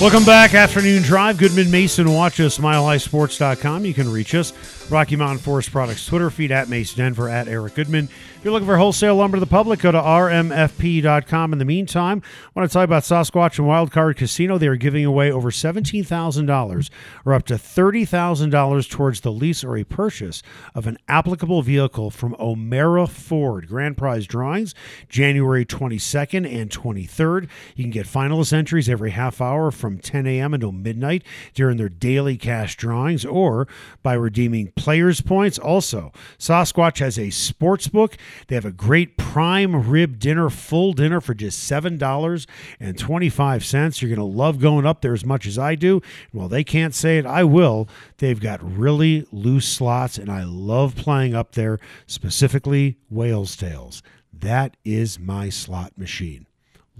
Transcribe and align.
Welcome 0.00 0.24
back, 0.24 0.54
Afternoon 0.54 1.02
Drive. 1.02 1.38
Goodman 1.38 1.72
Mason. 1.72 2.12
Watch 2.12 2.38
us, 2.38 2.58
milehighsports.com. 2.58 3.84
You 3.84 3.92
can 3.92 4.08
reach 4.08 4.32
us. 4.32 4.52
Rocky 4.90 5.16
Mountain 5.16 5.38
Forest 5.38 5.70
Products 5.70 6.06
Twitter 6.06 6.30
feed 6.30 6.50
at 6.50 6.70
Mason 6.70 6.96
Denver 6.96 7.28
at 7.28 7.46
Eric 7.46 7.74
Goodman. 7.74 8.08
If 8.38 8.44
you're 8.44 8.52
looking 8.52 8.66
for 8.66 8.78
wholesale 8.78 9.16
lumber 9.16 9.36
to 9.36 9.40
the 9.40 9.46
public, 9.46 9.80
go 9.80 9.92
to 9.92 9.98
rmfp.com. 9.98 11.52
In 11.52 11.58
the 11.58 11.64
meantime, 11.64 12.22
I 12.24 12.50
want 12.58 12.70
to 12.70 12.72
tell 12.72 12.82
you 12.82 12.84
about 12.84 13.02
Sasquatch 13.02 13.58
and 13.58 13.66
Wildcard 13.68 14.16
Casino. 14.16 14.56
They 14.56 14.68
are 14.68 14.76
giving 14.76 15.04
away 15.04 15.30
over 15.30 15.50
$17,000 15.50 16.90
or 17.26 17.34
up 17.34 17.44
to 17.46 17.54
$30,000 17.54 18.90
towards 18.90 19.20
the 19.20 19.32
lease 19.32 19.62
or 19.62 19.76
a 19.76 19.84
purchase 19.84 20.42
of 20.74 20.86
an 20.86 20.98
applicable 21.08 21.62
vehicle 21.62 22.10
from 22.10 22.34
O'Meara 22.38 23.06
Ford. 23.06 23.68
Grand 23.68 23.96
prize 23.96 24.26
drawings 24.26 24.74
January 25.08 25.66
22nd 25.66 26.50
and 26.50 26.70
23rd. 26.70 27.48
You 27.76 27.84
can 27.84 27.90
get 27.90 28.06
finalist 28.06 28.52
entries 28.52 28.88
every 28.88 29.10
half 29.10 29.40
hour 29.40 29.70
from 29.70 29.98
10 29.98 30.26
a.m. 30.26 30.54
until 30.54 30.72
midnight 30.72 31.24
during 31.54 31.76
their 31.76 31.88
daily 31.88 32.36
cash 32.38 32.76
drawings 32.76 33.24
or 33.24 33.68
by 34.02 34.14
redeeming 34.14 34.72
players' 34.78 35.20
points. 35.20 35.58
Also, 35.58 36.12
Sasquatch 36.38 36.98
has 36.98 37.18
a 37.18 37.30
sports 37.30 37.88
book. 37.88 38.16
They 38.46 38.54
have 38.54 38.64
a 38.64 38.72
great 38.72 39.16
prime 39.16 39.90
rib 39.90 40.18
dinner, 40.18 40.50
full 40.50 40.92
dinner 40.92 41.20
for 41.20 41.34
just 41.34 41.70
$7.25. 41.70 44.00
You're 44.00 44.14
going 44.14 44.18
to 44.18 44.24
love 44.24 44.58
going 44.58 44.86
up 44.86 45.00
there 45.00 45.14
as 45.14 45.24
much 45.24 45.46
as 45.46 45.58
I 45.58 45.74
do. 45.74 46.00
Well, 46.32 46.48
they 46.48 46.64
can't 46.64 46.94
say 46.94 47.18
it. 47.18 47.26
I 47.26 47.44
will. 47.44 47.88
They've 48.18 48.40
got 48.40 48.62
really 48.62 49.26
loose 49.32 49.68
slots, 49.68 50.18
and 50.18 50.30
I 50.30 50.44
love 50.44 50.96
playing 50.96 51.34
up 51.34 51.52
there, 51.52 51.78
specifically 52.06 52.98
Whale's 53.10 53.56
Tails. 53.56 54.02
That 54.32 54.76
is 54.84 55.18
my 55.18 55.48
slot 55.48 55.98
machine. 55.98 56.46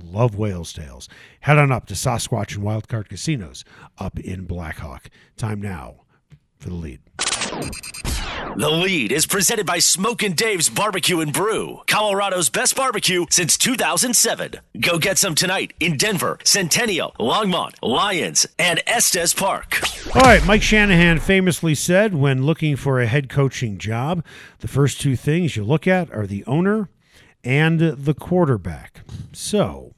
Love 0.03 0.37
Whale's 0.37 0.73
Tails. 0.73 1.09
Head 1.41 1.59
on 1.59 1.73
up 1.73 1.87
to 1.87 1.95
Sasquatch 1.95 2.57
and 2.57 2.65
Wildcard 2.65 3.09
Casinos 3.09 3.65
up 3.99 4.19
in 4.19 4.45
Black 4.45 4.79
Hawk. 4.79 5.11
Time 5.37 5.61
now 5.61 6.03
for 6.59 6.69
the 6.69 6.75
lead. 6.75 7.01
The 8.57 8.71
lead 8.71 9.13
is 9.13 9.27
presented 9.27 9.67
by 9.67 9.79
Smoke 9.79 10.23
and 10.23 10.37
Dave's 10.37 10.69
Barbecue 10.69 11.21
and 11.21 11.33
Brew, 11.33 11.83
Colorado's 11.87 12.51
best 12.51 12.75
barbecue 12.75 13.27
since 13.31 13.57
2007. 13.57 14.55
Go 14.81 14.99
get 14.99 15.19
some 15.19 15.35
tonight 15.35 15.75
in 15.79 15.97
Denver, 15.97 16.39
Centennial, 16.45 17.15
Longmont, 17.21 17.75
Lyons, 17.83 18.47
and 18.59 18.83
Estes 18.87 19.35
Park. 19.35 19.81
All 20.15 20.23
right, 20.23 20.45
Mike 20.45 20.63
Shanahan 20.63 21.21
famously 21.21 21.75
said 21.75 22.15
when 22.15 22.45
looking 22.45 22.77
for 22.77 23.01
a 23.01 23.07
head 23.07 23.29
coaching 23.29 23.79
job, 23.79 24.25
the 24.59 24.69
first 24.69 25.01
two 25.01 25.15
things 25.15 25.57
you 25.57 25.65
look 25.65 25.87
at 25.87 26.13
are 26.13 26.27
the 26.27 26.45
owner 26.47 26.89
and 27.45 27.81
the 27.81 28.15
quarterback. 28.15 29.03
So, 29.33 29.95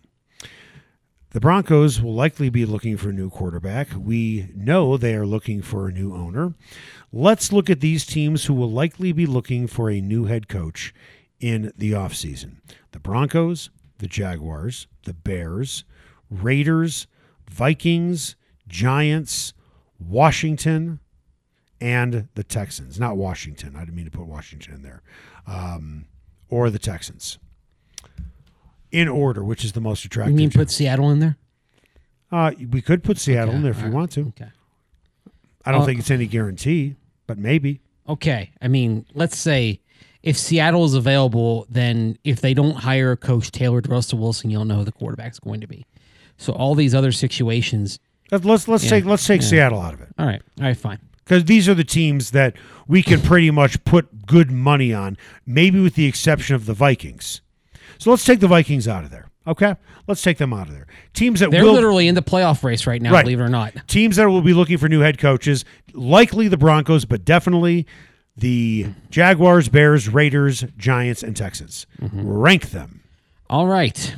the 1.31 1.41
Broncos 1.41 2.01
will 2.03 2.15
likely 2.15 2.51
be 2.51 2.65
looking 2.65 2.97
for 2.97 3.11
a 3.11 3.13
new 3.13 3.31
quarterback. 3.31 3.89
We 3.97 4.51
know 4.55 4.97
they 4.97 5.15
are 5.15 5.27
looking 5.27 5.63
for 5.63 5.87
a 5.89 5.93
new 5.93 6.15
owner. 6.15 6.55
Let's 7.13 7.53
look 7.53 7.71
at 7.71 7.81
these 7.81 8.05
teams 8.05 8.47
who 8.47 8.55
will 8.55 8.71
likely 8.71 9.13
be 9.13 9.27
looking 9.27 9.67
for 9.67 9.91
a 9.91 10.01
new 10.01 10.25
head 10.25 10.49
coach 10.49 10.93
in 11.39 11.73
the 11.77 11.93
offseason 11.93 12.57
the 12.91 13.01
Broncos, 13.01 13.71
the 13.99 14.09
Jaguars, 14.09 14.89
the 15.05 15.15
Bears, 15.15 15.85
Raiders, 16.29 17.07
Vikings, 17.49 18.35
Giants, 18.67 19.53
Washington, 19.99 21.01
and 21.81 22.29
the 22.35 22.45
Texans. 22.45 22.99
Not 22.99 23.17
Washington. 23.17 23.77
I 23.77 23.81
didn't 23.81 23.95
mean 23.95 24.05
to 24.05 24.11
put 24.11 24.27
Washington 24.27 24.75
in 24.75 24.83
there. 24.83 25.03
Um, 25.47 26.07
or 26.49 26.71
the 26.71 26.79
Texans. 26.79 27.39
In 28.93 29.09
order, 29.09 29.45
which 29.45 29.65
is 29.65 29.73
the 29.73 29.81
most 29.81 30.05
attractive. 30.05 30.33
You 30.33 30.37
mean 30.37 30.51
put 30.51 30.71
Seattle 30.71 31.11
in 31.11 31.21
there? 31.21 31.37
Uh, 32.33 32.53
we 32.71 32.81
could 32.81 33.03
put 33.03 33.19
Seattle 33.19 33.55
in 33.55 33.63
there 33.63 33.73
if 33.73 33.79
you 33.79 33.85
right. 33.85 33.93
want 33.93 34.11
to. 34.13 34.21
Okay. 34.29 34.51
I 35.65 35.73
don't 35.73 35.83
Uh, 35.83 35.87
think 35.87 35.99
it's 36.01 36.11
any 36.11 36.27
guarantee, 36.27 36.97
but 37.27 37.39
maybe. 37.39 37.81
Okay. 38.09 38.51
I 38.63 38.69
mean, 38.69 39.05
let's 39.15 39.37
say 39.39 39.81
if 40.23 40.37
Seattle 40.37 40.85
is 40.85 40.95
available, 40.95 41.67
then 41.69 42.17
if 42.25 42.41
they 42.41 42.55
don't 42.55 42.77
hire 42.77 43.13
a 43.13 43.17
coach 43.17 43.51
tailored 43.53 43.85
to 43.85 43.91
Russell 43.91 44.19
Wilson, 44.19 44.51
you'll 44.51 44.65
know 44.65 44.77
who 44.77 44.85
the 44.85 44.93
quarterback's 44.93 45.39
going 45.39 45.61
to 45.61 45.67
be. 45.67 45.87
So 46.37 46.53
all 46.53 46.75
these 46.75 46.95
other 46.95 47.13
situations. 47.13 47.99
Let's 48.31 48.45
let's, 48.45 48.69
let's 48.69 48.85
Yeah, 48.85 48.91
take 48.91 49.05
let's 49.05 49.27
take 49.27 49.43
yeah. 49.43 49.49
Seattle 49.49 49.81
out 49.81 49.93
of 49.95 50.01
it 50.01 50.09
All 50.19 50.27
right. 50.27 50.41
All 50.59 50.67
right. 50.67 50.77
Fine. 50.77 50.99
because 51.25 51.45
these 51.45 51.69
are 51.69 51.75
the 51.75 51.85
teams 51.85 52.31
that 52.31 52.55
we 52.89 53.03
can 53.03 53.21
pretty 53.21 53.51
much 53.51 53.83
put 53.85 54.27
good 54.27 54.51
money 54.51 54.93
on, 54.95 55.17
maybe 55.47 55.81
with 55.81 55.95
the 55.95 56.07
exception 56.07 56.55
of 56.57 56.67
the 56.67 56.75
Vikings. 56.75 57.41
So 57.99 58.11
let's 58.11 58.25
take 58.25 58.41
the 58.41 58.49
Vikings 58.49 58.87
out 58.89 59.05
of 59.05 59.11
there. 59.11 59.27
Okay, 59.47 59.75
let's 60.07 60.23
take 60.23 60.39
them 60.39 60.53
out 60.53 60.69
of 60.69 60.75
there. 60.75 60.87
Teams 61.15 61.41
that 61.41 61.51
They're 61.51 61.65
will 61.65 61.73
literally 61.73 62.07
in 62.09 62.15
the 62.15 62.23
playoff 62.23 62.63
race 62.63 62.87
right 62.87 63.01
now, 63.01 63.13
Right. 63.13 63.25
believe 63.25 63.41
it 63.41 63.43
or 63.45 63.49
not. 63.49 63.75
teams 63.89 64.17
that 64.17 64.27
will 64.29 64.43
be 64.43 64.53
looking 64.53 64.77
for 64.79 64.89
new 64.89 65.01
head 65.01 65.19
coaches, 65.19 65.65
likely 65.95 66.47
the 66.49 66.59
Broncos, 66.59 67.05
but 67.07 67.25
definitely 67.25 67.87
the 68.37 68.87
Jaguars, 69.11 69.69
Bears, 69.69 70.09
Raiders, 70.09 70.65
Giants, 70.77 71.23
and 71.23 71.35
Texans. 71.37 71.87
Mm-hmm. 72.01 72.29
Rank 72.29 72.71
them. 72.71 73.01
All 73.49 73.67
right. 73.67 74.15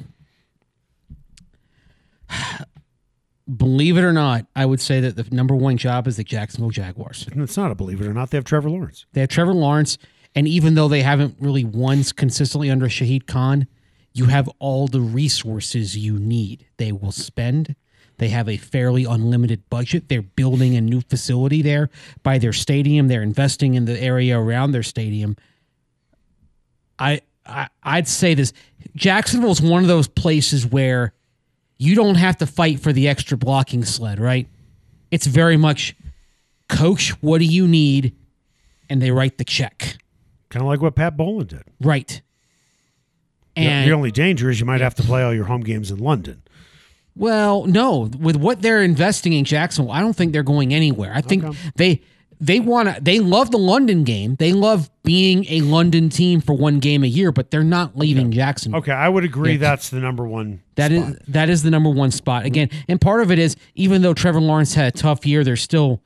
Believe 3.56 3.96
it 3.96 4.04
or 4.04 4.12
not, 4.12 4.46
I 4.54 4.64
would 4.66 4.80
say 4.80 5.00
that 5.00 5.16
the 5.16 5.26
number 5.34 5.54
one 5.54 5.76
job 5.76 6.06
is 6.06 6.16
the 6.16 6.24
Jacksonville 6.24 6.70
Jaguars. 6.70 7.26
And 7.30 7.42
it's 7.42 7.56
not 7.56 7.70
a 7.72 7.74
believe 7.74 8.00
it 8.00 8.06
or 8.06 8.14
not, 8.14 8.30
they 8.30 8.38
have 8.38 8.44
Trevor 8.44 8.70
Lawrence. 8.70 9.04
They 9.12 9.20
have 9.20 9.30
Trevor 9.30 9.52
Lawrence, 9.52 9.98
and 10.34 10.48
even 10.48 10.74
though 10.74 10.88
they 10.88 11.02
haven't 11.02 11.36
really 11.40 11.64
won 11.64 12.02
consistently 12.04 12.70
under 12.70 12.86
Shahid 12.86 13.26
Khan, 13.26 13.66
you 14.14 14.26
have 14.26 14.48
all 14.58 14.88
the 14.88 15.00
resources 15.00 15.96
you 15.96 16.18
need. 16.18 16.66
They 16.76 16.92
will 16.92 17.12
spend. 17.12 17.74
They 18.18 18.28
have 18.28 18.48
a 18.48 18.56
fairly 18.56 19.04
unlimited 19.04 19.68
budget. 19.68 20.08
They're 20.08 20.22
building 20.22 20.76
a 20.76 20.80
new 20.80 21.00
facility 21.00 21.62
there 21.62 21.90
by 22.22 22.38
their 22.38 22.52
stadium. 22.52 23.08
They're 23.08 23.22
investing 23.22 23.74
in 23.74 23.84
the 23.84 24.00
area 24.00 24.38
around 24.38 24.72
their 24.72 24.82
stadium. 24.82 25.36
I, 26.98 27.22
I 27.46 27.68
I'd 27.82 28.08
say 28.08 28.34
this: 28.34 28.52
Jacksonville 28.94 29.50
is 29.50 29.60
one 29.60 29.82
of 29.82 29.88
those 29.88 30.08
places 30.08 30.66
where 30.66 31.14
you 31.78 31.94
don't 31.94 32.14
have 32.14 32.36
to 32.38 32.46
fight 32.46 32.80
for 32.80 32.92
the 32.92 33.08
extra 33.08 33.36
blocking 33.36 33.84
sled, 33.84 34.20
right? 34.20 34.46
It's 35.10 35.26
very 35.26 35.56
much, 35.56 35.96
coach, 36.68 37.10
what 37.22 37.38
do 37.38 37.44
you 37.44 37.66
need? 37.66 38.14
And 38.88 39.02
they 39.02 39.10
write 39.10 39.38
the 39.38 39.44
check. 39.44 39.96
Kind 40.52 40.62
of 40.62 40.68
like 40.68 40.82
what 40.82 40.94
Pat 40.94 41.16
Bowlen 41.16 41.46
did. 41.46 41.62
Right. 41.80 42.20
The- 43.56 43.60
And 43.62 43.88
the 43.90 43.94
only 43.94 44.10
danger 44.10 44.50
is 44.50 44.60
you 44.60 44.66
might 44.66 44.80
have 44.82 44.94
to 44.96 45.02
play 45.02 45.22
all 45.22 45.34
your 45.34 45.46
home 45.46 45.62
games 45.62 45.90
in 45.90 45.98
London. 45.98 46.42
well, 47.16 47.64
no, 47.66 48.08
with 48.18 48.36
what 48.36 48.62
they're 48.62 48.82
investing 48.82 49.32
in 49.32 49.44
Jacksonville, 49.44 49.92
I 49.92 50.00
don't 50.00 50.14
think 50.14 50.32
they're 50.32 50.42
going 50.42 50.72
anywhere. 50.72 51.12
I 51.14 51.20
think 51.22 51.44
Okay. 51.44 51.58
they 51.76 52.00
they 52.40 52.58
want 52.58 52.92
to 52.92 53.00
they 53.00 53.18
love 53.20 53.50
the 53.50 53.58
London 53.58 54.02
game. 54.04 54.34
They 54.38 54.52
love 54.52 54.90
being 55.04 55.44
a 55.48 55.60
London 55.60 56.08
team 56.08 56.40
for 56.40 56.54
one 56.54 56.80
game 56.80 57.04
a 57.04 57.06
year, 57.06 57.30
but 57.32 57.50
they're 57.50 57.62
not 57.62 57.96
leaving 57.96 58.30
Jacksonville. 58.32 58.80
Okay, 58.80 58.92
I 58.92 59.08
would 59.08 59.24
agree 59.24 59.52
Yeah. 59.52 59.58
that's 59.58 59.90
the 59.90 60.00
number 60.00 60.26
one. 60.26 60.60
That 60.74 60.90
is 60.92 61.02
spot. 61.04 61.16
that 61.28 61.48
is 61.50 61.62
the 61.62 61.70
number 61.70 61.90
one 61.90 62.10
spot 62.10 62.44
again, 62.44 62.68
and 62.88 63.00
part 63.00 63.22
of 63.22 63.30
it 63.30 63.38
is 63.38 63.56
even 63.74 64.02
though 64.02 64.12
Trevor 64.14 64.40
Lawrence 64.40 64.74
had 64.74 64.86
a 64.94 64.96
tough 64.96 65.24
year, 65.26 65.44
they're 65.44 65.54
still 65.56 66.02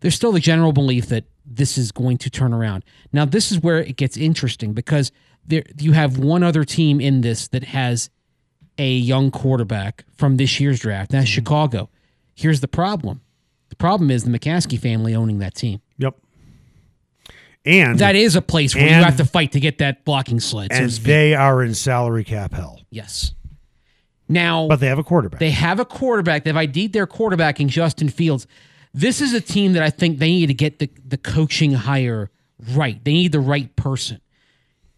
there's 0.00 0.14
still 0.14 0.32
the 0.32 0.40
general 0.40 0.72
belief 0.72 1.06
that 1.06 1.24
this 1.44 1.78
is 1.78 1.92
going 1.92 2.18
to 2.18 2.30
turn 2.30 2.52
around. 2.52 2.84
Now 3.12 3.24
this 3.24 3.50
is 3.52 3.60
where 3.60 3.78
it 3.78 3.96
gets 3.96 4.16
interesting 4.16 4.72
because 4.72 5.12
there 5.46 5.64
you 5.78 5.92
have 5.92 6.18
one 6.18 6.42
other 6.42 6.64
team 6.64 7.00
in 7.00 7.20
this 7.20 7.48
that 7.48 7.64
has 7.64 8.10
a 8.78 8.90
young 8.90 9.30
quarterback 9.30 10.04
from 10.16 10.36
this 10.36 10.60
year's 10.60 10.80
draft. 10.80 11.10
That's 11.10 11.26
mm-hmm. 11.26 11.34
Chicago. 11.34 11.90
Here's 12.34 12.60
the 12.60 12.68
problem: 12.68 13.20
the 13.68 13.76
problem 13.76 14.10
is 14.10 14.24
the 14.24 14.30
McCaskey 14.30 14.78
family 14.78 15.14
owning 15.14 15.38
that 15.38 15.54
team. 15.54 15.80
Yep. 15.98 16.16
And 17.64 17.98
That 17.98 18.16
is 18.16 18.36
a 18.36 18.42
place 18.42 18.74
where 18.74 18.84
you 18.84 18.90
have 18.90 19.18
to 19.18 19.24
fight 19.26 19.52
to 19.52 19.60
get 19.60 19.78
that 19.78 20.04
blocking 20.06 20.40
sled. 20.40 20.72
So 20.72 20.78
and 20.78 20.90
they 20.90 21.34
are 21.34 21.62
in 21.62 21.74
salary 21.74 22.24
cap 22.24 22.54
hell, 22.54 22.80
yes. 22.90 23.34
Now, 24.30 24.68
but 24.68 24.80
they 24.80 24.86
have 24.86 24.98
a 24.98 25.04
quarterback. 25.04 25.40
They 25.40 25.50
have 25.50 25.78
a 25.78 25.84
quarterback. 25.84 26.44
They've 26.44 26.56
ID'd 26.56 26.92
their 26.92 27.06
quarterback 27.06 27.60
in 27.60 27.68
Justin 27.68 28.08
Fields. 28.08 28.46
This 28.92 29.20
is 29.20 29.32
a 29.34 29.40
team 29.40 29.74
that 29.74 29.82
I 29.82 29.90
think 29.90 30.18
they 30.18 30.30
need 30.30 30.46
to 30.46 30.54
get 30.54 30.78
the, 30.78 30.90
the 31.06 31.16
coaching 31.16 31.72
hire 31.72 32.30
right. 32.74 33.02
They 33.04 33.12
need 33.12 33.32
the 33.32 33.40
right 33.40 33.74
person. 33.76 34.20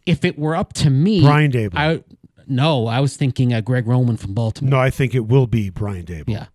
If 0.06 0.24
it 0.24 0.38
were 0.38 0.56
up 0.56 0.72
to 0.74 0.90
me, 0.90 1.20
Brian 1.20 1.52
Daboll. 1.52 1.76
I 1.76 2.04
no, 2.46 2.86
I 2.86 3.00
was 3.00 3.16
thinking 3.16 3.52
uh, 3.52 3.60
Greg 3.60 3.86
Roman 3.86 4.16
from 4.16 4.34
Baltimore. 4.34 4.70
no, 4.70 4.78
I 4.78 4.90
think 4.90 5.14
it 5.14 5.26
will 5.26 5.46
be 5.46 5.70
Brian 5.70 6.04
Daboll. 6.04 6.28
Yeah, 6.28 6.46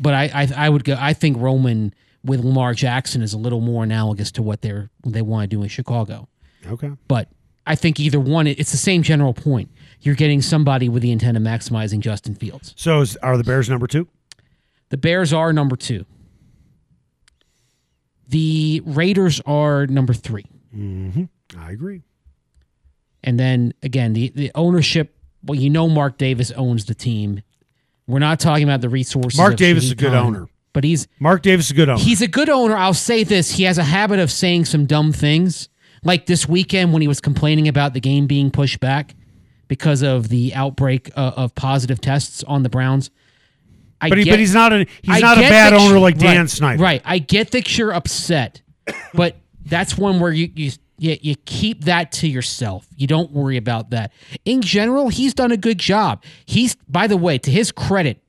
but 0.00 0.14
I, 0.14 0.30
I 0.34 0.48
I 0.66 0.68
would 0.68 0.84
go. 0.84 0.96
I 0.98 1.12
think 1.12 1.36
Roman 1.38 1.92
with 2.24 2.40
Lamar 2.40 2.72
Jackson 2.72 3.20
is 3.20 3.34
a 3.34 3.38
little 3.38 3.60
more 3.60 3.84
analogous 3.84 4.32
to 4.32 4.42
what 4.42 4.62
they're 4.62 4.90
they 5.04 5.22
want 5.22 5.50
to 5.50 5.56
do 5.56 5.62
in 5.62 5.68
Chicago. 5.68 6.28
Okay. 6.66 6.92
But 7.08 7.28
I 7.66 7.74
think 7.74 8.00
either 8.00 8.20
one, 8.20 8.46
it's 8.46 8.72
the 8.72 8.78
same 8.78 9.02
general 9.02 9.34
point. 9.34 9.70
You're 10.00 10.14
getting 10.14 10.42
somebody 10.42 10.88
with 10.88 11.02
the 11.02 11.12
intent 11.12 11.36
of 11.36 11.42
maximizing 11.42 12.00
Justin 12.00 12.34
Fields. 12.34 12.74
So 12.76 13.00
is, 13.00 13.16
are 13.18 13.36
the 13.36 13.44
Bears 13.44 13.68
number 13.68 13.86
two? 13.86 14.08
The 14.90 14.96
Bears 14.96 15.32
are 15.32 15.52
number 15.52 15.76
two. 15.76 16.04
The 18.34 18.82
Raiders 18.84 19.40
are 19.46 19.86
number 19.86 20.12
three. 20.12 20.44
mm-hmm. 20.76 21.26
I 21.56 21.70
agree. 21.70 22.02
And 23.22 23.38
then 23.38 23.74
again, 23.80 24.12
the, 24.12 24.32
the 24.34 24.50
ownership, 24.56 25.16
well, 25.44 25.56
you 25.56 25.70
know 25.70 25.88
Mark 25.88 26.18
Davis 26.18 26.50
owns 26.50 26.86
the 26.86 26.96
team. 26.96 27.42
We're 28.08 28.18
not 28.18 28.40
talking 28.40 28.64
about 28.64 28.80
the 28.80 28.88
resources. 28.88 29.38
Mark 29.38 29.54
Davis 29.54 29.84
is 29.84 29.92
a 29.92 29.94
good 29.94 30.14
owner. 30.14 30.48
But 30.72 30.82
he's 30.82 31.06
Mark 31.20 31.42
Davis 31.42 31.66
is 31.66 31.70
a 31.70 31.74
good 31.74 31.88
owner. 31.88 32.02
he's 32.02 32.22
a 32.22 32.26
good 32.26 32.48
owner. 32.48 32.76
I'll 32.76 32.92
say 32.92 33.22
this. 33.22 33.52
He 33.52 33.62
has 33.62 33.78
a 33.78 33.84
habit 33.84 34.18
of 34.18 34.32
saying 34.32 34.64
some 34.64 34.84
dumb 34.86 35.12
things. 35.12 35.68
Like 36.02 36.26
this 36.26 36.48
weekend 36.48 36.92
when 36.92 37.02
he 37.02 37.08
was 37.08 37.20
complaining 37.20 37.68
about 37.68 37.94
the 37.94 38.00
game 38.00 38.26
being 38.26 38.50
pushed 38.50 38.80
back 38.80 39.14
because 39.68 40.02
of 40.02 40.28
the 40.28 40.52
outbreak 40.56 41.08
uh, 41.16 41.34
of 41.36 41.54
positive 41.54 42.00
tests 42.00 42.42
on 42.42 42.64
the 42.64 42.68
Browns. 42.68 43.12
I 44.04 44.08
but, 44.10 44.18
he, 44.18 44.24
get- 44.24 44.32
but 44.32 44.38
he's 44.38 44.54
not 44.54 44.72
a 44.72 44.86
he's 45.02 45.16
I 45.16 45.20
not 45.20 45.38
a 45.38 45.42
bad 45.42 45.72
that 45.72 45.80
owner 45.80 45.98
like 45.98 46.18
Dan 46.18 46.38
right, 46.38 46.50
Snyder. 46.50 46.82
Right. 46.82 47.02
I 47.04 47.18
get 47.18 47.52
that 47.52 47.76
you're 47.78 47.92
upset, 47.92 48.62
but 49.14 49.36
that's 49.64 49.96
one 49.96 50.20
where 50.20 50.32
you 50.32 50.50
you 50.54 50.72
you, 50.98 51.16
you 51.20 51.36
keep 51.44 51.84
that 51.84 52.12
to 52.12 52.28
yourself. 52.28 52.86
You 52.96 53.06
don't 53.06 53.32
worry 53.32 53.56
about 53.56 53.90
that. 53.90 54.12
In 54.44 54.62
general, 54.62 55.08
he's 55.08 55.34
done 55.34 55.52
a 55.52 55.56
good 55.56 55.78
job. 55.78 56.22
He's 56.46 56.74
by 56.88 57.06
the 57.06 57.16
way, 57.16 57.38
to 57.38 57.50
his 57.50 57.72
credit, 57.72 58.22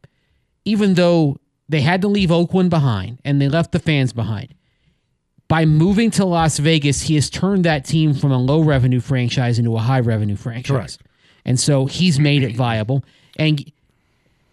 even 0.64 0.96
though 0.96 1.38
they 1.68 1.82
had 1.82 2.02
to 2.02 2.08
leave 2.08 2.32
Oakland 2.32 2.70
behind 2.70 3.20
and 3.26 3.42
they 3.42 3.50
left 3.50 3.72
the 3.72 3.80
fans 3.80 4.14
behind. 4.14 4.54
By 5.48 5.66
moving 5.66 6.10
to 6.12 6.26
Las 6.26 6.58
Vegas, 6.58 7.04
he 7.04 7.16
has 7.16 7.30
turned 7.30 7.66
that 7.66 7.86
team 7.86 8.16
from 8.16 8.32
a 8.32 8.38
low 8.38 8.62
revenue 8.62 9.00
franchise 9.00 9.60
into 9.60 9.76
a 9.76 9.80
high 9.80 10.00
revenue 10.00 10.36
franchise. 10.36 10.98
Correct. 10.98 10.98
And 11.46 11.60
so 11.60 11.86
he's 11.86 12.20
made 12.20 12.42
it 12.44 12.56
viable. 12.56 13.04
And 13.38 13.72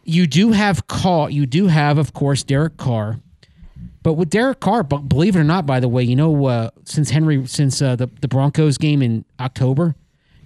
you 0.04 0.26
do 0.26 0.52
have 0.52 0.87
Carr, 0.87 1.31
you 1.31 1.46
do 1.46 1.66
have, 1.69 1.99
of 1.99 2.12
course, 2.12 2.43
Derek 2.43 2.76
Carr. 2.76 3.20
But 4.02 4.14
with 4.14 4.31
Derek 4.31 4.58
Carr, 4.58 4.82
but 4.82 5.08
believe 5.08 5.37
it 5.37 5.40
or 5.40 5.44
not, 5.44 5.64
by 5.64 5.78
the 5.78 5.88
way, 5.88 6.02
you 6.02 6.16
know, 6.16 6.46
uh, 6.46 6.70
since 6.84 7.10
Henry, 7.10 7.46
since 7.46 7.81
uh, 7.81 7.94
the 7.94 8.08
the 8.20 8.26
Broncos 8.28 8.76
game 8.76 9.00
in 9.00 9.25
October, 9.38 9.94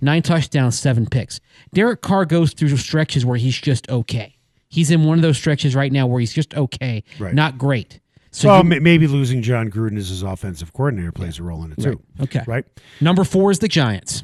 nine 0.02 0.20
touchdowns, 0.22 0.78
seven 0.78 1.06
picks. 1.06 1.40
Derek 1.72 2.02
Carr 2.02 2.26
goes 2.26 2.52
through 2.52 2.76
stretches 2.76 3.24
where 3.24 3.38
he's 3.38 3.56
just 3.58 3.88
okay. 3.88 4.36
He's 4.68 4.90
in 4.90 5.04
one 5.04 5.16
of 5.16 5.22
those 5.22 5.38
stretches 5.38 5.74
right 5.74 5.90
now 5.90 6.06
where 6.06 6.20
he's 6.20 6.34
just 6.34 6.54
okay, 6.54 7.02
Right. 7.18 7.32
not 7.32 7.56
great. 7.56 8.00
So 8.30 8.48
Well, 8.48 8.62
maybe 8.64 9.06
losing 9.06 9.40
Jon 9.40 9.70
Gruden 9.70 9.96
as 9.96 10.10
his 10.10 10.22
offensive 10.22 10.74
coordinator 10.74 11.12
plays 11.12 11.38
a 11.38 11.42
role 11.42 11.64
in 11.64 11.72
it 11.72 11.80
too. 11.82 12.02
okay. 12.20 12.42
Right 12.46 12.66
number 13.00 13.24
four 13.24 13.50
is 13.50 13.60
the 13.60 13.68
Giants. 13.68 14.22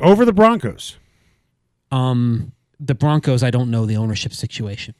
over 0.00 0.24
the 0.24 0.32
Broncos. 0.32 0.96
Um, 1.92 2.52
the 2.80 2.94
Broncos, 2.94 3.42
I 3.42 3.50
don't 3.50 3.70
know 3.70 3.86
the 3.86 3.96
ownership 3.96 4.32
situation. 4.32 4.94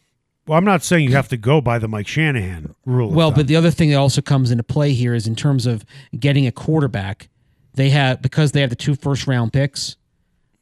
Well, 0.46 0.58
I'm 0.58 0.64
not 0.64 0.82
saying 0.82 1.04
you 1.08 1.14
have 1.16 1.28
to 1.28 1.36
go 1.38 1.60
by 1.62 1.78
the 1.78 1.88
Mike 1.88 2.06
Shanahan 2.06 2.74
rule. 2.84 3.10
Well, 3.10 3.30
but 3.30 3.46
the 3.46 3.56
other 3.56 3.70
thing 3.70 3.88
that 3.90 3.96
also 3.96 4.20
comes 4.20 4.50
into 4.50 4.62
play 4.62 4.92
here 4.92 5.14
is 5.14 5.26
in 5.26 5.34
terms 5.34 5.64
of 5.66 5.84
getting 6.18 6.46
a 6.46 6.52
quarterback, 6.52 7.28
they 7.74 7.88
have 7.90 8.20
because 8.20 8.52
they 8.52 8.60
have 8.60 8.70
the 8.70 8.76
two 8.76 8.94
first 8.94 9.26
round 9.26 9.52
picks. 9.52 9.96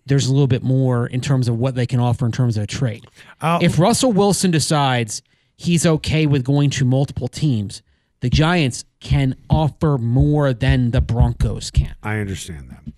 There's 0.06 0.26
a 0.26 0.32
little 0.32 0.46
bit 0.46 0.62
more 0.62 1.06
in 1.06 1.20
terms 1.20 1.48
of 1.48 1.58
what 1.58 1.74
they 1.74 1.86
can 1.86 1.98
offer 2.00 2.24
in 2.26 2.32
terms 2.32 2.56
of 2.56 2.62
a 2.64 2.66
trade. 2.66 3.04
I'll- 3.40 3.62
if 3.62 3.78
Russell 3.78 4.12
Wilson 4.12 4.50
decides 4.52 5.20
he's 5.56 5.84
okay 5.84 6.26
with 6.26 6.44
going 6.44 6.70
to 6.70 6.84
multiple 6.84 7.28
teams, 7.28 7.82
the 8.20 8.30
Giants 8.30 8.84
can 9.00 9.34
offer 9.50 9.98
more 9.98 10.52
than 10.54 10.92
the 10.92 11.00
Broncos 11.00 11.70
can. 11.72 11.94
I 12.04 12.18
understand 12.18 12.70
that. 12.70 12.92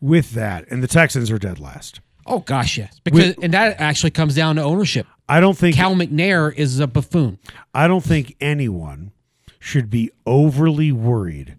With 0.00 0.32
that, 0.32 0.66
and 0.70 0.82
the 0.84 0.88
Texans 0.88 1.30
are 1.32 1.38
dead 1.38 1.58
last. 1.58 2.00
Oh 2.28 2.40
gosh, 2.40 2.76
yes, 2.78 3.00
because 3.02 3.34
and 3.42 3.54
that 3.54 3.80
actually 3.80 4.10
comes 4.10 4.34
down 4.34 4.56
to 4.56 4.62
ownership. 4.62 5.06
I 5.28 5.40
don't 5.40 5.56
think 5.56 5.76
Cal 5.76 5.94
McNair 5.94 6.54
is 6.54 6.78
a 6.78 6.86
buffoon. 6.86 7.38
I 7.74 7.88
don't 7.88 8.04
think 8.04 8.36
anyone 8.40 9.12
should 9.58 9.90
be 9.90 10.10
overly 10.26 10.92
worried 10.92 11.56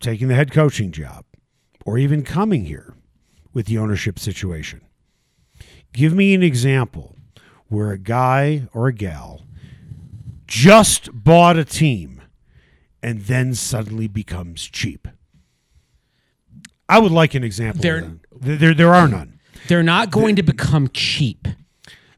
taking 0.00 0.28
the 0.28 0.34
head 0.34 0.52
coaching 0.52 0.92
job 0.92 1.24
or 1.86 1.96
even 1.98 2.22
coming 2.22 2.66
here 2.66 2.94
with 3.52 3.66
the 3.66 3.78
ownership 3.78 4.18
situation. 4.18 4.82
Give 5.92 6.14
me 6.14 6.34
an 6.34 6.42
example 6.42 7.16
where 7.68 7.90
a 7.90 7.98
guy 7.98 8.68
or 8.72 8.88
a 8.88 8.92
gal 8.92 9.42
just 10.46 11.08
bought 11.12 11.56
a 11.56 11.64
team 11.64 12.20
and 13.02 13.22
then 13.22 13.54
suddenly 13.54 14.08
becomes 14.08 14.64
cheap. 14.64 15.08
I 16.88 16.98
would 16.98 17.12
like 17.12 17.34
an 17.34 17.44
example. 17.44 17.80
There- 17.82 18.16
there, 18.40 18.74
there 18.74 18.94
are 18.94 19.06
none. 19.08 19.38
They're 19.68 19.82
not 19.82 20.10
going 20.10 20.36
to 20.36 20.42
become 20.42 20.88
cheap. 20.92 21.46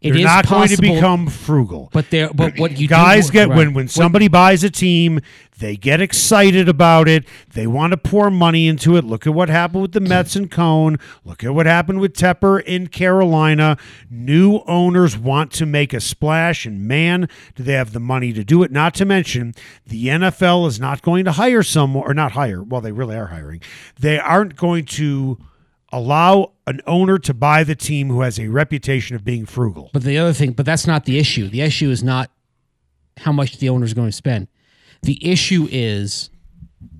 It 0.05 0.11
They're 0.11 0.19
is 0.19 0.25
not 0.25 0.47
going 0.47 0.69
to 0.69 0.77
become 0.77 1.29
frugal. 1.29 1.89
But 1.91 2.11
there, 2.11 2.29
but 2.29 2.59
what 2.59 2.79
you 2.79 2.87
guys 2.87 3.29
do, 3.29 3.33
get 3.33 3.49
right. 3.49 3.56
when 3.56 3.73
when 3.73 3.89
somebody 3.89 4.29
buys 4.29 4.62
a 4.62 4.69
team, 4.69 5.23
they 5.59 5.77
get 5.77 6.03
excited 6.03 6.69
about 6.69 7.09
it. 7.09 7.25
They 7.55 7.67
want 7.67 7.93
to 7.93 7.97
pour 7.97 8.31
money 8.31 8.69
into 8.69 8.99
it. 8.99 9.05
Look 9.05 9.27
at 9.27 9.33
what 9.33 9.49
happened 9.49 9.81
with 9.81 9.93
the 9.93 10.01
Mets 10.01 10.37
and 10.37 10.51
Cohen. 10.51 10.99
Look 11.25 11.43
at 11.43 11.55
what 11.55 11.65
happened 11.65 12.01
with 12.01 12.12
Tepper 12.12 12.62
in 12.62 12.89
Carolina. 12.89 13.79
New 14.11 14.61
owners 14.67 15.17
want 15.17 15.53
to 15.53 15.65
make 15.65 15.95
a 15.95 16.01
splash, 16.01 16.67
and 16.67 16.83
man, 16.83 17.27
do 17.55 17.62
they 17.62 17.73
have 17.73 17.95
the 17.95 18.01
money 18.01 18.35
to 18.35 18.45
do 18.45 18.62
it. 18.62 18.71
Not 18.71 18.93
to 18.97 19.06
mention, 19.06 19.55
the 19.87 20.09
NFL 20.09 20.69
is 20.69 20.79
not 20.79 21.01
going 21.01 21.25
to 21.25 21.33
hire 21.33 21.62
someone 21.62 22.05
or 22.05 22.12
not 22.12 22.33
hire. 22.33 22.62
Well, 22.62 22.83
they 22.83 22.93
really 22.93 23.17
are 23.17 23.29
hiring. 23.29 23.62
They 23.99 24.19
aren't 24.19 24.56
going 24.56 24.85
to 24.85 25.39
allow 25.94 26.50
an 26.67 26.81
owner 26.88 27.19
to 27.20 27.32
buy 27.32 27.62
the 27.62 27.76
team 27.76 28.08
who 28.08 28.23
has 28.23 28.38
a 28.38 28.49
reputation 28.49 29.14
of 29.14 29.25
being 29.25 29.46
frugal. 29.46 29.91
But 29.93 30.02
the 30.02 30.19
other 30.19 30.32
thing, 30.32 30.52
but 30.52 30.67
that's 30.67 30.88
not 30.88 31.05
the 31.05 31.19
issue. 31.19 31.49
The 31.49 31.61
issue 31.61 31.88
is 31.88 32.02
not 32.02 32.31
how 33.19 33.31
much 33.31 33.58
the 33.58 33.69
owner 33.69 33.85
is 33.85 33.94
going 33.94 34.08
to 34.08 34.12
spend. 34.12 34.49
The 35.02 35.25
issue 35.25 35.69
is 35.70 36.31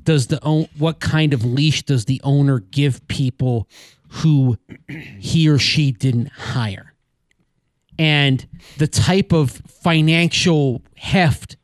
does 0.05 0.29
the 0.29 0.43
own 0.45 0.69
what 0.79 1.01
kind 1.01 1.35
of 1.35 1.45
leash 1.45 1.83
does 1.83 2.05
the 2.05 2.21
owner 2.23 2.61
give 2.61 3.07
people 3.09 3.69
who 4.09 4.59
he 4.89 5.49
or 5.49 5.59
she 5.59 5.91
didn't 5.91 6.29
hire? 6.29 6.95
And 7.99 8.47
the 8.79 8.87
type 8.87 9.33
of 9.33 9.51
financial 9.51 10.83
heft 10.97 11.57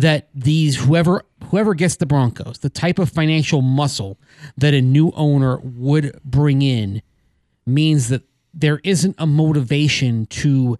that 0.00 0.28
these 0.34 0.76
whoever 0.76 1.24
whoever 1.46 1.74
gets 1.74 1.96
the 1.96 2.06
Broncos, 2.06 2.58
the 2.58 2.70
type 2.70 2.98
of 2.98 3.10
financial 3.10 3.62
muscle 3.62 4.18
that 4.56 4.74
a 4.74 4.80
new 4.80 5.10
owner 5.16 5.58
would 5.58 6.18
bring 6.24 6.62
in 6.62 7.02
means 7.66 8.08
that 8.08 8.22
there 8.54 8.80
isn't 8.84 9.16
a 9.18 9.26
motivation 9.26 10.26
to 10.26 10.78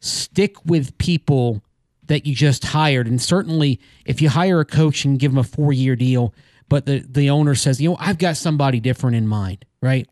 stick 0.00 0.64
with 0.64 0.96
people 0.98 1.62
that 2.06 2.26
you 2.26 2.34
just 2.34 2.64
hired. 2.64 3.06
And 3.06 3.20
certainly, 3.20 3.80
if 4.04 4.22
you 4.22 4.28
hire 4.28 4.60
a 4.60 4.64
coach 4.64 5.04
and 5.04 5.18
give 5.18 5.32
him 5.32 5.38
a 5.38 5.44
four 5.44 5.72
year 5.72 5.96
deal, 5.96 6.32
but 6.68 6.86
the, 6.86 7.04
the 7.08 7.30
owner 7.30 7.54
says, 7.54 7.80
you 7.80 7.90
know, 7.90 7.96
I've 7.98 8.18
got 8.18 8.36
somebody 8.36 8.78
different 8.78 9.16
in 9.16 9.26
mind, 9.26 9.64
right? 9.82 10.08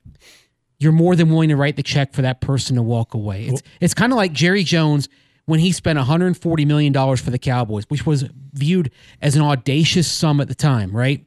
You're 0.80 0.92
more 0.92 1.16
than 1.16 1.30
willing 1.30 1.48
to 1.48 1.56
write 1.56 1.76
the 1.76 1.82
check 1.82 2.12
for 2.12 2.22
that 2.22 2.40
person 2.40 2.76
to 2.76 2.82
walk 2.82 3.14
away. 3.14 3.46
It's 3.46 3.62
it's 3.80 3.94
kind 3.94 4.12
of 4.12 4.16
like 4.16 4.32
Jerry 4.32 4.62
Jones 4.62 5.08
when 5.48 5.60
he 5.60 5.72
spent 5.72 5.96
140 5.96 6.66
million 6.66 6.92
dollars 6.92 7.22
for 7.22 7.30
the 7.30 7.38
Cowboys, 7.38 7.84
which 7.88 8.04
was 8.04 8.26
viewed 8.52 8.90
as 9.22 9.34
an 9.34 9.40
audacious 9.40 10.06
sum 10.06 10.42
at 10.42 10.48
the 10.48 10.54
time, 10.54 10.94
right? 10.94 11.24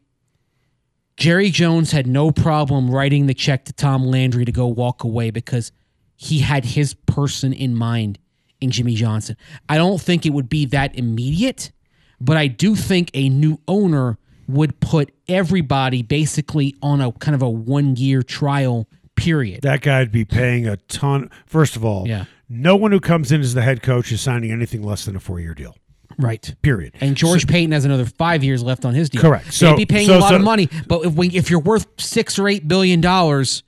Jerry 1.17 1.49
Jones 1.49 1.91
had 1.91 2.05
no 2.05 2.31
problem 2.31 2.91
writing 2.91 3.25
the 3.25 3.33
check 3.33 3.65
to 3.65 3.73
Tom 3.73 4.05
Landry 4.05 4.45
to 4.45 4.51
go 4.51 4.67
walk 4.67 5.03
away 5.03 5.31
because 5.31 5.71
he 6.15 6.37
had 6.37 6.65
his 6.65 6.93
person 6.93 7.51
in 7.51 7.75
mind 7.75 8.19
in 8.59 8.69
Jimmy 8.69 8.93
Johnson. 8.93 9.37
I 9.67 9.77
don't 9.77 9.99
think 9.99 10.27
it 10.27 10.33
would 10.33 10.49
be 10.49 10.65
that 10.67 10.95
immediate, 10.95 11.71
but 12.19 12.37
I 12.37 12.45
do 12.45 12.75
think 12.75 13.09
a 13.15 13.27
new 13.27 13.57
owner 13.67 14.19
would 14.47 14.79
put 14.79 15.11
everybody 15.27 16.03
basically 16.03 16.75
on 16.83 17.01
a 17.01 17.11
kind 17.13 17.33
of 17.33 17.41
a 17.41 17.49
one 17.49 17.95
year 17.95 18.21
trial 18.21 18.87
period. 19.15 19.63
That 19.63 19.81
guy'd 19.81 20.11
be 20.11 20.25
paying 20.25 20.67
a 20.67 20.77
ton. 20.77 21.31
First 21.47 21.75
of 21.75 21.83
all, 21.83 22.07
Yeah. 22.07 22.25
No 22.53 22.75
one 22.75 22.91
who 22.91 22.99
comes 22.99 23.31
in 23.31 23.39
as 23.39 23.53
the 23.53 23.61
head 23.61 23.81
coach 23.81 24.11
is 24.11 24.19
signing 24.19 24.51
anything 24.51 24.83
less 24.83 25.05
than 25.05 25.15
a 25.15 25.19
four 25.21 25.39
year 25.39 25.53
deal. 25.53 25.73
Right. 26.17 26.53
Period. 26.61 26.93
And 26.99 27.15
George 27.15 27.47
Paton 27.47 27.71
has 27.71 27.85
another 27.85 28.05
five 28.05 28.43
years 28.43 28.61
left 28.61 28.83
on 28.83 28.93
his 28.93 29.09
deal. 29.09 29.21
Correct. 29.21 29.53
So- 29.53 29.67
They'd 29.67 29.77
be 29.77 29.85
paying 29.85 30.07
so- 30.07 30.17
a 30.17 30.19
lot 30.19 30.29
so- 30.31 30.35
of 30.35 30.41
money, 30.41 30.67
but 30.85 31.05
if, 31.05 31.13
we, 31.13 31.29
if 31.29 31.49
you're 31.49 31.61
worth 31.61 31.87
six 31.97 32.37
or 32.37 32.49
eight 32.49 32.67
billion 32.67 32.99
dollars, 32.99 33.63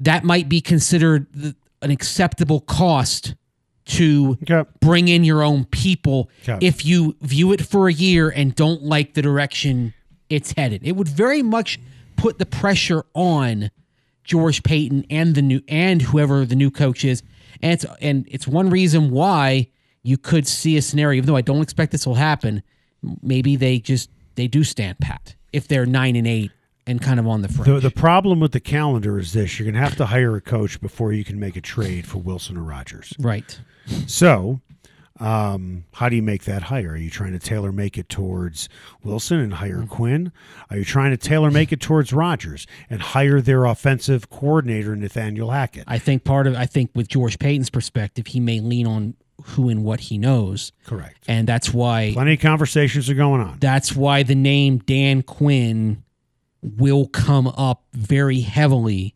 that 0.00 0.24
might 0.24 0.48
be 0.50 0.60
considered 0.60 1.26
the, 1.32 1.56
an 1.80 1.90
acceptable 1.90 2.60
cost 2.60 3.34
to 3.86 4.38
Okay. 4.42 4.68
bring 4.80 5.08
in 5.08 5.24
your 5.24 5.42
own 5.42 5.64
people 5.66 6.30
Okay. 6.46 6.64
if 6.66 6.84
you 6.84 7.16
view 7.22 7.52
it 7.52 7.62
for 7.62 7.88
a 7.88 7.92
year 7.92 8.28
and 8.28 8.54
don't 8.54 8.82
like 8.82 9.14
the 9.14 9.22
direction 9.22 9.94
it's 10.28 10.52
headed. 10.52 10.82
It 10.84 10.92
would 10.92 11.08
very 11.08 11.42
much 11.42 11.78
put 12.16 12.38
the 12.38 12.46
pressure 12.46 13.04
on 13.14 13.70
George 14.24 14.62
Paton 14.62 15.06
and 15.10 15.34
the 15.34 15.42
new 15.42 15.60
and 15.68 16.02
whoever 16.02 16.44
the 16.44 16.56
new 16.56 16.70
coach 16.70 17.04
is. 17.04 17.22
And 17.62 17.72
it's 17.72 17.86
and 18.00 18.26
it's 18.30 18.48
one 18.48 18.70
reason 18.70 19.10
why 19.10 19.68
you 20.02 20.18
could 20.18 20.46
see 20.46 20.76
a 20.76 20.82
scenario, 20.82 21.18
even 21.18 21.26
though 21.28 21.36
I 21.36 21.42
don't 21.42 21.62
expect 21.62 21.92
this 21.92 22.06
will 22.06 22.16
happen. 22.16 22.62
Maybe 23.22 23.56
they 23.56 23.78
just 23.78 24.10
they 24.34 24.48
do 24.48 24.64
stand 24.64 24.98
pat 24.98 25.36
if 25.52 25.68
they're 25.68 25.86
nine 25.86 26.16
and 26.16 26.26
eight 26.26 26.50
and 26.86 27.00
kind 27.00 27.20
of 27.20 27.26
on 27.26 27.42
the 27.42 27.48
fringe. 27.48 27.66
The, 27.82 27.88
the 27.88 27.94
problem 27.94 28.40
with 28.40 28.52
the 28.52 28.60
calendar 28.60 29.18
is 29.18 29.32
this: 29.32 29.58
you're 29.58 29.64
going 29.64 29.74
to 29.74 29.80
have 29.80 29.96
to 29.96 30.06
hire 30.06 30.34
a 30.36 30.40
coach 30.40 30.80
before 30.80 31.12
you 31.12 31.24
can 31.24 31.38
make 31.38 31.56
a 31.56 31.60
trade 31.60 32.06
for 32.06 32.18
Wilson 32.18 32.56
or 32.56 32.62
Rodgers. 32.62 33.12
right. 33.18 33.58
So, 34.06 34.60
um, 35.20 35.84
how 35.94 36.08
do 36.08 36.16
you 36.16 36.22
make 36.22 36.44
that 36.44 36.64
hire? 36.64 36.90
Are 36.92 36.96
you 36.96 37.10
trying 37.10 37.32
to 37.32 37.38
tailor 37.38 37.70
make 37.72 37.96
it 37.96 38.08
towards 38.08 38.68
Wilson 39.02 39.38
and 39.38 39.54
hire 39.54 39.78
Mm-hmm. 39.78 39.86
Quinn? 39.86 40.32
Are 40.70 40.76
you 40.78 40.84
trying 40.84 41.10
to 41.12 41.16
tailor 41.16 41.50
make 41.50 41.72
it 41.72 41.80
towards 41.80 42.12
Rodgers 42.12 42.66
and 42.90 43.00
hire 43.00 43.40
their 43.40 43.64
offensive 43.64 44.28
coordinator 44.30 44.96
Nathaniel 44.96 45.50
Hackett? 45.50 45.84
I 45.86 45.98
think 45.98 46.24
part 46.24 46.46
of 46.46 46.56
I 46.56 46.66
think 46.66 46.90
with 46.94 47.08
George 47.08 47.38
Paton's 47.38 47.70
perspective, 47.70 48.26
he 48.28 48.40
may 48.40 48.58
lean 48.60 48.86
on 48.86 49.14
who 49.42 49.68
and 49.68 49.84
what 49.84 49.98
he 50.00 50.16
knows, 50.18 50.72
Correct. 50.86 51.24
and 51.28 51.46
that's 51.46 51.72
why 51.74 52.10
Plenty 52.14 52.34
of 52.34 52.40
conversations 52.40 53.10
are 53.10 53.14
going 53.14 53.40
on. 53.40 53.58
that's 53.60 53.94
why 53.94 54.22
the 54.22 54.34
name 54.36 54.78
Dan 54.78 55.22
Quinn 55.22 56.02
will 56.62 57.06
come 57.08 57.48
up 57.48 57.82
very 57.92 58.40
heavily 58.40 59.14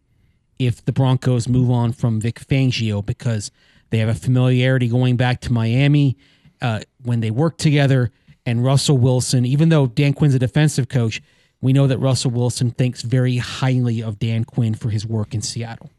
if 0.58 0.84
the 0.84 0.92
Broncos 0.92 1.48
move 1.48 1.70
on 1.70 1.92
from 1.92 2.20
Vic 2.20 2.40
Fangio 2.40 3.04
because 3.04 3.50
they 3.90 3.98
have 3.98 4.08
a 4.08 4.14
familiarity 4.14 4.88
going 4.88 5.16
back 5.16 5.40
to 5.42 5.52
Miami 5.52 6.16
uh, 6.60 6.80
when 7.02 7.20
they 7.20 7.30
worked 7.30 7.60
together. 7.60 8.10
And 8.44 8.64
Russell 8.64 8.96
Wilson, 8.98 9.44
even 9.44 9.68
though 9.68 9.86
Dan 9.86 10.14
Quinn's 10.14 10.34
a 10.34 10.38
defensive 10.38 10.88
coach, 10.88 11.20
we 11.60 11.72
know 11.72 11.86
that 11.86 11.98
Russell 11.98 12.30
Wilson 12.30 12.70
thinks 12.70 13.02
very 13.02 13.36
highly 13.38 14.02
of 14.02 14.18
Dan 14.18 14.44
Quinn 14.44 14.74
for 14.74 14.90
his 14.90 15.06
work 15.06 15.34
in 15.34 15.42
Seattle. 15.42 15.90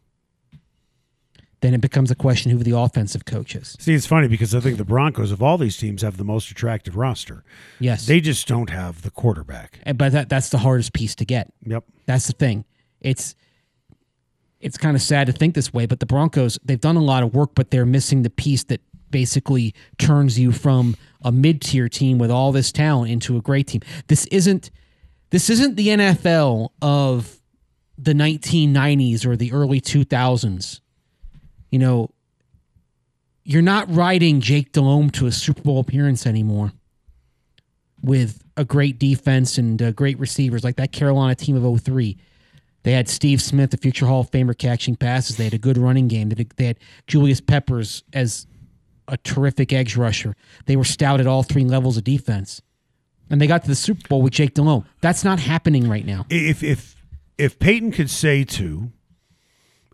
Then 1.61 1.73
it 1.73 1.81
becomes 1.81 2.09
a 2.09 2.15
question 2.15 2.51
who 2.51 2.59
the 2.59 2.77
offensive 2.77 3.25
coach 3.25 3.53
is. 3.53 3.75
See, 3.79 3.93
it's 3.93 4.05
funny 4.05 4.29
because 4.29 4.55
I 4.55 4.61
think 4.61 4.77
the 4.77 4.85
Broncos 4.85 5.31
of 5.31 5.43
all 5.43 5.57
these 5.57 5.75
teams 5.75 6.01
have 6.03 6.15
the 6.15 6.23
most 6.23 6.49
attractive 6.49 6.95
roster. 6.95 7.43
Yes, 7.79 8.05
They 8.05 8.21
just 8.21 8.47
don't 8.47 8.69
have 8.69 9.01
the 9.01 9.11
quarterback. 9.11 9.79
But 9.95 10.13
that, 10.13 10.29
that's 10.29 10.49
the 10.49 10.59
hardest 10.59 10.93
piece 10.93 11.15
to 11.15 11.25
get. 11.25 11.51
Yep. 11.65 11.83
That's 12.05 12.27
the 12.27 12.33
thing. 12.33 12.63
It's 13.01 13.35
it's 14.59 14.77
kind 14.77 14.95
of 14.95 15.01
sad 15.01 15.27
to 15.27 15.33
think 15.33 15.55
this 15.55 15.73
way, 15.73 15.85
but 15.85 15.99
the 15.99 16.05
Broncos 16.05 16.59
they've 16.63 16.79
done 16.79 16.95
a 16.95 17.03
lot 17.03 17.23
of 17.23 17.33
work, 17.33 17.51
but 17.55 17.71
they're 17.71 17.85
missing 17.85 18.23
the 18.23 18.29
piece 18.29 18.63
that 18.65 18.81
basically 19.09 19.73
turns 19.97 20.37
you 20.37 20.51
from 20.51 20.95
a 21.23 21.31
mid-tier 21.31 21.89
team 21.89 22.17
with 22.17 22.29
all 22.29 22.51
this 22.51 22.71
talent 22.71 23.11
into 23.11 23.37
a 23.37 23.41
great 23.41 23.67
team. 23.67 23.81
This 24.07 24.25
isn't 24.27 24.69
this 25.31 25.49
isn't 25.49 25.75
the 25.75 25.89
NFL 25.89 26.69
of 26.81 27.39
the 27.97 28.13
1990s 28.13 29.25
or 29.25 29.35
the 29.35 29.51
early 29.51 29.79
2000s. 29.79 30.79
You 31.69 31.79
know, 31.79 32.09
you're 33.43 33.61
not 33.61 33.93
riding 33.93 34.41
Jake 34.41 34.71
Delhomme 34.71 35.11
to 35.11 35.27
a 35.27 35.31
Super 35.31 35.61
Bowl 35.61 35.79
appearance 35.79 36.25
anymore 36.25 36.71
with 38.01 38.43
a 38.57 38.65
great 38.65 38.97
defense 38.97 39.57
and 39.57 39.81
uh, 39.81 39.91
great 39.91 40.17
receivers 40.19 40.63
like 40.63 40.77
that 40.77 40.91
Carolina 40.91 41.35
team 41.35 41.55
of 41.55 41.81
03. 41.81 42.17
They 42.83 42.93
had 42.93 43.09
Steve 43.09 43.41
Smith, 43.41 43.71
the 43.71 43.77
future 43.77 44.05
Hall 44.05 44.21
of 44.21 44.31
Famer, 44.31 44.57
catching 44.57 44.95
passes. 44.95 45.37
They 45.37 45.43
had 45.43 45.53
a 45.53 45.59
good 45.59 45.77
running 45.77 46.07
game. 46.07 46.29
They 46.29 46.65
had, 46.65 46.79
Julius 47.07 47.41
Peppers 47.41 48.03
as 48.13 48.47
a 49.07 49.17
terrific 49.17 49.73
edge 49.73 49.97
rusher. 49.97 50.35
They 50.65 50.75
were 50.75 50.85
stout 50.85 51.19
at 51.19 51.27
all 51.27 51.43
three 51.43 51.65
levels 51.65 51.97
of 51.97 52.03
defense. 52.03 52.61
And 53.29 53.39
they 53.39 53.47
got 53.47 53.63
to 53.63 53.67
the 53.67 53.75
Super 53.75 54.07
Bowl 54.07 54.21
with 54.21 54.33
Jake 54.33 54.53
Delhomme. 54.53 54.85
That's 55.01 55.23
not 55.23 55.39
happening 55.39 55.89
right 55.89 56.05
now. 56.05 56.25
If 56.29 56.63
if 56.63 56.95
if 57.37 57.59
Paton 57.59 57.91
could 57.91 58.09
say 58.09 58.43
to 58.43 58.91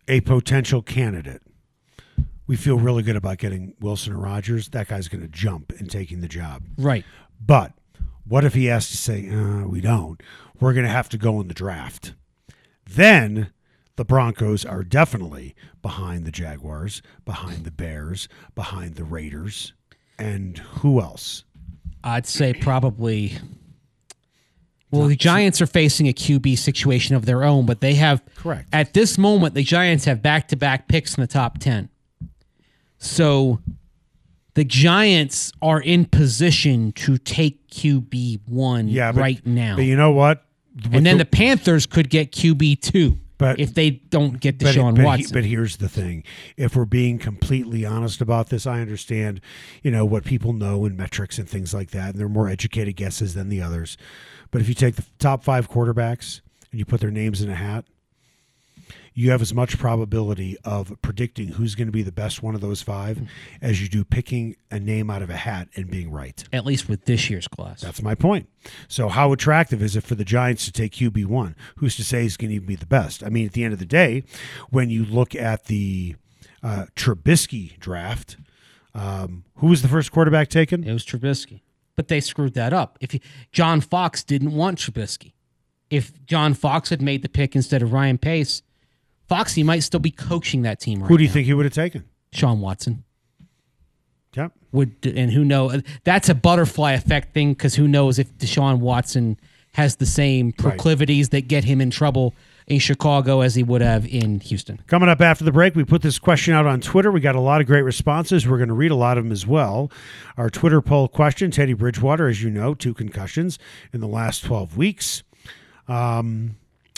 a 0.07 0.21
potential 0.21 0.81
candidate, 0.81 1.41
we 2.47 2.55
feel 2.55 2.77
really 2.77 3.03
good 3.03 3.15
about 3.15 3.37
getting 3.39 3.73
Wilson 3.79 4.13
or 4.13 4.19
Rodgers, 4.19 4.69
that 4.69 4.87
guy's 4.87 5.07
going 5.07 5.21
to 5.21 5.27
jump 5.27 5.73
and 5.79 5.89
taking 5.89 6.21
the 6.21 6.27
job. 6.27 6.63
Right. 6.77 7.03
But 7.43 7.73
what 8.25 8.45
if 8.45 8.53
he 8.53 8.65
has 8.65 8.89
to 8.89 8.97
say, 8.97 9.29
uh, 9.29 9.67
we 9.67 9.81
don't? 9.81 10.21
We're 10.59 10.73
going 10.73 10.85
to 10.85 10.91
have 10.91 11.09
to 11.09 11.17
go 11.17 11.41
in 11.41 11.47
the 11.47 11.53
draft. 11.53 12.13
Then 12.89 13.51
the 13.95 14.05
Broncos 14.05 14.65
are 14.65 14.83
definitely 14.83 15.55
behind 15.81 16.25
the 16.25 16.31
Jaguars, 16.31 17.01
behind 17.23 17.63
the 17.65 17.71
Bears, 17.71 18.27
behind 18.53 18.95
the 18.95 19.03
Raiders, 19.03 19.73
and 20.19 20.57
who 20.57 21.01
else? 21.01 21.43
I'd 22.03 22.27
say 22.27 22.53
probably. 22.53 23.37
Well, 24.91 25.07
the 25.07 25.15
Giants 25.15 25.61
are 25.61 25.67
facing 25.67 26.07
a 26.07 26.13
QB 26.13 26.57
situation 26.57 27.15
of 27.15 27.25
their 27.25 27.43
own, 27.43 27.65
but 27.65 27.81
they 27.81 27.95
have 27.95 28.21
Correct. 28.35 28.69
at 28.71 28.93
this 28.93 29.17
moment 29.17 29.53
the 29.53 29.63
Giants 29.63 30.05
have 30.05 30.21
back-to-back 30.21 30.87
picks 30.87 31.15
in 31.17 31.21
the 31.21 31.27
top 31.27 31.57
ten. 31.57 31.89
So, 32.97 33.59
the 34.53 34.63
Giants 34.63 35.51
are 35.61 35.81
in 35.81 36.05
position 36.05 36.93
to 36.93 37.17
take 37.17 37.67
QB 37.69 38.47
one 38.47 38.87
Yeah, 38.87 39.11
but, 39.11 39.19
right 39.19 39.45
now, 39.45 39.75
But 39.75 39.83
you 39.85 39.97
know 39.97 40.11
what? 40.11 40.45
And 40.91 41.05
then 41.05 41.17
the- 41.17 41.23
the 41.23 41.29
Panthers 41.29 41.85
could 41.85 42.09
get 42.09 42.31
QB 42.31 42.75
two, 42.81 43.19
But- 43.37 43.59
if 43.59 43.73
they 43.73 43.89
don't 43.89 44.39
get 44.39 44.59
But, 44.59 44.75
Deshaun 44.75 44.91
but, 44.95 45.01
he- 45.01 45.05
Watson. 45.05 45.29
but 45.33 45.45
here's 45.45 45.77
the 45.77 45.89
thing: 45.89 46.23
if 46.57 46.75
we're 46.75 46.85
being 46.85 47.17
completely 47.17 47.85
honest 47.85 48.21
about 48.21 48.49
this, 48.49 48.65
I 48.67 48.81
understand, 48.81 49.41
you 49.83 49.91
know, 49.91 50.05
what 50.05 50.23
people 50.25 50.53
know 50.53 50.85
and 50.85 50.97
metrics 50.97 51.37
and 51.39 51.47
things 51.47 51.73
like 51.73 51.91
that, 51.91 52.11
and 52.11 52.19
they're 52.19 52.29
more 52.29 52.49
educated 52.49 52.95
guesses 52.95 53.33
than 53.33 53.49
the 53.49 53.61
others. 53.61 53.97
But 54.51 54.61
if 54.61 54.67
you 54.69 54.73
take 54.75 54.95
the 54.95 55.03
top 55.19 55.43
five 55.43 55.69
quarterbacks 55.69 56.41
and 56.71 56.79
you 56.79 56.85
put 56.85 56.99
their 57.01 57.11
names 57.11 57.41
in 57.41 57.49
a 57.49 57.55
hat, 57.55 57.85
you 59.17 59.31
have 59.31 59.41
as 59.41 59.53
much 59.53 59.79
probability 59.79 60.57
of 60.65 60.93
predicting 61.01 61.47
who's 61.47 61.73
going 61.73 61.87
to 61.87 61.91
be 61.91 62.03
the 62.03 62.11
best 62.11 62.43
one 62.43 62.53
of 62.53 62.59
those 62.59 62.81
five 62.81 63.21
as 63.61 63.81
you 63.81 63.87
do 63.87 64.03
picking 64.03 64.57
a 64.69 64.77
name 64.77 65.09
out 65.09 65.21
of 65.21 65.29
a 65.29 65.37
hat 65.37 65.69
and 65.75 65.89
being 65.89 66.11
right. 66.11 66.43
at 66.51 66.65
least 66.65 66.89
with 66.89 67.05
this 67.05 67.29
year's 67.29 67.47
class. 67.47 67.79
That's 67.79 68.01
my 68.01 68.13
point. 68.13 68.49
So, 68.89 69.07
how 69.07 69.31
attractive 69.31 69.81
is 69.81 69.95
it 69.95 70.03
for 70.03 70.15
the 70.15 70.25
Giants 70.25 70.65
to 70.65 70.71
take 70.71 70.91
QB 70.91 71.25
one? 71.27 71.55
Who's 71.77 71.95
to 71.95 72.03
say 72.03 72.23
he's 72.23 72.35
going 72.35 72.49
to 72.49 72.55
even 72.55 72.67
be 72.67 72.75
the 72.75 72.85
best? 72.85 73.23
I 73.23 73.29
mean, 73.29 73.45
at 73.45 73.53
the 73.53 73.63
end 73.63 73.73
of 73.73 73.79
the 73.79 73.85
day, 73.85 74.23
when 74.69 74.89
you 74.89 75.05
look 75.05 75.33
at 75.33 75.65
the 75.65 76.15
uh, 76.61 76.87
Trubisky 76.95 77.79
draft, 77.79 78.35
um, 78.93 79.45
who 79.57 79.67
was 79.67 79.81
the 79.81 79.87
first 79.87 80.11
quarterback 80.11 80.49
taken? 80.49 80.83
It 80.83 80.91
was 80.91 81.05
Trubisky. 81.05 81.61
But 81.95 82.09
they 82.09 82.19
screwed 82.19 82.55
that 82.55 82.73
up. 82.73 82.97
If 82.99 83.13
you, 83.13 83.21
John 83.53 83.79
Fox 83.79 84.23
didn't 84.23 84.51
want 84.51 84.79
Trubisky. 84.79 85.33
If 85.89 86.25
John 86.25 86.53
Fox 86.53 86.89
had 86.89 87.01
made 87.01 87.21
the 87.21 87.29
pick 87.29 87.55
instead 87.55 87.81
of 87.81 87.93
Ryan 87.93 88.17
Pace, 88.17 88.63
Foxy 89.27 89.63
might 89.63 89.79
still 89.79 89.99
be 89.99 90.11
coaching 90.11 90.61
that 90.63 90.79
team 90.79 91.01
right 91.01 91.07
Who 91.07 91.17
do 91.17 91.23
you 91.23 91.29
now. 91.29 91.33
think 91.33 91.45
he 91.47 91.53
would 91.53 91.65
have 91.65 91.73
taken? 91.73 92.03
Sean 92.33 92.59
Watson 92.61 93.03
Yep. 94.35 94.51
would 94.73 94.93
and 95.05 95.31
who 95.31 95.45
know 95.45 95.81
that's 96.03 96.27
a 96.29 96.35
butterfly 96.35 96.91
effect 96.91 97.33
thing 97.33 97.53
because 97.53 97.75
who 97.75 97.87
knows 97.87 98.19
if 98.19 98.37
Deshaun 98.37 98.79
Watson 98.79 99.39
has 99.73 99.95
the 99.97 100.05
same 100.05 100.51
proclivities 100.51 101.29
that 101.29 101.47
get 101.47 101.63
him 101.63 101.79
in 101.81 101.89
trouble 101.89 102.33
in 102.67 102.79
Chicago 102.79 103.41
as 103.41 103.55
he 103.55 103.63
would 103.63 103.81
have 103.81 104.05
in 104.07 104.39
Houston. 104.41 104.81
Coming 104.87 105.07
up 105.09 105.21
after 105.21 105.43
the 105.43 105.51
break, 105.51 105.75
we 105.75 105.83
put 105.83 106.01
this 106.01 106.17
question 106.17 106.53
out 106.53 106.65
on 106.65 106.81
Twitter. 106.81 107.11
We 107.11 107.19
got 107.19 107.35
a 107.35 107.39
lot 107.41 107.61
of 107.61 107.67
great 107.67 107.83
responses. 107.83 108.47
We're 108.47 108.57
going 108.57 108.69
to 108.69 108.73
read 108.73 108.91
a 108.91 108.95
lot 108.95 109.17
of 109.17 109.23
them 109.25 109.31
as 109.31 109.45
well. 109.45 109.91
Our 110.37 110.49
Twitter 110.49 110.81
poll 110.81 111.07
question 111.07 111.51
Teddy 111.51 111.73
Bridgewater, 111.73 112.27
as 112.27 112.41
you 112.41 112.49
know, 112.49 112.73
two 112.73 112.93
concussions 112.93 113.59
in 113.93 113.99
the 114.01 114.07
last 114.07 114.43
12 114.45 114.75
weeks. 114.77 115.23
Um, 115.87 116.55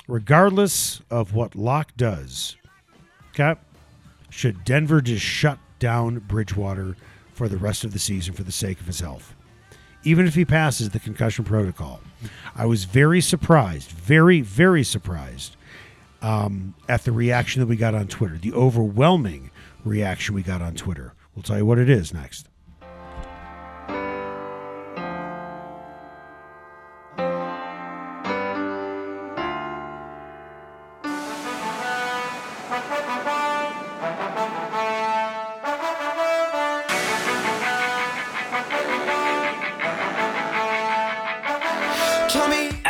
regardless 0.08 1.02
of 1.10 1.34
what 1.34 1.56
Lock 1.56 1.96
does, 1.98 2.56
okay, 3.30 3.60
should 4.30 4.64
Denver 4.64 5.02
just 5.02 5.24
shut 5.24 5.60
down 5.80 6.20
Bridgewater 6.20 6.96
for 7.34 7.48
the 7.48 7.58
rest 7.58 7.84
of 7.84 7.94
the 7.94 8.00
season 8.00 8.34
for 8.34 8.44
the 8.44 8.52
sake 8.52 8.80
of 8.80 8.88
his 8.88 9.00
health? 9.00 9.36
Even 10.04 10.26
if 10.26 10.36
he 10.36 10.46
passes 10.46 10.90
the 10.90 11.00
concussion 11.00 11.44
protocol. 11.44 12.00
I 12.56 12.66
was 12.66 12.86
very 12.86 13.22
surprised, 13.22 13.92
very, 13.92 14.42
very 14.42 14.84
surprised 14.84 15.56
um, 16.22 16.74
at 16.88 17.04
the 17.04 17.12
reaction 17.12 17.60
that 17.62 17.68
we 17.68 17.76
got 17.76 17.94
on 17.94 18.08
Twitter, 18.08 18.38
the 18.38 18.54
overwhelming 18.54 19.52
reaction 19.84 20.34
we 20.34 20.44
got 20.44 20.62
on 20.62 20.76
Twitter. 20.76 21.14
We'll 21.36 21.44
tell 21.44 21.58
you 21.58 21.66
what 21.66 21.78
it 21.78 21.90
is 21.90 22.14
next. 22.14 22.48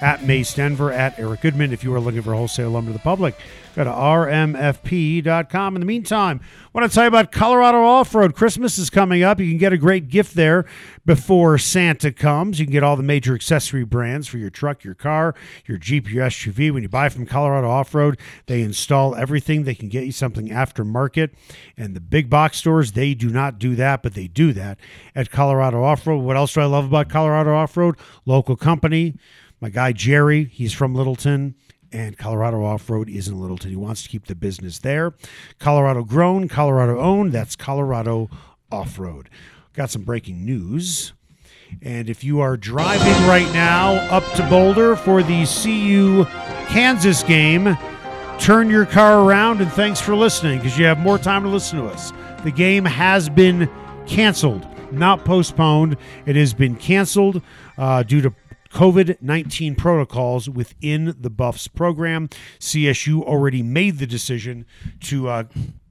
at 0.00 0.22
Mace 0.22 0.54
Denver, 0.54 0.92
at 0.92 1.18
Eric 1.18 1.40
Goodman. 1.40 1.72
If 1.72 1.82
you 1.82 1.94
are 1.94 2.00
looking 2.00 2.22
for 2.22 2.34
wholesale 2.34 2.70
lumber 2.70 2.90
to 2.90 2.92
the 2.92 3.02
public, 3.02 3.34
go 3.74 3.84
to 3.84 3.90
rmfp.com. 3.90 5.76
In 5.76 5.80
the 5.80 5.86
meantime, 5.86 6.40
I 6.42 6.78
want 6.78 6.90
to 6.90 6.94
tell 6.94 7.04
you 7.04 7.08
about 7.08 7.32
Colorado 7.32 7.82
Off 7.82 8.14
Road. 8.14 8.34
Christmas 8.34 8.78
is 8.78 8.90
coming 8.90 9.22
up. 9.22 9.40
You 9.40 9.48
can 9.48 9.58
get 9.58 9.72
a 9.72 9.78
great 9.78 10.08
gift 10.08 10.34
there 10.34 10.66
before 11.06 11.56
Santa 11.56 12.12
comes. 12.12 12.60
You 12.60 12.66
can 12.66 12.72
get 12.72 12.82
all 12.82 12.96
the 12.96 13.02
major 13.02 13.34
accessory 13.34 13.84
brands 13.84 14.28
for 14.28 14.36
your 14.36 14.50
truck, 14.50 14.84
your 14.84 14.94
car, 14.94 15.34
your 15.64 15.78
Jeep, 15.78 16.12
your 16.12 16.26
SUV. 16.26 16.72
When 16.72 16.82
you 16.82 16.88
buy 16.88 17.08
from 17.08 17.24
Colorado 17.24 17.70
Off 17.70 17.94
Road, 17.94 18.18
they 18.46 18.60
install 18.60 19.14
everything. 19.14 19.64
They 19.64 19.74
can 19.74 19.88
get 19.88 20.04
you 20.04 20.12
something 20.12 20.48
aftermarket. 20.48 21.30
And 21.76 21.96
the 21.96 22.00
big 22.00 22.28
box 22.28 22.58
stores, 22.58 22.92
they 22.92 23.14
do 23.14 23.30
not 23.30 23.58
do 23.58 23.74
that, 23.76 24.02
but 24.02 24.14
they 24.14 24.28
do 24.28 24.52
that 24.52 24.78
at 25.14 25.30
Colorado 25.30 25.82
Off 25.82 26.06
Road. 26.06 26.18
What 26.18 26.36
else 26.36 26.52
do 26.52 26.60
I 26.60 26.66
love 26.66 26.84
about 26.84 27.08
Colorado 27.08 27.54
Off 27.54 27.76
Road? 27.76 27.96
Local 28.26 28.56
company. 28.56 29.14
My 29.66 29.70
guy 29.70 29.90
Jerry, 29.90 30.44
he's 30.44 30.72
from 30.72 30.94
Littleton 30.94 31.56
and 31.90 32.16
Colorado 32.16 32.64
Off 32.64 32.88
Road 32.88 33.08
is 33.08 33.26
in 33.26 33.40
Littleton. 33.40 33.68
He 33.68 33.76
wants 33.76 34.04
to 34.04 34.08
keep 34.08 34.26
the 34.26 34.36
business 34.36 34.78
there. 34.78 35.12
Colorado 35.58 36.04
grown, 36.04 36.46
Colorado 36.46 37.00
owned. 37.00 37.32
That's 37.32 37.56
Colorado 37.56 38.30
Off 38.70 38.96
Road. 38.96 39.28
Got 39.72 39.90
some 39.90 40.02
breaking 40.02 40.44
news. 40.44 41.14
And 41.82 42.08
if 42.08 42.22
you 42.22 42.38
are 42.38 42.56
driving 42.56 43.26
right 43.26 43.52
now 43.52 43.94
up 44.08 44.22
to 44.34 44.48
Boulder 44.48 44.94
for 44.94 45.24
the 45.24 45.44
CU 45.44 46.26
Kansas 46.68 47.24
game, 47.24 47.76
turn 48.38 48.70
your 48.70 48.86
car 48.86 49.28
around 49.28 49.60
and 49.60 49.72
thanks 49.72 50.00
for 50.00 50.14
listening 50.14 50.60
because 50.60 50.78
you 50.78 50.84
have 50.84 51.00
more 51.00 51.18
time 51.18 51.42
to 51.42 51.48
listen 51.48 51.80
to 51.80 51.86
us. 51.86 52.12
The 52.44 52.52
game 52.52 52.84
has 52.84 53.28
been 53.28 53.68
canceled, 54.06 54.64
not 54.92 55.24
postponed. 55.24 55.96
It 56.24 56.36
has 56.36 56.54
been 56.54 56.76
canceled 56.76 57.42
uh, 57.76 58.04
due 58.04 58.20
to 58.20 58.32
COVID 58.76 59.22
19 59.22 59.74
protocols 59.74 60.50
within 60.50 61.16
the 61.18 61.30
Buffs 61.30 61.66
program. 61.66 62.28
CSU 62.60 63.22
already 63.22 63.62
made 63.62 63.96
the 63.96 64.06
decision 64.06 64.66
to 65.00 65.28
uh, 65.28 65.44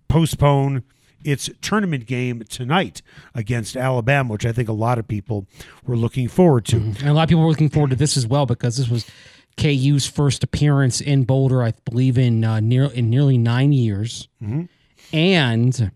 postpone 0.08 0.84
its 1.24 1.50
tournament 1.62 2.06
game 2.06 2.44
tonight 2.48 3.01
against 3.34 3.75
Alabama, 3.75 4.32
which 4.32 4.46
I 4.46 4.51
think 4.51 4.70
a 4.70 4.74
lot 4.74 5.00
of 5.00 5.08
people 5.08 5.48
were 5.88 5.98
looking 5.98 6.27
forward 6.27 6.65
to. 6.65 6.75
And 6.75 7.08
a 7.08 7.13
lot 7.13 7.24
of 7.24 7.30
people 7.30 7.42
were 7.42 7.50
looking 7.50 7.70
forward 7.70 7.89
to 7.89 7.96
this 7.96 8.18
as 8.18 8.27
well 8.27 8.46
because 8.46 8.77
this 8.77 8.88
was 8.88 9.10
KU's 9.58 10.06
first 10.06 10.44
appearance 10.44 11.01
in 11.01 11.24
Boulder, 11.24 11.63
I 11.63 11.74
believe, 11.86 12.20
in 12.20 12.44
uh, 12.44 12.60
near 12.60 12.86
in 12.86 13.10
nearly 13.10 13.39
nine 13.39 13.72
years, 13.72 14.27
and 15.12 15.92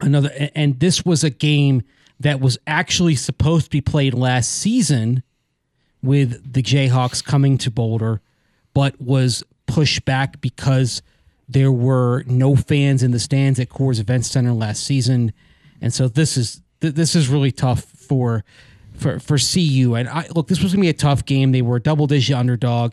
another. 0.00 0.32
And 0.56 0.80
this 0.80 1.04
was 1.04 1.22
a 1.22 1.30
game 1.30 1.82
that 2.18 2.40
was 2.40 2.58
actually 2.66 3.14
supposed 3.14 3.66
to 3.66 3.70
be 3.70 3.80
played 3.80 4.12
last 4.12 4.50
season 4.50 5.22
with 6.02 6.52
the 6.52 6.62
Jayhawks 6.62 7.24
coming 7.24 7.58
to 7.58 7.70
Boulder, 7.70 8.20
but 8.74 9.00
was 9.00 9.42
pushed 9.66 10.04
back 10.04 10.40
because 10.40 11.02
there 11.48 11.72
were 11.72 12.24
no 12.26 12.56
fans 12.56 13.02
in 13.02 13.10
the 13.10 13.18
stands 13.18 13.58
at 13.58 13.68
Coors 13.68 14.00
Event 14.00 14.24
Center 14.24 14.52
last 14.52 14.84
season, 14.84 15.32
and 15.80 15.92
so 15.92 16.08
this 16.08 16.36
is 16.36 16.60
th- 16.80 16.94
this 16.94 17.14
is 17.14 17.28
really 17.28 17.50
tough 17.50 17.84
for 17.84 18.44
for 18.94 19.18
for 19.18 19.38
CU. 19.38 19.94
And 19.94 20.08
I 20.08 20.26
look, 20.34 20.48
this 20.48 20.62
was 20.62 20.72
gonna 20.72 20.82
be 20.82 20.88
a 20.88 20.94
tough 20.94 21.24
game. 21.24 21.52
They 21.52 21.62
were 21.62 21.76
a 21.76 21.80
double 21.80 22.06
digit 22.06 22.36
underdog. 22.36 22.92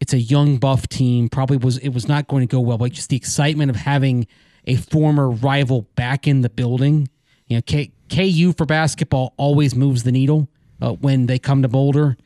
It's 0.00 0.12
a 0.12 0.18
young 0.18 0.56
buff 0.56 0.88
team. 0.88 1.28
Probably 1.28 1.56
was 1.56 1.78
it 1.78 1.90
was 1.90 2.08
not 2.08 2.26
going 2.26 2.42
to 2.42 2.50
go 2.50 2.60
well, 2.60 2.78
but 2.78 2.92
just 2.92 3.08
the 3.08 3.16
excitement 3.16 3.70
of 3.70 3.76
having 3.76 4.26
a 4.66 4.76
former 4.76 5.30
rival 5.30 5.82
back 5.94 6.26
in 6.26 6.40
the 6.40 6.48
building. 6.48 7.08
You 7.46 7.58
know, 7.58 7.62
K- 7.62 7.92
KU 8.08 8.52
for 8.52 8.66
basketball 8.66 9.34
always 9.36 9.74
moves 9.74 10.02
the 10.02 10.12
needle 10.12 10.48
uh, 10.80 10.92
when 10.92 11.26
they 11.26 11.38
come 11.38 11.62
to 11.62 11.68
Boulder. 11.68 12.16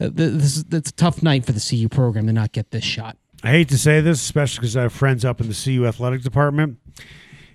Uh, 0.00 0.04
th- 0.04 0.12
this 0.14 0.56
is 0.58 0.64
it's 0.72 0.90
a 0.90 0.94
tough 0.94 1.22
night 1.22 1.44
for 1.46 1.52
the 1.52 1.60
CU 1.60 1.88
program 1.88 2.26
to 2.26 2.32
not 2.32 2.52
get 2.52 2.70
this 2.70 2.84
shot. 2.84 3.16
I 3.42 3.50
hate 3.50 3.68
to 3.70 3.78
say 3.78 4.00
this, 4.00 4.20
especially 4.22 4.60
because 4.62 4.76
I 4.76 4.82
have 4.82 4.92
friends 4.92 5.24
up 5.24 5.40
in 5.40 5.48
the 5.48 5.54
CU 5.54 5.86
athletic 5.86 6.22
department. 6.22 6.78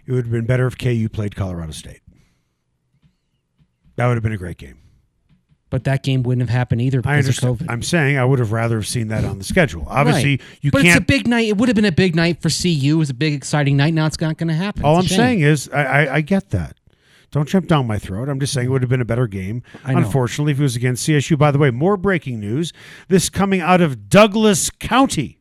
It 0.06 0.12
would 0.12 0.26
have 0.26 0.32
been 0.32 0.46
better 0.46 0.66
if 0.68 0.78
KU 0.78 1.08
played 1.10 1.36
Colorado 1.36 1.72
State. 1.72 2.02
That 3.96 4.08
would 4.08 4.16
have 4.16 4.24
been 4.24 4.32
a 4.32 4.38
great 4.38 4.58
game. 4.58 4.78
But 5.70 5.86
that 5.86 6.04
game 6.04 6.24
wouldn't 6.24 6.42
have 6.50 6.56
happened 6.56 6.82
either 6.82 7.02
I 7.06 7.18
understand. 7.18 7.60
COVID. 7.60 7.66
I'm 7.70 7.82
saying 7.82 8.18
I 8.18 8.26
would 8.26 8.40
have 8.40 8.52
rather 8.52 8.76
have 8.76 8.88
seen 8.88 9.08
that 9.08 9.24
on 9.24 9.38
the 9.38 9.44
schedule. 9.46 9.86
Obviously, 9.88 10.32
Right. 10.32 10.42
you 10.62 10.72
but 10.72 10.86
it's 10.86 10.98
a 10.98 11.02
big 11.02 11.28
night. 11.28 11.48
It 11.48 11.58
would 11.58 11.70
have 11.70 11.76
been 11.78 11.86
a 11.86 11.94
big 11.94 12.14
night 12.14 12.42
for 12.42 12.50
CU. 12.50 12.96
It 12.96 12.98
was 12.98 13.10
a 13.10 13.14
big, 13.14 13.34
exciting 13.34 13.78
night. 13.78 13.94
Now 13.94 14.06
it's 14.06 14.20
not 14.20 14.38
going 14.38 14.50
to 14.50 14.54
happen. 14.54 14.84
all 14.84 14.96
I'm 14.98 15.02
It's 15.06 15.10
shame. 15.10 15.18
saying 15.18 15.42
is, 15.42 15.70
I, 15.70 15.84
I, 15.84 16.16
I 16.16 16.22
get 16.22 16.50
that. 16.50 16.76
Don't 17.32 17.48
jump 17.48 17.68
down 17.68 17.88
my 17.88 17.98
throat. 17.98 18.28
I'm 18.28 18.40
just 18.40 18.54
saying 18.54 18.68
it 18.68 18.72
would 18.72 18.82
have 18.82 18.90
been 18.90 19.02
a 19.02 19.06
better 19.06 19.28
game. 19.28 19.64
Unfortunately, 19.86 20.52
if 20.52 20.60
it 20.60 20.64
was 20.64 20.76
against 20.76 21.08
CSU. 21.08 21.38
By 21.38 21.52
the 21.52 21.58
way, 21.58 21.72
more 21.72 21.96
breaking 21.96 22.40
news. 22.40 22.74
This 23.08 23.30
coming 23.30 23.62
out 23.62 23.80
of 23.80 24.10
Douglas 24.10 24.70
County. 24.70 25.40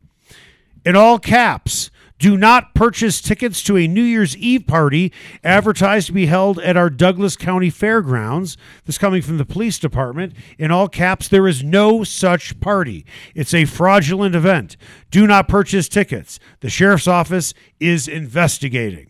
In 0.85 0.94
all 0.94 1.18
caps, 1.18 1.90
do 2.20 2.37
not 2.37 2.74
purchase 2.74 3.20
tickets 3.20 3.62
to 3.64 3.76
a 3.76 3.88
New 3.88 4.03
Year's 4.03 4.37
Eve 4.37 4.66
party 4.66 5.11
advertised 5.42 6.07
to 6.09 6.12
be 6.12 6.26
held 6.26 6.61
at 6.61 6.76
our 6.76 6.90
Douglas 6.90 7.35
County 7.35 7.70
Fairgrounds. 7.70 8.57
This 8.85 8.98
coming 8.98 9.22
from 9.22 9.38
the 9.38 9.44
police 9.44 9.79
department. 9.79 10.35
In 10.59 10.70
all 10.70 10.87
caps, 10.87 11.29
there 11.29 11.48
is 11.48 11.64
no 11.64 12.05
such 12.05 12.61
party. 12.61 13.05
It's 13.35 13.55
a 13.55 13.64
fraudulent 13.64 14.35
event. 14.35 14.76
Do 15.11 15.26
not 15.26 15.48
purchase 15.48 15.88
tickets. 15.88 16.38
The 16.61 16.70
sheriff's 16.70 17.09
office 17.09 17.53
is 17.81 18.07
investigating. 18.07 19.10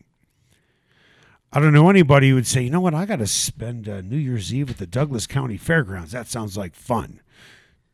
I 1.53 1.59
don't 1.59 1.73
know 1.73 1.91
anybody 1.91 2.29
who 2.29 2.37
would 2.37 2.47
say, 2.47 2.63
you 2.63 2.71
know 2.71 2.81
what, 2.81 2.95
I 2.95 3.07
got 3.07 3.19
to 3.19 3.27
spend 3.27 3.89
uh, 3.89 4.03
New 4.03 4.17
Year's 4.17 4.55
Eve 4.55 4.71
at 4.71 4.79
the 4.79 4.87
Douglas 4.87 5.27
County 5.27 5.57
Fairgrounds. 5.57 6.13
That 6.13 6.29
sounds 6.29 6.57
like 6.57 6.77
fun. 6.77 7.21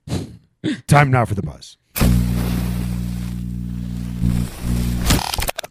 Time 0.87 1.11
now 1.11 1.25
for 1.25 1.35
the 1.35 1.43
buzz. 1.43 1.79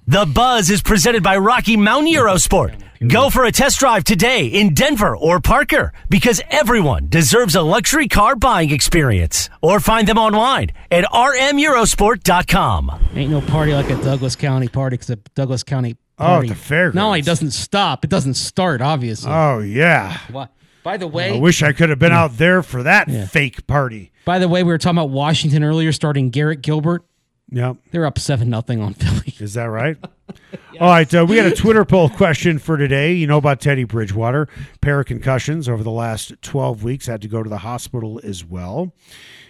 The 0.07 0.25
Buzz 0.25 0.71
is 0.71 0.81
presented 0.81 1.21
by 1.21 1.37
Rocky 1.37 1.77
Mountain 1.77 2.11
Eurosport. 2.11 2.81
Go 3.07 3.29
for 3.29 3.45
a 3.45 3.51
test 3.51 3.79
drive 3.79 4.03
today 4.03 4.47
in 4.47 4.73
Denver 4.73 5.15
or 5.15 5.39
Parker 5.39 5.93
because 6.09 6.41
everyone 6.49 7.07
deserves 7.09 7.55
a 7.55 7.61
luxury 7.61 8.07
car 8.07 8.35
buying 8.35 8.71
experience. 8.71 9.49
Or 9.61 9.79
find 9.79 10.07
them 10.07 10.17
online 10.17 10.71
at 10.89 11.03
rmeurosport.com. 11.05 13.09
Ain't 13.15 13.31
no 13.31 13.41
party 13.41 13.73
like 13.73 13.89
a 13.89 14.01
Douglas 14.01 14.35
County 14.35 14.69
party 14.69 14.95
because 14.95 15.09
a 15.11 15.17
Douglas 15.35 15.63
County 15.63 15.97
party. 16.17 16.49
at 16.49 16.55
the 16.55 16.59
fairgrounds. 16.59 16.95
Not 16.95 17.05
only 17.07 17.21
doesn't 17.21 17.51
stop, 17.51 18.03
it 18.03 18.09
doesn't 18.09 18.35
start. 18.35 18.81
Obviously. 18.81 19.31
Oh, 19.31 19.59
yeah. 19.59 20.17
Why- 20.31 20.47
By 20.83 20.97
the 20.97 21.07
way, 21.07 21.35
I 21.35 21.39
wish 21.39 21.63
I 21.63 21.73
could 21.73 21.89
have 21.89 21.99
been 21.99 22.11
out 22.11 22.37
there 22.37 22.61
for 22.63 22.83
that 22.83 23.09
fake 23.31 23.65
party. 23.67 24.11
by 24.25 24.39
the 24.39 24.47
way, 24.47 24.63
we 24.63 24.71
were 24.71 24.77
talking 24.77 24.97
about 24.99 25.09
Washington 25.09 25.63
earlier, 25.63 25.91
starting 25.91 26.29
Garrett 26.29 26.61
Gilbert. 26.61 27.03
Yep. 27.51 27.77
They're 27.91 28.05
up 28.07 28.17
seven 28.17 28.49
nothing 28.49 28.81
on 28.81 28.93
Philly. 28.95 29.33
Is 29.39 29.53
that 29.53 29.65
right? 29.65 29.97
All 30.81 30.89
right. 30.89 31.13
Uh, 31.13 31.25
we 31.27 31.37
had 31.37 31.45
a 31.45 31.55
Twitter 31.55 31.85
poll 31.85 32.09
question 32.09 32.57
for 32.57 32.75
today. 32.75 33.13
You 33.13 33.27
know 33.27 33.37
about 33.37 33.61
Teddy 33.61 33.83
Bridgewater. 33.83 34.47
Pair 34.81 34.99
of 34.99 35.05
concussions 35.05 35.69
over 35.69 35.83
the 35.83 35.91
last 35.91 36.33
12 36.41 36.83
weeks, 36.83 37.05
had 37.05 37.21
to 37.21 37.27
go 37.27 37.43
to 37.43 37.49
the 37.49 37.59
hospital 37.59 38.19
as 38.23 38.43
well. 38.43 38.93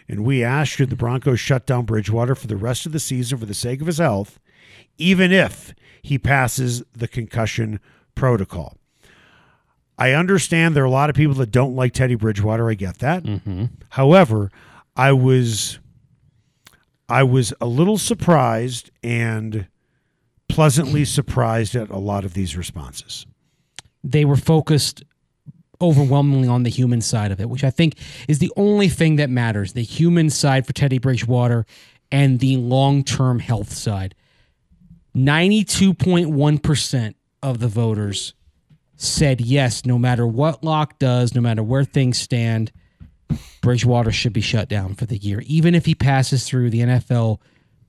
And 0.09 0.25
we 0.25 0.43
asked 0.43 0.71
should 0.73 0.89
the 0.89 0.95
Broncos 0.97 1.39
shut 1.39 1.65
down 1.65 1.85
Bridgewater 1.85 2.35
for 2.35 2.47
the 2.47 2.57
rest 2.57 2.85
of 2.85 2.91
the 2.91 2.99
season 2.99 3.37
for 3.37 3.45
the 3.45 3.53
sake 3.53 3.79
of 3.81 3.87
his 3.87 3.97
health, 3.97 4.39
even 4.97 5.31
if 5.31 5.73
he 6.05 6.17
passes 6.19 6.83
the 6.93 7.07
concussion 7.07 7.79
protocol? 8.13 8.77
I 9.97 10.11
understand 10.11 10.75
there 10.75 10.83
are 10.83 10.87
a 10.87 10.91
lot 10.91 11.09
of 11.09 11.15
people 11.15 11.35
that 11.35 11.51
don't 11.51 11.75
like 11.75 11.93
Teddy 11.93 12.15
Bridgewater. 12.15 12.69
I 12.69 12.73
get 12.75 12.99
that. 12.99 13.23
Mm-hmm. 13.23 13.65
However, 13.89 14.51
I 14.95 15.11
was 15.13 15.79
I 17.09 17.23
was 17.23 17.53
a 17.61 17.65
little 17.65 17.97
surprised 17.97 18.91
and 19.03 19.67
pleasantly 20.49 21.05
surprised 21.05 21.75
at 21.75 21.89
a 21.89 21.97
lot 21.97 22.23
of 22.25 22.33
these 22.33 22.55
responses. 22.57 23.25
they 24.03 24.25
were 24.25 24.35
focused 24.37 25.03
overwhelmingly 25.81 26.47
on 26.47 26.63
the 26.63 26.69
human 26.69 27.01
side 27.01 27.31
of 27.31 27.41
it, 27.41 27.49
which 27.49 27.63
I 27.63 27.69
think 27.69 27.95
is 28.27 28.39
the 28.39 28.51
only 28.55 28.87
thing 28.87 29.17
that 29.17 29.29
matters 29.29 29.73
the 29.73 29.81
human 29.81 30.29
side 30.29 30.65
for 30.65 30.73
Teddy 30.73 30.99
Bridgewater 30.99 31.65
and 32.11 32.39
the 32.39 32.57
long 32.57 33.03
term 33.03 33.39
health 33.39 33.73
side. 33.73 34.13
92.1% 35.15 37.15
of 37.41 37.59
the 37.59 37.67
voters 37.67 38.33
said 38.97 39.41
yes, 39.41 39.85
no 39.85 39.97
matter 39.97 40.25
what 40.25 40.63
Lock 40.63 40.99
does, 40.99 41.35
no 41.35 41.41
matter 41.41 41.63
where 41.63 41.83
things 41.83 42.17
stand, 42.17 42.71
Bridgewater 43.61 44.11
should 44.11 44.33
be 44.33 44.41
shut 44.41 44.69
down 44.69 44.95
for 44.95 45.05
the 45.05 45.17
year, 45.17 45.41
even 45.45 45.75
if 45.75 45.85
he 45.85 45.95
passes 45.95 46.47
through 46.47 46.69
the 46.69 46.81
NFL 46.81 47.39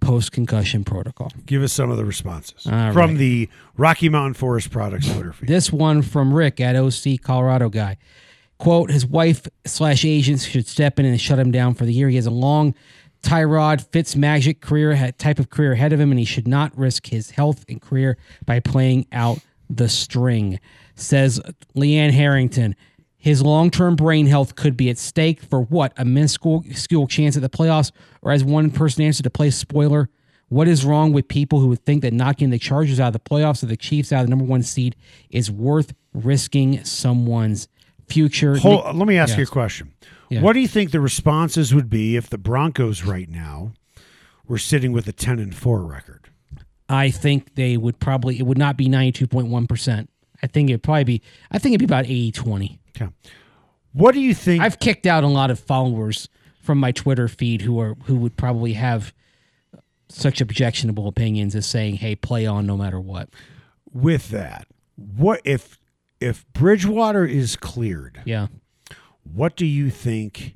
post 0.00 0.32
concussion 0.32 0.84
protocol. 0.84 1.30
Give 1.46 1.62
us 1.62 1.72
some 1.72 1.90
of 1.90 1.96
the 1.96 2.04
responses 2.04 2.66
All 2.66 2.92
from 2.92 3.10
right. 3.10 3.18
the 3.18 3.48
Rocky 3.76 4.08
Mountain 4.08 4.34
Forest 4.34 4.70
Products 4.70 5.12
Twitter 5.12 5.32
feed. 5.32 5.48
This 5.48 5.72
one 5.72 6.02
from 6.02 6.32
Rick 6.32 6.60
at 6.60 6.76
OC 6.76 7.20
Colorado 7.22 7.68
guy. 7.68 7.96
Quote, 8.58 8.90
his 8.90 9.04
wife 9.04 9.46
slash 9.66 10.04
agents 10.04 10.44
should 10.44 10.66
step 10.66 10.98
in 10.98 11.04
and 11.04 11.20
shut 11.20 11.38
him 11.38 11.50
down 11.50 11.74
for 11.74 11.84
the 11.84 11.92
year. 11.92 12.08
He 12.08 12.16
has 12.16 12.26
a 12.26 12.30
long 12.30 12.74
Tyrod 13.26 13.84
Fitz 13.90 14.14
magic 14.14 14.60
career, 14.60 15.12
type 15.18 15.40
of 15.40 15.50
career 15.50 15.72
ahead 15.72 15.92
of 15.92 15.98
him, 15.98 16.12
and 16.12 16.18
he 16.18 16.24
should 16.24 16.46
not 16.46 16.76
risk 16.78 17.08
his 17.08 17.30
health 17.30 17.64
and 17.68 17.82
career 17.82 18.16
by 18.44 18.60
playing 18.60 19.06
out 19.10 19.40
the 19.68 19.88
string. 19.88 20.60
Says 20.94 21.40
Leanne 21.74 22.12
Harrington. 22.12 22.76
His 23.16 23.42
long 23.42 23.72
term 23.72 23.96
brain 23.96 24.26
health 24.26 24.54
could 24.54 24.76
be 24.76 24.88
at 24.90 24.98
stake 24.98 25.42
for 25.42 25.62
what? 25.62 25.92
A 25.96 26.04
minuscule 26.04 26.62
school 26.74 27.08
chance 27.08 27.34
at 27.34 27.42
the 27.42 27.48
playoffs? 27.48 27.90
Or 28.22 28.30
as 28.30 28.44
one 28.44 28.70
person 28.70 29.02
answered 29.02 29.24
to 29.24 29.30
play 29.30 29.50
spoiler, 29.50 30.08
what 30.48 30.68
is 30.68 30.84
wrong 30.84 31.12
with 31.12 31.26
people 31.26 31.58
who 31.58 31.66
would 31.66 31.84
think 31.84 32.02
that 32.02 32.12
knocking 32.12 32.50
the 32.50 32.58
Chargers 32.60 33.00
out 33.00 33.08
of 33.08 33.12
the 33.14 33.18
playoffs 33.18 33.64
or 33.64 33.66
the 33.66 33.76
Chiefs 33.76 34.12
out 34.12 34.20
of 34.20 34.26
the 34.26 34.30
number 34.30 34.44
one 34.44 34.62
seed 34.62 34.94
is 35.30 35.50
worth 35.50 35.92
risking 36.14 36.84
someone's 36.84 37.66
future? 38.06 38.56
Hold, 38.56 38.96
let 38.96 39.08
me 39.08 39.18
ask 39.18 39.36
you 39.36 39.42
a 39.42 39.46
question. 39.46 39.92
Yeah. 40.28 40.40
What 40.40 40.54
do 40.54 40.60
you 40.60 40.68
think 40.68 40.90
the 40.90 41.00
responses 41.00 41.74
would 41.74 41.88
be 41.88 42.16
if 42.16 42.28
the 42.28 42.38
Broncos 42.38 43.04
right 43.04 43.28
now 43.28 43.72
were 44.46 44.58
sitting 44.58 44.92
with 44.92 45.06
a 45.08 45.12
10 45.12 45.38
and 45.38 45.54
4 45.54 45.82
record? 45.82 46.30
I 46.88 47.10
think 47.10 47.54
they 47.54 47.76
would 47.76 47.98
probably, 47.98 48.38
it 48.38 48.46
would 48.46 48.58
not 48.58 48.76
be 48.76 48.88
92.1%. 48.88 50.08
I 50.42 50.46
think 50.46 50.70
it'd 50.70 50.82
probably 50.82 51.04
be, 51.04 51.22
I 51.50 51.58
think 51.58 51.74
it'd 51.74 51.80
be 51.80 51.92
about 51.92 52.04
80 52.06 52.32
20. 52.32 52.78
Okay. 52.96 53.12
What 53.92 54.12
do 54.12 54.20
you 54.20 54.34
think 54.34 54.62
I've 54.62 54.78
kicked 54.78 55.06
out 55.06 55.24
a 55.24 55.28
lot 55.28 55.50
of 55.50 55.58
followers 55.58 56.28
from 56.60 56.78
my 56.78 56.92
Twitter 56.92 57.28
feed 57.28 57.62
who 57.62 57.80
are 57.80 57.94
who 58.04 58.16
would 58.16 58.36
probably 58.36 58.74
have 58.74 59.14
such 60.10 60.42
objectionable 60.42 61.08
opinions 61.08 61.54
as 61.54 61.64
saying, 61.64 61.96
"Hey, 61.96 62.14
play 62.14 62.44
on 62.44 62.66
no 62.66 62.76
matter 62.76 63.00
what." 63.00 63.30
with 63.96 64.28
that? 64.30 64.66
What 64.96 65.40
if 65.44 65.78
if 66.20 66.44
Bridgewater 66.52 67.24
is 67.24 67.56
cleared? 67.56 68.20
Yeah. 68.24 68.48
What 69.32 69.56
do 69.56 69.66
you 69.66 69.90
think 69.90 70.54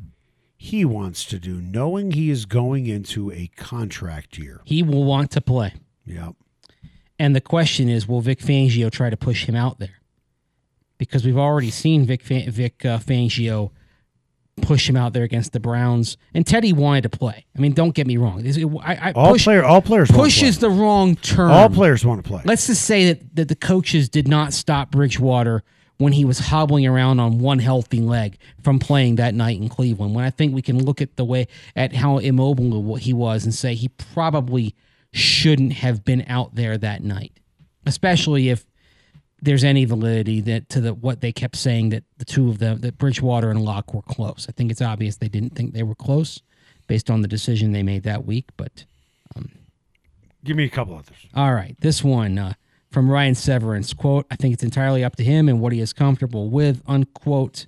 he 0.56 0.84
wants 0.84 1.24
to 1.26 1.38
do 1.38 1.60
knowing 1.60 2.12
he 2.12 2.30
is 2.30 2.46
going 2.46 2.86
into 2.86 3.30
a 3.32 3.48
contract 3.56 4.38
year? 4.38 4.60
He 4.64 4.82
will 4.82 5.04
want 5.04 5.30
to 5.32 5.40
play. 5.40 5.74
Yeah. 6.04 6.30
And 7.18 7.36
the 7.36 7.40
question 7.40 7.88
is, 7.88 8.08
will 8.08 8.20
Vic 8.20 8.40
Fangio 8.40 8.90
try 8.90 9.10
to 9.10 9.16
push 9.16 9.44
him 9.44 9.54
out 9.54 9.78
there? 9.78 10.00
Because 10.98 11.24
we've 11.24 11.36
already 11.38 11.70
seen 11.70 12.04
Vic 12.06 12.22
Vic 12.22 12.84
uh, 12.84 12.98
Fangio 12.98 13.70
push 14.62 14.88
him 14.88 14.96
out 14.96 15.12
there 15.14 15.24
against 15.24 15.52
the 15.52 15.60
Browns, 15.60 16.18
and 16.34 16.46
Teddy 16.46 16.72
wanted 16.72 17.02
to 17.02 17.08
play. 17.08 17.46
I 17.56 17.60
mean, 17.60 17.72
don't 17.72 17.94
get 17.94 18.06
me 18.06 18.16
wrong. 18.18 18.44
I, 18.82 18.94
I, 19.08 19.12
All 19.12 19.32
push, 19.32 19.44
player 19.44 19.64
all 19.64 19.80
players 19.80 20.10
want 20.10 20.18
to 20.18 20.24
push 20.24 20.38
play. 20.40 20.48
is 20.48 20.58
the 20.58 20.68
wrong 20.70 21.16
term. 21.16 21.50
all 21.50 21.70
players 21.70 22.04
want 22.04 22.22
to 22.22 22.28
play. 22.28 22.42
Let's 22.44 22.66
just 22.66 22.82
say 22.84 23.12
that, 23.12 23.36
that 23.36 23.48
the 23.48 23.54
coaches 23.56 24.08
did 24.10 24.28
not 24.28 24.52
stop 24.52 24.90
Bridgewater 24.90 25.62
when 26.00 26.14
he 26.14 26.24
was 26.24 26.38
hobbling 26.38 26.86
around 26.86 27.20
on 27.20 27.40
one 27.40 27.58
healthy 27.58 28.00
leg 28.00 28.38
from 28.62 28.78
playing 28.78 29.16
that 29.16 29.34
night 29.34 29.60
in 29.60 29.68
Cleveland. 29.68 30.14
When 30.14 30.24
I 30.24 30.30
think 30.30 30.54
we 30.54 30.62
can 30.62 30.82
look 30.82 31.02
at 31.02 31.16
the 31.16 31.26
way 31.26 31.46
at 31.76 31.94
how 31.94 32.16
immobile 32.16 32.94
he 32.94 33.12
was 33.12 33.44
and 33.44 33.54
say 33.54 33.74
he 33.74 33.88
probably 33.88 34.74
shouldn't 35.12 35.74
have 35.74 36.02
been 36.02 36.24
out 36.26 36.54
there 36.54 36.78
that 36.78 37.04
night, 37.04 37.32
especially 37.84 38.48
if 38.48 38.64
there's 39.42 39.62
any 39.62 39.84
validity 39.84 40.40
that 40.40 40.70
to 40.70 40.80
the 40.80 40.94
what 40.94 41.20
they 41.20 41.32
kept 41.32 41.56
saying 41.56 41.90
that 41.90 42.04
the 42.16 42.24
two 42.24 42.48
of 42.48 42.58
them 42.60 42.80
that 42.80 42.96
Bridgewater 42.96 43.50
and 43.50 43.62
Lock 43.62 43.92
were 43.92 44.00
close. 44.00 44.46
I 44.48 44.52
think 44.52 44.70
it's 44.70 44.80
obvious 44.82 45.16
they 45.16 45.28
didn't 45.28 45.54
think 45.54 45.74
they 45.74 45.82
were 45.82 45.94
close 45.94 46.40
based 46.86 47.10
on 47.10 47.20
the 47.20 47.28
decision 47.28 47.72
they 47.72 47.82
made 47.82 48.04
that 48.04 48.24
week, 48.24 48.46
but 48.56 48.86
Give 50.42 50.56
me 50.56 50.64
a 50.64 50.70
couple 50.70 50.94
others. 50.96 51.26
all 51.34 51.52
right, 51.52 51.76
this 51.80 52.02
one 52.02 52.38
uh, 52.38 52.54
from 52.90 53.10
Ryan 53.10 53.34
Severance 53.34 53.92
quote: 53.92 54.26
"I 54.30 54.36
think 54.36 54.54
it's 54.54 54.62
entirely 54.62 55.04
up 55.04 55.16
to 55.16 55.24
him 55.24 55.48
and 55.48 55.60
what 55.60 55.72
he 55.72 55.80
is 55.80 55.92
comfortable 55.92 56.50
with." 56.50 56.82
Unquote. 56.86 57.66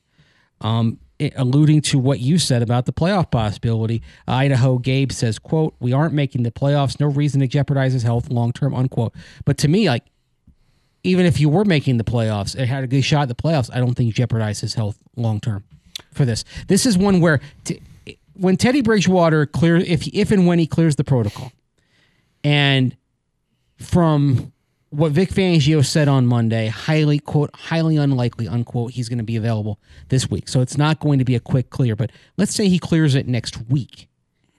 Um, 0.61 0.99
it- 1.19 1.33
alluding 1.37 1.81
to 1.83 1.99
what 1.99 2.21
you 2.21 2.39
said 2.39 2.63
about 2.63 2.87
the 2.87 2.93
playoff 2.93 3.31
possibility, 3.31 4.03
Idaho 4.27 4.79
Gabe 4.79 5.13
says, 5.13 5.39
"quote 5.39 5.75
We 5.81 5.93
aren't 5.93 6.15
making 6.15 6.43
the 6.43 6.51
playoffs. 6.51 6.99
No 7.01 7.07
reason 7.07 7.41
to 7.41 7.47
jeopardize 7.47 7.93
his 7.93 8.03
health 8.03 8.31
long 8.31 8.53
term." 8.53 8.75
Unquote. 8.75 9.15
But 9.45 9.59
to 9.59 9.69
me, 9.69 9.89
like 9.89 10.05
even 11.05 11.27
if 11.27 11.41
you 11.41 11.49
were 11.49 11.65
making 11.65 11.97
the 11.97 12.05
playoffs 12.05 12.55
and 12.55 12.69
had 12.69 12.85
a 12.85 12.87
good 12.87 13.03
shot 13.03 13.23
at 13.23 13.29
the 13.29 13.35
playoffs, 13.35 13.69
I 13.75 13.79
don't 13.79 13.95
think 13.95 14.15
jeopardize 14.15 14.61
his 14.61 14.75
health 14.75 14.99
long 15.17 15.41
term 15.41 15.65
for 16.13 16.25
this. 16.25 16.45
This 16.69 16.87
is 16.87 16.97
one 16.97 17.21
where 17.21 17.41
t- 17.65 17.81
when 18.35 18.57
Teddy 18.57 18.83
Bridgewater 18.83 19.47
clear 19.47 19.77
if 19.77 20.07
if 20.09 20.31
and 20.31 20.47
when 20.47 20.59
he 20.59 20.67
clears 20.67 20.97
the 20.97 21.05
protocol, 21.05 21.53
and 22.45 22.97
from 23.79 24.52
what 24.93 25.13
Vic 25.13 25.31
Fangio 25.31 25.85
said 25.85 26.07
on 26.07 26.27
Monday, 26.27 26.69
highly 26.69 27.19
quote 27.19 27.51
highly 27.55 27.97
unlikely 27.97 28.47
unquote 28.47 28.93
he's 28.93 29.09
going 29.09 29.19
to 29.19 29.25
be 29.25 29.37
available 29.37 29.81
this 30.11 30.31
week. 30.31 30.49
So 30.49 30.61
it's 30.61 30.77
not 30.77 31.01
going 31.01 31.19
to 31.19 31.25
be 31.25 31.35
a 31.35 31.41
quick 31.41 31.71
clear, 31.71 31.97
but 31.97 32.13
let's 32.37 32.55
say 32.55 32.69
he 32.69 32.79
clears 32.79 33.15
it 33.15 33.27
next 33.27 33.71
week 33.71 34.09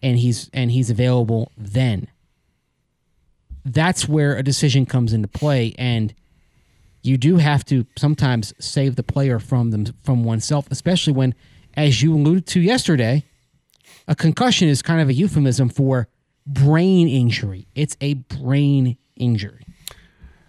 and 0.02 0.18
he's 0.18 0.50
and 0.52 0.72
he's 0.72 0.90
available 0.90 1.52
then. 1.56 2.08
That's 3.64 4.10
where 4.10 4.36
a 4.36 4.44
decision 4.44 4.88
comes 4.88 5.14
into 5.14 5.28
play 5.28 5.76
and 5.78 6.16
you 7.04 7.18
do 7.18 7.38
have 7.38 7.64
to 7.66 7.86
sometimes 7.96 8.54
save 8.60 8.96
the 8.96 9.04
player 9.04 9.38
from 9.38 9.70
them 9.70 9.86
from 10.04 10.24
oneself, 10.24 10.68
especially 10.72 11.14
when 11.14 11.36
as 11.76 12.02
you 12.02 12.16
alluded 12.16 12.48
to 12.48 12.60
yesterday, 12.60 13.24
a 14.08 14.16
concussion 14.16 14.68
is 14.68 14.82
kind 14.82 15.00
of 15.00 15.10
a 15.10 15.14
euphemism 15.14 15.70
for 15.70 16.08
brain 16.48 17.08
injury. 17.08 17.68
It's 17.76 17.96
a 18.02 18.16
brain 18.16 18.98
injury. 19.16 19.64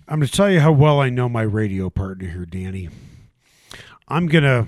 I'm 0.06 0.18
going 0.18 0.28
to 0.28 0.32
tell 0.32 0.50
you 0.50 0.60
how 0.60 0.72
well 0.72 1.00
I 1.00 1.08
know 1.08 1.28
my 1.28 1.42
radio 1.42 1.88
partner 1.88 2.28
here, 2.28 2.44
Danny. 2.44 2.90
I'm 4.06 4.26
going 4.26 4.44
to 4.44 4.66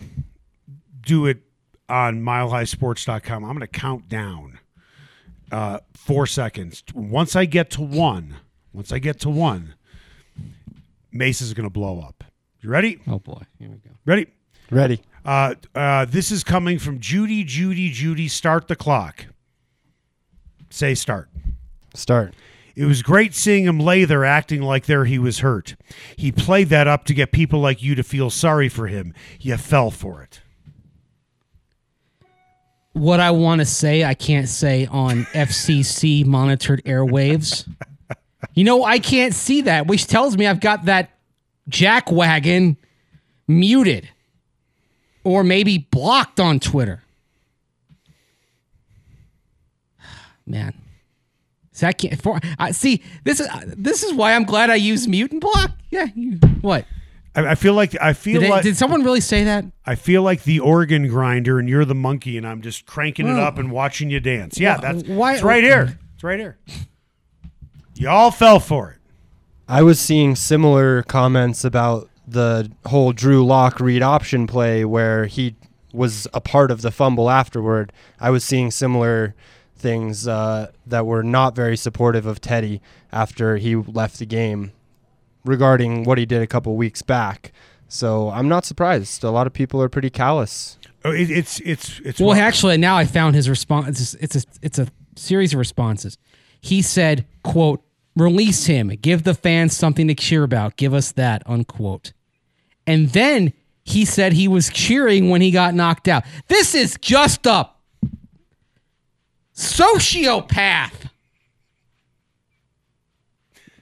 do 1.03 1.27
it 1.27 1.39
on 1.89 2.23
milehighsports.com. 2.23 3.45
I'm 3.45 3.51
going 3.51 3.61
to 3.61 3.67
count 3.67 4.09
down 4.09 4.59
uh, 5.53 5.81
four 5.95 6.27
seconds. 6.27 6.83
Once 6.95 7.37
I 7.37 7.45
get 7.45 7.71
to 7.73 7.83
one, 7.83 8.37
once 8.73 8.93
I 8.93 8.99
get 8.99 9.21
to 9.21 9.31
one, 9.31 9.75
Mace 11.13 11.43
is 11.43 11.53
going 11.53 11.67
to 11.67 11.73
blow 11.73 12.01
up. 12.01 12.25
You 12.61 12.71
ready? 12.71 12.99
Oh 13.07 13.19
boy, 13.19 13.43
here 13.59 13.69
we 13.69 13.77
go. 13.77 13.91
Ready? 14.07 14.27
Ready. 14.71 15.03
Uh, 15.25 15.55
uh, 15.75 16.05
this 16.07 16.33
is 16.33 16.43
coming 16.43 16.79
from 16.79 16.99
Judy, 16.99 17.45
Judy, 17.45 17.91
Judy. 17.91 18.27
Start 18.27 18.69
the 18.69 18.77
clock. 18.77 19.27
Say 20.71 20.95
start. 20.95 21.29
Start. 21.95 22.35
It 22.77 22.85
was 22.85 23.03
great 23.03 23.35
seeing 23.35 23.65
him 23.65 23.81
lay 23.81 24.05
there 24.05 24.27
acting 24.27 24.61
like 24.61 24.85
there 24.85 25.07
he 25.07 25.19
was 25.19 25.39
hurt. 25.39 25.77
He 26.15 26.31
played 26.31 26.69
that 26.69 26.87
up 26.87 27.07
to 27.07 27.15
get 27.15 27.33
people 27.33 27.59
like 27.59 27.83
you 27.83 27.95
to 27.95 28.03
feel 28.03 28.29
sorry 28.29 28.69
for 28.69 28.87
him. 28.87 29.15
You 29.41 29.57
fell 29.57 29.91
for 29.91 30.23
it. 30.23 30.43
What 32.93 33.19
I 33.19 33.31
want 33.31 33.61
to 33.61 33.65
say, 33.65 34.05
I 34.05 34.13
can't 34.13 34.49
say 34.49 34.87
on 34.87 35.25
FCC 35.33 36.27
monitored 36.27 36.85
airwaves. 36.85 37.67
You 38.53 38.65
know, 38.65 38.85
I 38.85 38.99
can't 38.99 39.35
see 39.35 39.63
that, 39.63 39.87
which 39.87 40.07
tells 40.07 40.37
me 40.37 40.47
I've 40.47 40.61
got 40.61 40.85
that 40.85 41.11
jack 41.71 42.13
wagon 42.13 42.77
muted 43.49 44.11
or 45.25 45.43
maybe 45.43 45.79
blocked 45.79 46.41
on 46.41 46.61
Twitter. 46.61 47.03
Man. 50.47 50.75
So 51.77 51.87
I 51.87 51.93
can't 51.93 52.21
for 52.21 52.41
I 52.59 52.71
see 52.71 53.03
this 53.25 53.39
is 53.39 53.49
this 53.77 54.03
is 54.03 54.15
why 54.15 54.35
I'm 54.35 54.45
glad 54.45 54.71
I 54.71 54.77
use 54.77 55.07
mute 55.07 55.31
and 55.31 55.41
block. 55.43 55.73
Yeah, 55.91 56.07
you, 56.15 56.39
what? 56.63 56.87
I, 57.35 57.49
I 57.49 57.55
feel 57.55 57.75
like 57.75 57.95
I 58.01 58.15
feel 58.15 58.41
Did, 58.41 58.47
it- 58.47 58.51
like 58.51 58.63
did 58.63 58.79
someone 58.79 59.05
really 59.05 59.21
say 59.21 59.45
that? 59.45 59.67
I 59.85 59.95
feel 59.95 60.23
like 60.23 60.45
the 60.45 60.59
organ 60.61 61.07
grinder, 61.07 61.59
and 61.59 61.69
you're 61.69 61.85
the 61.85 61.95
monkey, 61.95 62.39
and 62.39 62.47
I'm 62.47 62.63
just 62.63 62.87
cranking 62.87 63.29
it 63.29 63.39
up 63.39 63.59
and 63.59 63.71
watching 63.71 64.09
you 64.09 64.21
dance. 64.21 64.59
Yeah, 64.59 64.79
wh- 64.79 64.81
that's 64.81 65.03
why- 65.05 65.35
it's 65.35 65.43
right 65.43 65.63
here. 65.63 65.99
It's 66.15 66.25
right 66.25 66.39
here. 66.39 66.57
Y'all 67.95 68.31
fell 68.31 68.59
for 68.61 68.93
it. 68.93 68.99
I 69.69 69.83
was 69.83 70.01
seeing 70.01 70.35
similar 70.35 71.03
comments 71.03 71.63
about 71.65 72.09
the 72.27 72.71
whole 72.87 73.13
Drew 73.13 73.45
Lock 73.45 73.81
read 73.81 74.03
option 74.03 74.47
play 74.47 74.85
where 74.85 75.27
he 75.27 75.57
was 75.93 76.27
a 76.35 76.41
part 76.41 76.71
of 76.71 76.83
the 76.83 76.91
fumble 76.91 77.29
afterward. 77.31 77.93
I 78.21 78.31
was 78.31 78.45
seeing 78.45 78.71
similar 78.71 79.35
things 79.77 80.27
uh, 80.27 80.71
that 80.87 81.07
were 81.07 81.23
not 81.23 81.55
very 81.55 81.77
supportive 81.77 82.27
of 82.27 82.41
Teddy 82.41 82.81
after 83.13 83.57
he 83.57 83.77
left 83.77 84.19
the 84.19 84.27
game 84.27 84.73
regarding 85.45 86.05
what 86.05 86.19
he 86.19 86.27
did 86.27 86.43
a 86.43 86.47
couple 86.47 86.77
weeks 86.77 87.03
back. 87.03 87.53
So 87.89 88.31
I'm 88.31 88.49
not 88.49 88.65
surprised. 88.65 89.23
A 89.23 89.31
lot 89.31 89.47
of 89.47 89.53
people 89.53 89.81
are 89.83 89.89
pretty 89.89 90.11
callous. 90.11 90.79
Oh, 91.05 91.13
it, 91.13 91.31
it's 91.31 91.61
it's 91.61 92.01
it's 92.01 92.19
Well, 92.19 92.31
wrong. 92.31 92.39
actually, 92.41 92.77
now 92.79 92.97
I 92.97 93.05
found 93.05 93.37
his 93.37 93.49
response. 93.49 94.01
It's, 94.01 94.15
it's 94.15 94.37
a 94.37 94.49
it's 94.63 94.79
a 94.79 94.89
series 95.15 95.53
of 95.53 95.59
responses. 95.61 96.19
He 96.61 96.83
said, 96.83 97.27
"quote 97.45 97.83
Release 98.17 98.67
him. 98.67 98.89
Give 98.89 99.23
the 99.23 99.35
fans 99.35 99.77
something 99.77 100.09
to 100.09 100.15
cheer 100.15 100.43
about. 100.43 100.77
Give 100.77 100.95
us 100.95 101.13
that." 101.13 101.43
Unquote. 101.47 102.13
And 102.89 103.11
then 103.11 103.53
he 103.85 104.05
said 104.05 104.33
he 104.33 104.49
was 104.49 104.69
cheering 104.69 105.29
when 105.31 105.41
he 105.41 105.53
got 105.53 105.75
knocked 105.75 106.09
out. 106.09 106.25
This 106.49 106.75
is 106.75 106.97
just 107.01 107.47
a 107.47 107.69
sociopath. 109.57 110.93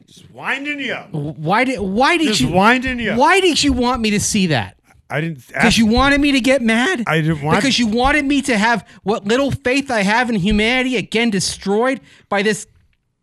just 0.07 0.31
winding 0.31 0.81
you 0.81 0.93
up. 0.93 1.11
Why 1.13 1.65
did 1.65 1.81
why 1.81 2.17
did 2.17 2.29
Just 2.29 2.41
you 2.41 2.49
winding 2.51 2.99
you 3.01 3.11
up. 3.13 3.19
why 3.19 3.41
did 3.41 3.63
you 3.63 3.73
want 3.73 4.01
me 4.01 4.11
to 4.11 4.21
see 4.21 4.47
that? 4.49 4.77
I 5.11 5.21
didn't. 5.21 5.47
Because 5.49 5.77
you 5.77 5.87
wanted 5.87 6.21
me 6.21 6.33
to 6.33 6.41
get 6.41 6.63
mad? 6.63 7.03
I 7.07 7.21
didn't 7.21 7.43
want- 7.43 7.59
Because 7.59 7.79
you 7.79 7.87
wanted 7.87 8.25
me 8.25 8.41
to 8.43 8.57
have 8.57 8.89
what 9.03 9.25
little 9.27 9.51
faith 9.51 9.91
I 9.91 10.03
have 10.03 10.31
in 10.31 10.37
humanity 10.37 10.97
again 10.97 11.31
destroyed 11.31 12.01
by 12.29 12.43
this 12.43 12.67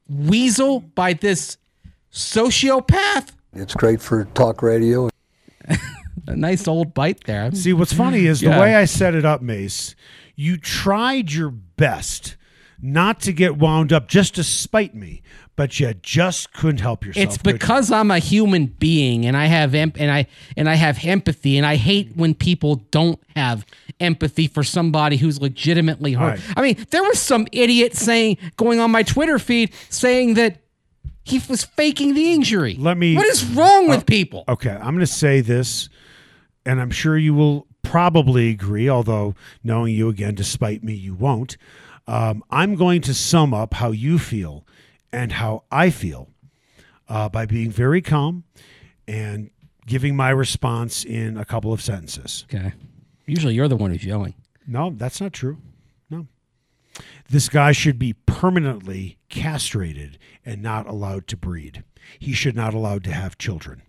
weasel, 0.07 0.81
by 0.81 1.13
this 1.13 1.57
sociopath? 2.13 3.29
It's 3.53 3.73
great 3.73 4.01
for 4.01 4.25
talk 4.25 4.61
radio. 4.61 5.09
a 6.27 6.35
nice 6.35 6.67
old 6.67 6.93
bite 6.93 7.23
there. 7.25 7.51
See, 7.53 7.73
what's 7.73 7.93
funny 7.93 8.25
is 8.25 8.41
Yeah. 8.43 8.55
the 8.55 8.61
way 8.61 8.75
I 8.75 8.85
set 8.85 9.15
it 9.15 9.25
up, 9.25 9.41
Mace. 9.41 9.95
You 10.35 10.57
tried 10.57 11.31
your 11.31 11.49
best 11.49 12.35
not 12.81 13.19
to 13.21 13.33
get 13.33 13.57
wound 13.57 13.93
up 13.93 14.07
just 14.07 14.35
to 14.35 14.43
spite 14.43 14.95
me, 14.95 15.21
but 15.55 15.79
you 15.79 15.93
just 16.01 16.51
couldn't 16.53 16.79
help 16.79 17.05
yourself. 17.05 17.23
It's 17.25 17.37
could 17.37 17.47
you? 17.47 17.53
because 17.53 17.91
I'm 17.91 18.09
a 18.11 18.19
human 18.19 18.65
being 18.67 19.25
and 19.25 19.37
I 19.37 19.45
have 19.45 19.75
em- 19.75 19.93
and 19.97 20.09
I 20.09 20.27
and 20.57 20.67
I 20.69 20.75
have 20.75 21.03
empathy 21.05 21.57
and 21.57 21.65
I 21.65 21.75
hate 21.75 22.15
when 22.15 22.33
people 22.33 22.77
don't 22.91 23.19
have 23.35 23.65
empathy 23.99 24.47
for 24.47 24.63
somebody 24.63 25.17
who's 25.17 25.39
legitimately 25.41 26.13
hurt. 26.13 26.39
Right. 26.39 26.57
I 26.57 26.61
mean, 26.61 26.85
there 26.89 27.03
was 27.03 27.19
some 27.19 27.47
idiot 27.51 27.95
saying 27.95 28.37
going 28.57 28.79
on 28.79 28.89
my 28.91 29.03
Twitter 29.03 29.37
feed 29.37 29.71
saying 29.89 30.33
that 30.35 30.57
he 31.23 31.39
was 31.47 31.63
faking 31.63 32.15
the 32.15 32.33
injury. 32.33 32.75
Let 32.79 32.97
me- 32.97 33.15
What 33.15 33.27
is 33.27 33.45
wrong 33.45 33.87
with 33.87 34.07
people? 34.07 34.43
Okay, 34.47 34.71
I'm 34.71 34.95
going 34.95 34.99
to 34.99 35.05
say 35.05 35.41
this, 35.41 35.87
and 36.65 36.81
I'm 36.81 36.89
sure 36.89 37.15
you 37.15 37.35
will 37.35 37.67
probably 37.83 38.49
agree, 38.49 38.89
although 38.89 39.35
knowing 39.63 39.93
you 39.93 40.09
again, 40.09 40.33
despite 40.33 40.83
me, 40.83 40.93
you 40.95 41.13
won't. 41.13 41.57
Um, 42.11 42.43
I'm 42.51 42.75
going 42.75 42.99
to 43.03 43.13
sum 43.13 43.53
up 43.53 43.75
how 43.75 43.91
you 43.91 44.19
feel 44.19 44.67
and 45.13 45.31
how 45.31 45.63
I 45.71 45.89
feel 45.91 46.27
uh, 47.07 47.29
by 47.29 47.45
being 47.45 47.71
very 47.71 48.01
calm 48.01 48.43
and 49.07 49.49
giving 49.85 50.17
my 50.17 50.29
response 50.29 51.05
in 51.05 51.37
a 51.37 51.45
couple 51.45 51.71
of 51.71 51.81
sentences. 51.81 52.45
Okay. 52.53 52.73
Usually 53.25 53.53
you're 53.53 53.69
the 53.69 53.77
one 53.77 53.91
who's 53.91 54.03
yelling. 54.03 54.33
No, 54.67 54.89
that's 54.89 55.21
not 55.21 55.31
true. 55.31 55.59
No. 56.09 56.27
This 57.29 57.47
guy 57.47 57.71
should 57.71 57.97
be 57.97 58.11
permanently 58.25 59.17
castrated 59.29 60.19
and 60.45 60.61
not 60.61 60.87
allowed 60.87 61.27
to 61.27 61.37
breed. 61.37 61.85
He 62.19 62.33
should 62.33 62.57
not 62.57 62.73
allowed 62.73 63.05
to 63.05 63.13
have 63.13 63.37
children 63.37 63.83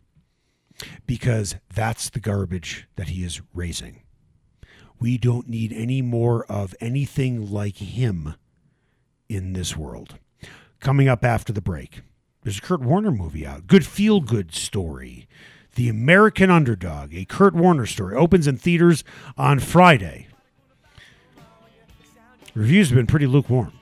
because 1.08 1.56
that's 1.74 2.08
the 2.08 2.20
garbage 2.20 2.86
that 2.94 3.08
he 3.08 3.24
is 3.24 3.42
raising. 3.52 4.01
We 5.02 5.18
don't 5.18 5.48
need 5.48 5.72
any 5.72 6.00
more 6.00 6.44
of 6.46 6.74
anything 6.80 7.50
like 7.50 7.76
him 7.78 8.34
in 9.28 9.52
this 9.52 9.76
world. 9.76 10.14
Coming 10.78 11.08
up 11.08 11.24
after 11.24 11.52
the 11.52 11.60
break, 11.60 12.02
there's 12.42 12.58
a 12.58 12.62
Kurt 12.62 12.80
Warner 12.80 13.10
movie 13.10 13.44
out. 13.46 13.66
Good 13.66 13.84
feel 13.84 14.20
good 14.20 14.54
story. 14.54 15.26
The 15.74 15.88
American 15.88 16.50
Underdog, 16.50 17.14
a 17.14 17.24
Kurt 17.24 17.54
Warner 17.54 17.86
story, 17.86 18.14
opens 18.14 18.46
in 18.46 18.56
theaters 18.56 19.02
on 19.36 19.58
Friday. 19.58 20.28
Reviews 22.54 22.90
have 22.90 22.96
been 22.96 23.06
pretty 23.06 23.26
lukewarm. 23.26 23.72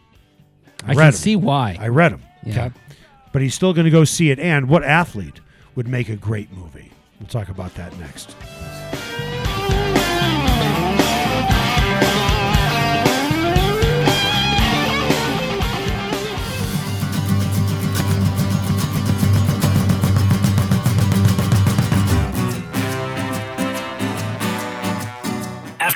I 0.84 0.92
read 0.92 0.96
can 0.96 1.06
'em. 1.06 1.12
see 1.12 1.36
why. 1.36 1.76
I 1.80 1.88
read 1.88 2.12
them. 2.12 2.22
Yeah. 2.44 2.70
But 3.32 3.42
he's 3.42 3.54
still 3.54 3.74
going 3.74 3.84
to 3.84 3.90
go 3.90 4.04
see 4.04 4.30
it. 4.30 4.38
And 4.38 4.68
what 4.68 4.84
athlete 4.84 5.40
would 5.74 5.86
make 5.88 6.08
a 6.08 6.16
great 6.16 6.50
movie? 6.52 6.92
We'll 7.18 7.28
talk 7.28 7.48
about 7.48 7.74
that 7.74 7.96
next. 7.98 8.34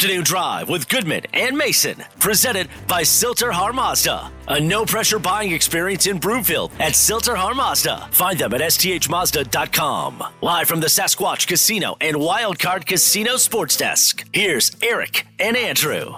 Afternoon 0.05 0.25
Drive 0.25 0.69
with 0.69 0.87
Goodman 0.91 1.23
and 1.33 1.57
Mason, 1.57 1.97
presented 2.19 2.69
by 2.87 3.03
Sill-TerHar 3.03 3.73
Mazda. 3.73 4.31
A 4.49 4.61
no 4.61 4.85
pressure 4.85 5.19
buying 5.19 5.53
experience 5.53 6.07
in 6.07 6.19
Broomfield 6.19 6.73
at 6.79 6.95
Sill-TerHar 6.95 7.57
Mazda. 7.57 8.09
Find 8.11 8.39
them 8.39 8.53
at 8.53 8.61
sthmazda.com. 8.61 10.23
Live 10.43 10.69
from 10.69 10.81
the 10.81 10.89
Sasquatch 10.89 11.47
Casino 11.47 11.97
and 12.03 12.19
Wildcard 12.19 12.85
Casino 12.85 13.39
Sports 13.39 13.79
Desk. 13.79 14.23
Here's 14.31 14.77
Eric 14.83 15.27
and 15.39 15.57
Andrew. 15.57 16.13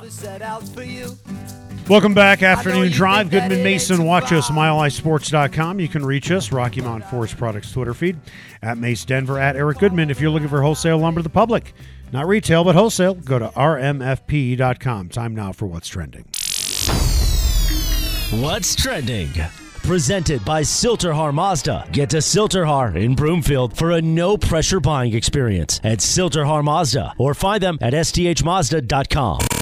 Welcome 1.88 2.14
back, 2.14 2.42
Afternoon 2.42 2.90
Drive. 2.90 3.31
Goodman 3.31 3.62
Mason. 3.62 4.03
Watch 4.03 4.33
us, 4.33 4.51
milehighsports.com. 4.51 5.79
You 5.79 5.87
can 5.87 6.05
reach 6.05 6.33
us, 6.33 6.51
Rocky 6.51 6.81
Mountain 6.81 7.09
Forest 7.09 7.37
Products 7.37 7.70
Twitter 7.70 7.94
feed, 7.94 8.16
at 8.62 8.79
Mace 8.79 9.05
Denver, 9.05 9.38
at 9.38 9.55
Eric 9.55 9.79
Goodman. 9.79 10.11
If 10.11 10.20
you're 10.20 10.33
looking 10.33 10.49
for 10.49 10.61
wholesale 10.61 10.99
lumber 10.99 11.20
to 11.20 11.22
the 11.22 11.29
public, 11.29 11.72
not 12.12 12.27
retail, 12.27 12.64
but 12.64 12.75
wholesale, 12.75 13.14
go 13.14 13.38
to 13.38 13.49
rmfp.com. 13.49 15.09
Time 15.09 15.35
now 15.35 15.53
for 15.53 15.66
What's 15.66 15.88
Trending. 15.88 16.25
What's 18.42 18.75
trending? 18.75 19.31
Presented 19.85 20.45
by 20.45 20.62
Sill-TerHar 20.62 21.33
Mazda. 21.33 21.87
Get 21.92 22.11
to 22.11 22.21
Sill-TerHar 22.21 22.97
in 22.97 23.14
Broomfield 23.14 23.77
for 23.77 23.92
a 23.92 24.03
no 24.03 24.37
pressure 24.37 24.81
buying 24.81 25.14
experience 25.14 25.81
at 25.85 26.01
Sill-TerHar 26.01 26.64
Mazda 26.64 27.14
or 27.19 27.35
find 27.35 27.62
them 27.62 27.79
at 27.81 27.92
sthmazda.com. 27.92 29.56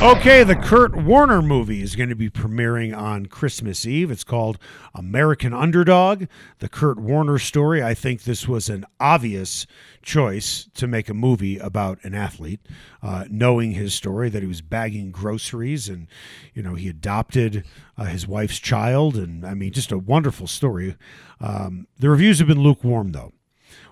Okay, 0.00 0.44
the 0.44 0.54
Kurt 0.54 0.94
Warner 0.94 1.42
movie 1.42 1.82
is 1.82 1.96
going 1.96 2.08
to 2.08 2.14
be 2.14 2.30
premiering 2.30 2.96
on 2.96 3.26
Christmas 3.26 3.84
Eve. 3.84 4.12
It's 4.12 4.22
called 4.22 4.56
American 4.94 5.52
Underdog, 5.52 6.26
the 6.60 6.68
Kurt 6.68 7.00
Warner 7.00 7.40
story. 7.40 7.82
I 7.82 7.94
think 7.94 8.22
this 8.22 8.46
was 8.46 8.68
an 8.68 8.84
obvious 9.00 9.66
choice 10.00 10.68
to 10.74 10.86
make 10.86 11.08
a 11.08 11.14
movie 11.14 11.58
about 11.58 11.98
an 12.04 12.14
athlete, 12.14 12.60
uh, 13.02 13.24
knowing 13.28 13.72
his 13.72 13.92
story 13.92 14.28
that 14.28 14.40
he 14.40 14.46
was 14.46 14.60
bagging 14.60 15.10
groceries 15.10 15.88
and, 15.88 16.06
you 16.54 16.62
know, 16.62 16.76
he 16.76 16.88
adopted 16.88 17.64
uh, 17.96 18.04
his 18.04 18.24
wife's 18.24 18.60
child. 18.60 19.16
And 19.16 19.44
I 19.44 19.54
mean, 19.54 19.72
just 19.72 19.90
a 19.90 19.98
wonderful 19.98 20.46
story. 20.46 20.94
Um, 21.40 21.88
the 21.98 22.08
reviews 22.08 22.38
have 22.38 22.46
been 22.46 22.62
lukewarm, 22.62 23.10
though. 23.10 23.32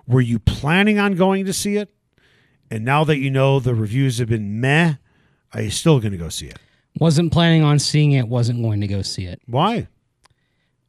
Were 0.07 0.21
you 0.21 0.39
planning 0.39 0.99
on 0.99 1.15
going 1.15 1.45
to 1.45 1.53
see 1.53 1.75
it? 1.75 1.93
And 2.71 2.85
now 2.85 3.03
that 3.03 3.17
you 3.17 3.29
know 3.29 3.59
the 3.59 3.75
reviews 3.75 4.19
have 4.19 4.29
been 4.29 4.61
meh, 4.61 4.95
are 5.57 5.63
you 5.63 5.71
still 5.71 5.99
going 5.99 6.11
to 6.11 6.17
go 6.17 6.29
see 6.29 6.47
it? 6.47 6.59
Wasn't 6.99 7.31
planning 7.31 7.63
on 7.63 7.79
seeing 7.79 8.13
it, 8.13 8.27
wasn't 8.27 8.61
going 8.61 8.81
to 8.81 8.87
go 8.87 9.01
see 9.01 9.25
it. 9.25 9.41
Why? 9.47 9.87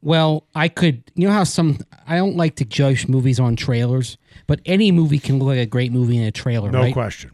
Well, 0.01 0.47
I 0.55 0.69
could, 0.69 1.03
you 1.15 1.27
know 1.27 1.33
how 1.33 1.43
some, 1.43 1.79
I 2.07 2.15
don't 2.15 2.37
like 2.37 2.55
to 2.57 2.65
judge 2.65 3.07
movies 3.07 3.39
on 3.39 3.55
trailers, 3.55 4.17
but 4.47 4.61
any 4.65 4.91
movie 4.91 5.19
can 5.19 5.39
look 5.39 5.47
like 5.47 5.57
a 5.57 5.65
great 5.65 5.91
movie 5.91 6.17
in 6.17 6.23
a 6.23 6.31
trailer, 6.31 6.71
No 6.71 6.79
right? 6.81 6.93
question. 6.93 7.31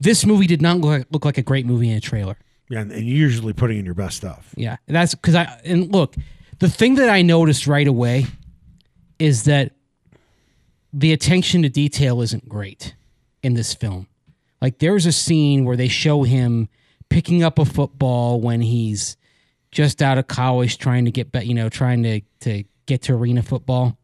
This 0.00 0.26
movie 0.26 0.46
did 0.46 0.60
not 0.62 0.78
look 0.78 0.98
like, 0.98 1.06
look 1.10 1.24
like 1.24 1.38
a 1.38 1.42
great 1.42 1.64
movie 1.66 1.90
in 1.90 1.96
a 1.96 2.00
trailer. 2.00 2.36
Yeah, 2.70 2.80
and, 2.80 2.92
and 2.92 3.06
you're 3.06 3.16
usually 3.16 3.52
putting 3.52 3.78
in 3.78 3.84
your 3.84 3.94
best 3.94 4.16
stuff. 4.16 4.52
Yeah, 4.56 4.76
that's 4.86 5.14
because 5.14 5.34
I 5.34 5.60
and 5.64 5.90
look, 5.92 6.14
the 6.58 6.68
thing 6.68 6.96
that 6.96 7.08
I 7.08 7.22
noticed 7.22 7.66
right 7.66 7.86
away 7.86 8.26
is 9.18 9.44
that 9.44 9.72
the 10.92 11.12
attention 11.12 11.62
to 11.62 11.68
detail 11.68 12.20
isn't 12.20 12.48
great 12.48 12.94
in 13.42 13.54
this 13.54 13.74
film. 13.74 14.06
Like 14.60 14.78
there's 14.78 15.06
a 15.06 15.12
scene 15.12 15.64
where 15.64 15.76
they 15.76 15.88
show 15.88 16.24
him 16.24 16.68
picking 17.10 17.42
up 17.42 17.58
a 17.58 17.64
football 17.64 18.40
when 18.40 18.60
he's 18.60 19.16
just 19.70 20.00
out 20.02 20.18
of 20.18 20.26
college, 20.28 20.78
trying 20.78 21.04
to 21.04 21.10
get, 21.10 21.28
you 21.46 21.54
know, 21.54 21.68
trying 21.68 22.02
to 22.02 22.20
to 22.40 22.64
get 22.86 23.02
to 23.02 23.12
arena 23.14 23.42
football. 23.42 23.98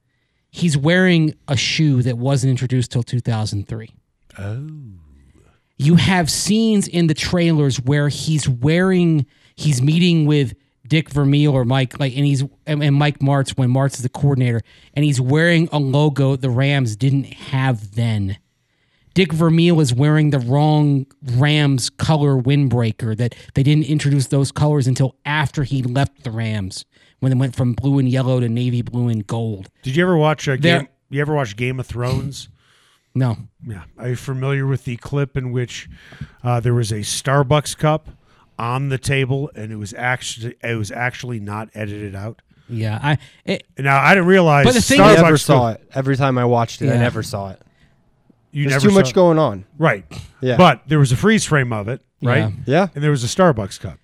He's 0.50 0.76
wearing 0.76 1.34
a 1.48 1.56
shoe 1.56 2.02
that 2.02 2.16
wasn't 2.18 2.50
introduced 2.50 2.92
till 2.92 3.02
2003 3.02 3.90
Oh. 4.38 4.68
you 5.78 5.96
have 5.96 6.30
scenes 6.30 6.86
in 6.86 7.06
the 7.08 7.14
trailers 7.14 7.80
where 7.80 8.08
he's 8.08 8.48
wearing 8.48 9.26
he's 9.56 9.82
meeting 9.82 10.26
with 10.26 10.54
Dick 10.86 11.08
Vermeil 11.08 11.52
or 11.52 11.64
Mike 11.64 11.98
like 11.98 12.14
and 12.16 12.24
he's 12.26 12.42
and, 12.66 12.82
and 12.84 12.94
Mike 12.94 13.18
Martz 13.20 13.56
when 13.56 13.70
Martz 13.70 13.94
is 13.94 14.02
the 14.02 14.08
coordinator 14.08 14.60
and 14.94 15.04
he's 15.04 15.20
wearing 15.20 15.68
a 15.72 15.78
logo 15.78 16.36
the 16.36 16.50
Rams 16.50 16.94
didn't 16.96 17.24
have 17.24 17.94
then. 17.96 18.36
Dick 19.14 19.32
Vermeil 19.32 19.80
is 19.80 19.94
wearing 19.94 20.30
the 20.30 20.40
wrong 20.40 21.06
Rams 21.36 21.88
color 21.88 22.36
windbreaker 22.36 23.16
that 23.16 23.34
they 23.54 23.62
didn't 23.62 23.84
introduce 23.84 24.26
those 24.26 24.50
colors 24.52 24.86
until 24.86 25.14
after 25.24 25.62
he 25.62 25.82
left 25.82 26.24
the 26.24 26.30
Rams 26.32 26.84
when 27.20 27.30
they 27.30 27.38
went 27.38 27.54
from 27.54 27.72
blue 27.74 27.98
and 27.98 28.08
yellow 28.08 28.40
to 28.40 28.48
navy 28.48 28.82
blue 28.82 29.08
and 29.08 29.26
gold. 29.26 29.70
Did 29.82 29.96
you 29.96 30.02
ever 30.02 30.16
watch 30.16 30.48
uh, 30.48 30.56
There- 30.58 30.80
Game? 30.80 30.88
You 31.10 31.20
ever 31.20 31.34
watch 31.34 31.56
Game 31.56 31.78
of 31.80 31.86
Thrones? 31.86 32.48
No. 33.16 33.36
Yeah. 33.64 33.84
Are 33.96 34.08
you 34.08 34.16
familiar 34.16 34.66
with 34.66 34.84
the 34.86 34.96
clip 34.96 35.36
in 35.36 35.52
which 35.52 35.88
uh, 36.42 36.58
there 36.58 36.74
was 36.74 36.90
a 36.90 36.96
Starbucks 36.96 37.78
cup 37.78 38.08
on 38.58 38.88
the 38.88 38.98
table 38.98 39.52
and 39.54 39.70
it 39.70 39.76
was 39.76 39.94
actually 39.96 40.56
it 40.64 40.74
was 40.74 40.90
actually 40.90 41.38
not 41.38 41.68
edited 41.74 42.16
out? 42.16 42.42
Yeah. 42.68 42.98
I 43.00 43.18
it, 43.44 43.66
Now 43.78 44.00
I 44.02 44.14
didn't 44.16 44.26
realize. 44.26 44.64
But 44.64 44.74
the 44.74 44.82
thing 44.82 45.00
I 45.00 45.14
never 45.14 45.38
saw 45.38 45.70
it. 45.70 45.88
Every 45.94 46.16
time 46.16 46.38
I 46.38 46.44
watched 46.44 46.82
it, 46.82 46.90
I 46.90 46.96
never 46.96 47.22
saw 47.22 47.50
it. 47.50 47.62
You 48.54 48.68
There's 48.68 48.82
never 48.84 48.88
too 48.90 48.94
much 48.94 49.08
saw- 49.08 49.12
going 49.14 49.38
on. 49.38 49.64
Right. 49.78 50.04
Yeah. 50.40 50.56
But 50.56 50.82
there 50.86 50.98
was 50.98 51.10
a 51.12 51.16
freeze 51.16 51.44
frame 51.44 51.72
of 51.72 51.88
it, 51.88 52.00
right? 52.22 52.38
Yeah. 52.38 52.50
Yeah. 52.66 52.86
And 52.94 53.02
there 53.02 53.10
was 53.10 53.24
a 53.24 53.26
Starbucks 53.26 53.80
cup. 53.80 53.98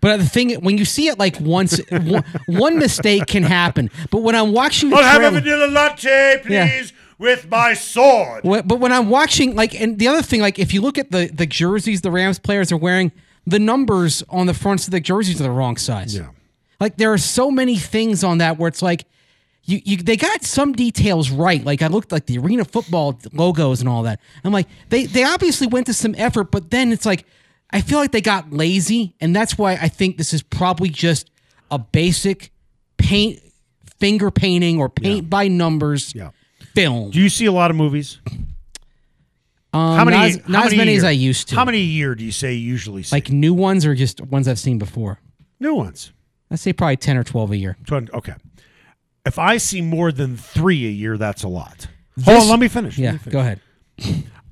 But 0.00 0.16
the 0.16 0.24
thing, 0.26 0.54
when 0.62 0.78
you 0.78 0.86
see 0.86 1.08
it 1.08 1.18
like 1.18 1.38
once, 1.40 1.78
one, 1.90 2.24
one 2.46 2.78
mistake 2.78 3.26
can 3.26 3.42
happen. 3.42 3.90
But 4.10 4.22
when 4.22 4.34
I'm 4.34 4.52
watching 4.52 4.88
the 4.90 4.96
I'll 4.96 5.02
have 5.02 5.34
a 5.34 5.40
trailer- 5.40 5.58
vanilla 5.66 5.70
latte, 5.72 6.40
please, 6.42 6.50
Yeah. 6.92 6.96
with 7.18 7.50
my 7.50 7.74
sword. 7.74 8.42
Wh- 8.44 8.66
But 8.66 8.80
when 8.80 8.92
I'm 8.92 9.10
watching, 9.10 9.54
like, 9.54 9.78
and 9.78 9.98
the 9.98 10.08
other 10.08 10.22
thing, 10.22 10.40
like, 10.40 10.58
if 10.58 10.72
you 10.72 10.80
look 10.80 10.96
at 10.96 11.10
the 11.10 11.30
the 11.32 11.44
jerseys 11.46 12.00
the 12.00 12.10
Rams 12.10 12.38
players 12.38 12.72
are 12.72 12.78
wearing, 12.78 13.12
the 13.46 13.58
numbers 13.58 14.22
on 14.30 14.46
the 14.46 14.54
fronts 14.54 14.86
of 14.86 14.92
the 14.92 15.00
jerseys 15.00 15.38
are 15.40 15.44
the 15.44 15.50
wrong 15.50 15.76
size. 15.76 16.14
Yeah. 16.16 16.28
Like, 16.80 16.96
there 16.96 17.12
are 17.12 17.18
so 17.18 17.50
many 17.50 17.76
things 17.76 18.24
on 18.24 18.38
that 18.38 18.56
where 18.58 18.68
it's 18.68 18.80
like, 18.80 19.04
you, 19.64 19.80
you 19.84 19.96
they 19.98 20.16
got 20.16 20.42
some 20.44 20.72
details 20.72 21.30
right. 21.30 21.64
Like 21.64 21.82
I 21.82 21.86
looked 21.88 22.12
like 22.12 22.26
the 22.26 22.38
arena 22.38 22.64
football 22.64 23.18
logos 23.32 23.80
and 23.80 23.88
all 23.88 24.02
that. 24.04 24.20
I'm 24.44 24.52
like 24.52 24.66
they 24.88 25.06
they 25.06 25.24
obviously 25.24 25.66
went 25.66 25.86
to 25.86 25.94
some 25.94 26.14
effort, 26.18 26.50
but 26.50 26.70
then 26.70 26.92
it's 26.92 27.06
like 27.06 27.24
I 27.70 27.80
feel 27.80 27.98
like 27.98 28.10
they 28.12 28.20
got 28.20 28.52
lazy, 28.52 29.14
and 29.20 29.34
that's 29.36 29.56
why 29.56 29.72
I 29.74 29.88
think 29.88 30.16
this 30.18 30.32
is 30.34 30.42
probably 30.42 30.88
just 30.88 31.30
a 31.70 31.78
basic 31.78 32.50
paint 32.96 33.38
finger 33.98 34.30
painting 34.30 34.78
or 34.80 34.88
paint 34.88 35.30
by 35.30 35.46
numbers 35.46 36.14
Yeah. 36.14 36.30
film. 36.74 37.10
Do 37.10 37.20
you 37.20 37.28
see 37.28 37.46
a 37.46 37.52
lot 37.52 37.70
of 37.70 37.76
movies? 37.76 38.18
Um, 39.72 39.96
How 39.96 40.04
many? 40.04 40.16
Not 40.16 40.26
as, 40.26 40.36
how 40.38 40.42
not 40.48 40.66
as 40.66 40.74
many 40.76 40.96
as? 40.96 41.04
I 41.04 41.10
used 41.10 41.48
to. 41.50 41.54
How 41.54 41.64
many 41.64 41.78
a 41.78 41.84
year 41.84 42.14
do 42.16 42.24
you 42.24 42.32
say 42.32 42.54
you 42.54 42.66
usually 42.68 43.04
see? 43.04 43.14
Like 43.14 43.30
new 43.30 43.54
ones 43.54 43.86
or 43.86 43.94
just 43.94 44.20
ones 44.20 44.48
I've 44.48 44.58
seen 44.58 44.78
before? 44.78 45.20
new 45.60 45.74
ones. 45.74 46.12
I 46.50 46.56
say 46.56 46.72
probably 46.72 46.96
ten 46.96 47.16
or 47.16 47.22
twelve 47.22 47.52
a 47.52 47.56
year. 47.56 47.76
Twen- 47.86 48.08
Okay. 48.12 48.32
If 49.24 49.38
I 49.38 49.58
see 49.58 49.80
more 49.82 50.12
than 50.12 50.36
three 50.36 50.86
a 50.86 50.90
year, 50.90 51.18
that's 51.18 51.42
a 51.42 51.48
lot. 51.48 51.88
Hold 52.24 52.42
on, 52.42 52.48
let 52.48 52.58
me 52.58 52.68
finish. 52.68 52.98
Yeah, 52.98 53.12
me 53.12 53.18
finish. 53.18 53.32
go 53.32 53.40
ahead. 53.40 53.60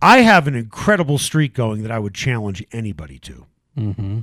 I 0.02 0.20
have 0.20 0.46
an 0.46 0.54
incredible 0.54 1.18
streak 1.18 1.54
going 1.54 1.82
that 1.82 1.90
I 1.90 1.98
would 1.98 2.14
challenge 2.14 2.64
anybody 2.72 3.18
to. 3.20 3.46
Mm-hmm. 3.76 4.20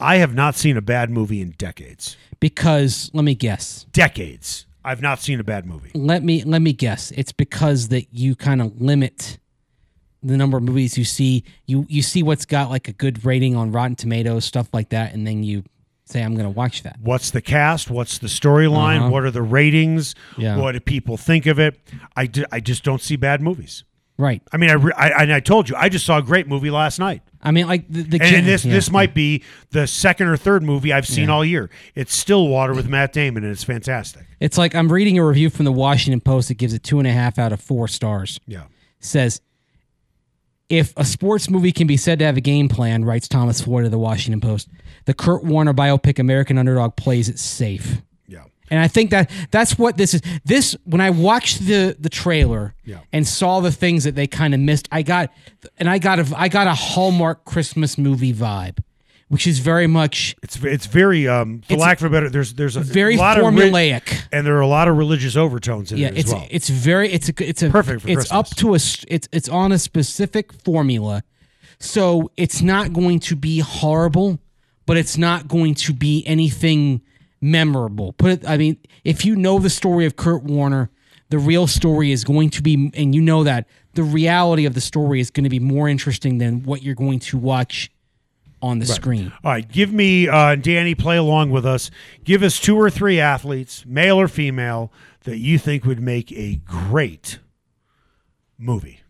I 0.00 0.16
have 0.16 0.34
not 0.34 0.54
seen 0.54 0.76
a 0.76 0.80
bad 0.80 1.10
movie 1.10 1.40
in 1.40 1.50
decades. 1.58 2.16
Because 2.40 3.10
let 3.12 3.24
me 3.24 3.34
guess. 3.34 3.86
Decades. 3.92 4.66
I've 4.84 5.02
not 5.02 5.20
seen 5.20 5.40
a 5.40 5.44
bad 5.44 5.66
movie. 5.66 5.90
Let 5.94 6.22
me 6.22 6.44
let 6.44 6.62
me 6.62 6.72
guess. 6.72 7.10
It's 7.10 7.32
because 7.32 7.88
that 7.88 8.06
you 8.12 8.36
kind 8.36 8.62
of 8.62 8.80
limit 8.80 9.38
the 10.22 10.36
number 10.36 10.56
of 10.56 10.62
movies 10.62 10.96
you 10.96 11.04
see. 11.04 11.44
You 11.66 11.84
you 11.88 12.00
see 12.00 12.22
what's 12.22 12.46
got 12.46 12.70
like 12.70 12.88
a 12.88 12.92
good 12.92 13.24
rating 13.24 13.56
on 13.56 13.72
Rotten 13.72 13.96
Tomatoes, 13.96 14.44
stuff 14.44 14.68
like 14.72 14.90
that, 14.90 15.12
and 15.12 15.26
then 15.26 15.42
you 15.42 15.64
say, 16.08 16.22
"I'm 16.22 16.34
going 16.34 16.44
to 16.46 16.50
watch 16.50 16.82
that." 16.82 16.96
What's 17.00 17.30
the 17.30 17.40
cast? 17.42 17.90
What's 17.90 18.18
the 18.18 18.26
storyline? 18.28 19.00
Uh-huh. 19.00 19.10
What 19.10 19.24
are 19.24 19.30
the 19.30 19.42
ratings? 19.42 20.14
Yeah. 20.36 20.56
What 20.56 20.72
do 20.72 20.80
people 20.80 21.16
think 21.16 21.46
of 21.46 21.58
it? 21.58 21.78
I, 22.16 22.26
di- 22.26 22.44
I 22.50 22.60
just 22.60 22.82
don't 22.84 23.00
see 23.02 23.16
bad 23.16 23.40
movies. 23.40 23.84
Right. 24.16 24.42
I 24.52 24.56
mean, 24.56 24.68
I, 24.70 24.72
re- 24.72 24.92
I 24.96 25.10
and 25.22 25.32
I 25.32 25.38
told 25.38 25.68
you, 25.68 25.76
I 25.76 25.88
just 25.88 26.04
saw 26.04 26.18
a 26.18 26.22
great 26.22 26.48
movie 26.48 26.70
last 26.70 26.98
night. 26.98 27.22
I 27.40 27.52
mean, 27.52 27.68
like 27.68 27.86
the, 27.88 28.02
the 28.02 28.18
And, 28.20 28.28
kid- 28.30 28.44
this 28.46 28.64
yeah. 28.64 28.72
this 28.72 28.90
might 28.90 29.14
be 29.14 29.44
the 29.70 29.86
second 29.86 30.26
or 30.26 30.36
third 30.36 30.64
movie 30.64 30.92
I've 30.92 31.06
seen 31.06 31.28
Yeah. 31.28 31.34
all 31.34 31.44
year. 31.44 31.70
It's 31.94 32.16
Stillwater 32.16 32.74
with 32.74 32.88
Matt 32.88 33.12
Damon, 33.12 33.44
and 33.44 33.52
it's 33.52 33.62
fantastic. 33.62 34.26
It's 34.40 34.58
like 34.58 34.74
I'm 34.74 34.90
reading 34.90 35.18
a 35.18 35.24
review 35.24 35.50
from 35.50 35.66
the 35.66 35.72
Washington 35.72 36.20
Post 36.20 36.48
that 36.48 36.54
gives 36.54 36.72
it 36.74 36.82
two 36.82 36.98
and 36.98 37.06
a 37.06 37.12
half 37.12 37.38
out 37.38 37.52
of 37.52 37.60
four 37.60 37.86
stars. 37.86 38.40
Yeah. 38.46 38.64
says 38.98 39.40
if 40.68 40.92
a 40.96 41.04
sports 41.04 41.48
movie 41.48 41.72
can 41.72 41.86
be 41.86 41.96
said 41.96 42.18
to 42.18 42.24
have 42.26 42.36
a 42.36 42.40
game 42.42 42.68
plan, 42.68 43.04
writes 43.04 43.26
Thomas 43.28 43.60
Floyd 43.62 43.84
of 43.86 43.90
the 43.90 43.98
Washington 43.98 44.40
Post, 44.40 44.68
the 45.08 45.14
Kurt 45.14 45.42
Warner 45.42 45.72
biopic 45.72 46.18
American 46.18 46.58
Underdog 46.58 46.94
plays 46.94 47.30
it 47.30 47.38
safe. 47.38 48.02
Yeah. 48.26 48.44
And 48.70 48.78
I 48.78 48.88
think 48.88 49.10
that 49.10 49.30
that's 49.50 49.78
what 49.78 49.96
this 49.96 50.12
is. 50.12 50.20
This 50.44 50.76
when 50.84 51.00
I 51.00 51.08
watched 51.08 51.60
the 51.60 51.96
the 51.98 52.10
trailer 52.10 52.74
Yeah. 52.84 52.98
and 53.10 53.26
saw 53.26 53.60
the 53.60 53.72
things 53.72 54.04
that 54.04 54.14
they 54.14 54.26
kind 54.26 54.52
of 54.52 54.60
missed, 54.60 54.86
I 54.92 55.00
got 55.02 55.32
and 55.78 55.88
I 55.88 55.98
got 55.98 56.18
a 56.20 56.26
I 56.36 56.48
got 56.48 56.66
a 56.66 56.74
Hallmark 56.74 57.46
Christmas 57.46 57.96
movie 57.96 58.34
vibe, 58.34 58.80
which 59.28 59.46
is 59.46 59.60
very 59.60 59.86
much 59.86 60.36
It's 60.42 60.62
it's 60.62 60.84
very 60.84 61.26
um 61.26 61.62
for 61.66 61.76
lack 61.76 61.98
of 62.00 62.04
a 62.04 62.10
better 62.10 62.28
there's 62.28 62.52
there's 62.52 62.76
a 62.76 62.80
very 62.80 63.16
formulaic. 63.16 64.10
ri- 64.10 64.18
and 64.32 64.46
there 64.46 64.56
are 64.58 64.60
a 64.60 64.66
lot 64.78 64.88
of 64.88 64.98
religious 64.98 65.36
overtones 65.36 65.90
in 65.90 65.96
yeah, 65.96 66.08
it 66.08 66.12
as 66.12 66.18
it's 66.24 66.32
well. 66.34 66.46
it's 66.50 66.68
very 66.68 67.08
it's 67.10 67.28
a 67.30 67.48
it's 67.48 67.62
a 67.62 67.70
Perfect 67.70 68.02
for 68.02 68.10
it's 68.10 68.30
up 68.30 68.48
to 68.56 68.72
a 68.74 68.80
it's 69.08 69.26
it's 69.32 69.48
on 69.48 69.72
a 69.72 69.78
specific 69.78 70.52
formula, 70.52 71.22
so 71.78 72.30
it's 72.36 72.60
not 72.60 72.92
going 72.92 73.20
to 73.20 73.34
be 73.36 73.60
horrible, 73.60 74.38
but 74.88 74.96
it's 74.96 75.18
not 75.18 75.46
going 75.46 75.74
to 75.74 75.92
be 75.92 76.24
anything 76.26 77.02
memorable. 77.42 78.14
Put 78.14 78.30
it, 78.30 78.48
I 78.48 78.56
mean, 78.56 78.78
if 79.04 79.22
you 79.22 79.36
know 79.36 79.58
the 79.58 79.68
story 79.68 80.06
of 80.06 80.16
Kurt 80.16 80.42
Warner, 80.42 80.88
the 81.28 81.38
real 81.38 81.66
story 81.66 82.10
is 82.10 82.24
going 82.24 82.48
to 82.50 82.62
be, 82.62 82.90
and 82.94 83.14
you 83.14 83.20
know 83.20 83.44
that 83.44 83.68
the 83.92 84.02
reality 84.02 84.64
of 84.64 84.72
the 84.72 84.80
story 84.80 85.20
is 85.20 85.30
going 85.30 85.44
to 85.44 85.50
be 85.50 85.60
more 85.60 85.90
interesting 85.90 86.38
than 86.38 86.62
what 86.62 86.82
you're 86.82 86.94
going 86.94 87.18
to 87.18 87.36
watch 87.36 87.90
on 88.62 88.78
the 88.78 88.86
screen. 88.86 89.30
All 89.44 89.52
right, 89.52 89.70
give 89.70 89.92
me 89.92 90.26
uh, 90.26 90.54
Danny. 90.54 90.94
Play 90.94 91.18
along 91.18 91.50
with 91.50 91.66
us. 91.66 91.90
Give 92.24 92.42
us 92.42 92.58
two 92.58 92.76
or 92.80 92.88
three 92.88 93.20
athletes, 93.20 93.84
male 93.84 94.18
or 94.18 94.26
female, 94.26 94.90
that 95.24 95.36
you 95.36 95.58
think 95.58 95.84
would 95.84 96.00
make 96.00 96.32
a 96.32 96.62
great 96.64 97.40
movie. 98.56 99.02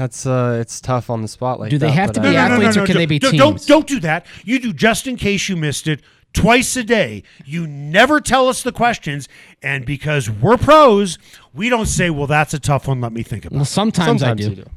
That's 0.00 0.24
uh, 0.24 0.56
it's 0.58 0.80
tough 0.80 1.10
on 1.10 1.20
the 1.20 1.28
spot 1.28 1.60
like 1.60 1.68
Do 1.68 1.76
they 1.76 1.88
that, 1.88 1.92
have 1.92 2.12
to 2.12 2.20
I- 2.22 2.30
be 2.30 2.36
athletes 2.36 2.76
or 2.78 2.86
can 2.86 2.96
they 2.96 3.04
be 3.04 3.18
don't, 3.18 3.32
teams? 3.32 3.40
Don't, 3.66 3.66
don't 3.66 3.86
do 3.86 4.00
that. 4.00 4.24
You 4.44 4.58
do 4.58 4.72
just 4.72 5.06
in 5.06 5.16
case 5.16 5.46
you 5.50 5.56
missed 5.56 5.86
it 5.86 6.00
twice 6.32 6.74
a 6.76 6.82
day. 6.84 7.22
You 7.44 7.66
never 7.66 8.18
tell 8.18 8.48
us 8.48 8.62
the 8.62 8.72
questions, 8.72 9.28
and 9.62 9.84
because 9.84 10.30
we're 10.30 10.56
pros, 10.56 11.18
we 11.52 11.68
don't 11.68 11.84
say, 11.84 12.08
"Well, 12.08 12.26
that's 12.26 12.54
a 12.54 12.58
tough 12.58 12.88
one. 12.88 13.02
Let 13.02 13.12
me 13.12 13.22
think 13.22 13.44
about." 13.44 13.56
Well, 13.56 13.62
it. 13.64 13.66
sometimes, 13.66 14.20
Sometimes 14.22 14.46
I 14.46 14.48
do. 14.48 14.54
do. 14.62 14.70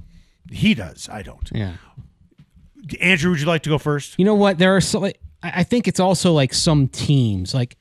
He 0.51 0.73
does. 0.73 1.07
I 1.09 1.21
don't. 1.21 1.49
Yeah. 1.53 1.75
Andrew, 2.99 3.31
would 3.31 3.39
you 3.39 3.45
like 3.45 3.63
to 3.63 3.69
go 3.69 3.77
first? 3.77 4.15
You 4.19 4.25
know 4.25 4.36
what? 4.36 4.57
There 4.57 4.75
are 4.75 4.81
so 4.81 4.99
like 4.99 5.19
I 5.41 5.62
I 5.62 5.63
think 5.63 5.88
it's 5.88 6.01
also 6.01 6.33
like 6.33 6.53
some 6.53 6.89
teams. 6.89 7.53
Like 7.53 7.77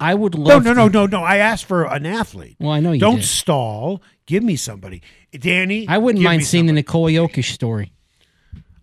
I 0.00 0.14
would 0.14 0.38
No, 0.38 0.44
love 0.44 0.64
no, 0.64 0.72
no, 0.72 0.88
to- 0.88 0.92
no, 0.94 1.06
no. 1.06 1.22
I 1.22 1.36
asked 1.36 1.66
for 1.66 1.84
an 1.84 2.06
athlete. 2.06 2.56
Well, 2.58 2.70
I 2.72 2.80
know 2.80 2.92
you 2.92 3.00
Don't 3.00 3.16
did. 3.16 3.24
stall. 3.26 4.00
Give 4.32 4.42
me 4.42 4.56
somebody, 4.56 5.02
Danny. 5.38 5.86
I 5.86 5.98
wouldn't 5.98 6.24
mind 6.24 6.46
seeing 6.46 6.64
the. 6.64 6.72
Nikola 6.72 7.10
Jokic 7.10 7.44
story 7.52 7.92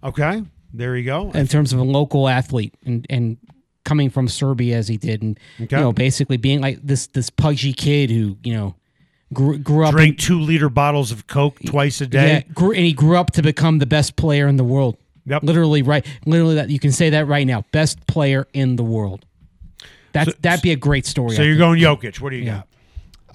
Okay, 0.03 0.43
there 0.75 0.95
you 0.95 1.03
go. 1.05 1.31
in 1.31 1.47
terms 1.47 1.73
of 1.73 1.79
a 1.79 1.83
local 1.83 2.29
athlete 2.29 2.75
and 2.85 3.07
and 3.09 3.37
coming 3.83 4.11
from 4.11 4.27
Serbia 4.27 4.77
as 4.77 4.87
he 4.87 4.97
did, 4.97 5.23
and 5.23 5.39
Okay. 5.59 5.75
you 5.77 5.81
know 5.81 5.91
basically 5.91 6.37
being 6.37 6.61
like 6.61 6.77
this 6.83 7.07
this 7.07 7.31
pudgy 7.31 7.73
kid 7.73 8.11
who 8.11 8.37
you 8.43 8.53
know 8.53 8.75
grew, 9.33 9.57
grew 9.57 9.85
up 9.85 9.91
Drink 9.95 10.19
two 10.19 10.39
liter 10.39 10.69
bottles 10.69 11.11
of 11.11 11.25
Coke 11.25 11.57
twice 11.65 11.99
a 11.99 12.05
day. 12.05 12.27
yeah, 12.47 12.53
grew, 12.53 12.71
and 12.73 12.85
he 12.85 12.93
grew 12.93 13.17
up 13.17 13.31
to 13.31 13.41
become 13.41 13.79
the 13.79 13.87
best 13.87 14.15
player 14.17 14.47
in 14.47 14.57
the 14.57 14.63
world. 14.63 14.97
Yep. 15.25 15.41
Literally, 15.41 15.81
right? 15.81 16.05
Literally, 16.27 16.55
that 16.55 16.69
you 16.69 16.77
can 16.79 16.91
say 16.91 17.09
that 17.09 17.25
right 17.27 17.47
now. 17.47 17.65
Best 17.71 18.05
player 18.05 18.47
in 18.53 18.75
the 18.75 18.83
world. 18.83 19.25
That 20.13 20.39
that'd 20.43 20.61
be 20.61 20.71
a 20.71 20.75
great 20.75 21.07
story. 21.07 21.35
So 21.35 21.41
I 21.41 21.45
you're 21.45 21.55
think. 21.55 21.81
going 21.81 21.81
Jokic. 21.81 22.19
What 22.21 22.29
do 22.29 22.35
you 22.35 22.43
Yeah. 22.45 22.51
got? 22.57 22.67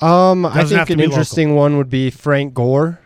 Um, 0.01 0.45
I 0.45 0.65
think 0.65 0.73
an 0.73 0.87
be 0.87 0.95
local. 0.95 1.05
interesting 1.05 1.55
one 1.55 1.77
would 1.77 1.91
be 1.91 2.11
Frank 2.11 2.55
Gore 2.55 3.01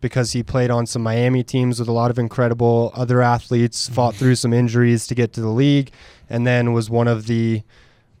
because 0.00 0.32
he 0.32 0.42
played 0.42 0.70
on 0.70 0.86
some 0.86 1.02
Miami 1.02 1.42
teams 1.42 1.78
with 1.80 1.88
a 1.88 1.92
lot 1.92 2.10
of 2.10 2.18
incredible 2.18 2.92
other 2.94 3.22
athletes, 3.22 3.88
fought 3.88 4.14
through 4.14 4.34
some 4.36 4.52
injuries 4.52 5.06
to 5.06 5.14
get 5.14 5.32
to 5.32 5.40
the 5.40 5.48
league, 5.48 5.90
and 6.28 6.46
then 6.46 6.72
was 6.72 6.90
one 6.90 7.08
of 7.08 7.26
the 7.26 7.62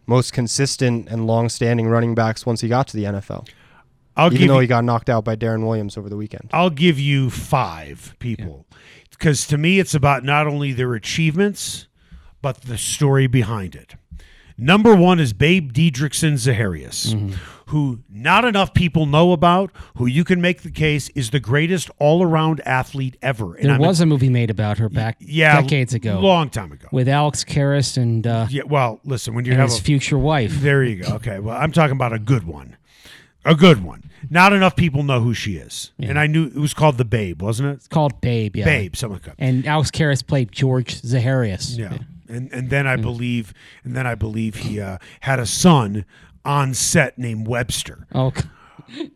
most 0.06 0.32
consistent 0.32 1.08
and 1.08 1.26
long-standing 1.26 1.88
running 1.88 2.14
backs 2.14 2.46
once 2.46 2.60
he 2.60 2.68
got 2.68 2.88
to 2.88 2.96
the 2.96 3.04
NFL. 3.04 3.46
I'll 4.16 4.28
even 4.28 4.38
give 4.38 4.48
though 4.48 4.54
you, 4.54 4.60
he 4.62 4.66
got 4.66 4.84
knocked 4.84 5.10
out 5.10 5.24
by 5.24 5.36
Deron 5.36 5.66
Williams 5.66 5.98
over 5.98 6.08
the 6.08 6.16
weekend. 6.16 6.48
I'll 6.52 6.70
give 6.70 6.98
you 6.98 7.28
five 7.28 8.14
people 8.18 8.66
because 9.10 9.46
to 9.48 9.58
me 9.58 9.78
it's 9.78 9.94
about 9.94 10.24
not 10.24 10.46
only 10.46 10.72
their 10.72 10.94
achievements 10.94 11.86
but 12.40 12.62
the 12.62 12.78
story 12.78 13.26
behind 13.26 13.74
it. 13.74 13.94
Number 14.58 14.94
one 14.96 15.20
is 15.20 15.32
Babe 15.32 15.72
Didrikson 15.72 16.34
Zaharias, 16.34 17.12
Mm-hmm. 17.14 17.32
who 17.66 18.00
not 18.08 18.44
enough 18.46 18.72
people 18.72 19.04
know 19.04 19.32
about, 19.32 19.70
who 19.96 20.06
you 20.06 20.24
can 20.24 20.40
make 20.40 20.62
the 20.62 20.70
case 20.70 21.10
is 21.10 21.30
the 21.30 21.40
greatest 21.40 21.90
all-around 21.98 22.60
athlete 22.64 23.16
ever. 23.20 23.54
And 23.56 23.66
There 23.66 23.74
I'm 23.74 23.80
was 23.80 24.00
a 24.00 24.06
movie 24.06 24.30
made 24.30 24.48
about 24.50 24.78
her 24.78 24.88
back 24.88 25.18
yeah, 25.20 25.60
decades 25.60 25.92
ago 25.92 26.20
long 26.20 26.48
time 26.48 26.72
ago. 26.72 26.88
with 26.90 27.06
Alex 27.08 27.44
Karras 27.44 27.96
and, 28.00 28.26
uh, 28.26 28.46
yeah, 28.48 28.62
well, 28.66 29.00
listen, 29.04 29.34
when 29.34 29.44
you 29.44 29.52
have 29.54 29.68
his 29.68 29.78
a, 29.78 29.82
future 29.82 30.16
wife. 30.18 30.52
There 30.60 30.82
you 30.82 31.02
go. 31.02 31.14
Okay. 31.16 31.38
Well, 31.38 31.56
I'm 31.56 31.72
talking 31.72 31.96
about 31.96 32.12
a 32.14 32.18
good 32.18 32.44
one. 32.46 32.76
A 33.44 33.54
good 33.54 33.84
one. 33.84 34.10
Not 34.30 34.52
enough 34.54 34.74
people 34.74 35.02
know 35.02 35.20
who 35.20 35.34
she 35.34 35.56
is. 35.56 35.92
And 36.00 36.18
I 36.18 36.26
knew 36.26 36.46
it 36.46 36.56
was 36.56 36.72
called 36.74 36.96
The 36.98 37.04
Babe, 37.04 37.42
wasn't 37.42 37.68
it? 37.68 37.72
It's 37.74 37.88
called 37.88 38.20
Babe. 38.20 38.56
Yeah. 38.56 38.64
Babe, 38.64 38.96
something 38.96 39.16
like 39.16 39.24
that. 39.24 39.34
And 39.38 39.66
Alex 39.66 39.90
Karras 39.90 40.26
played 40.26 40.50
George 40.50 41.00
Zaharias. 41.02 41.76
Yeah. 41.78 41.98
And 42.28 42.52
and 42.52 42.70
then 42.70 42.86
I 42.86 42.96
believe 42.96 43.52
and 43.84 43.96
then 43.96 44.06
I 44.06 44.14
believe 44.14 44.56
he 44.56 44.80
uh, 44.80 44.98
had 45.20 45.38
a 45.38 45.46
son 45.46 46.04
on 46.44 46.74
set 46.74 47.18
named 47.18 47.46
Webster. 47.48 48.06
Oh, 48.14 48.26
Okay, 48.88 49.10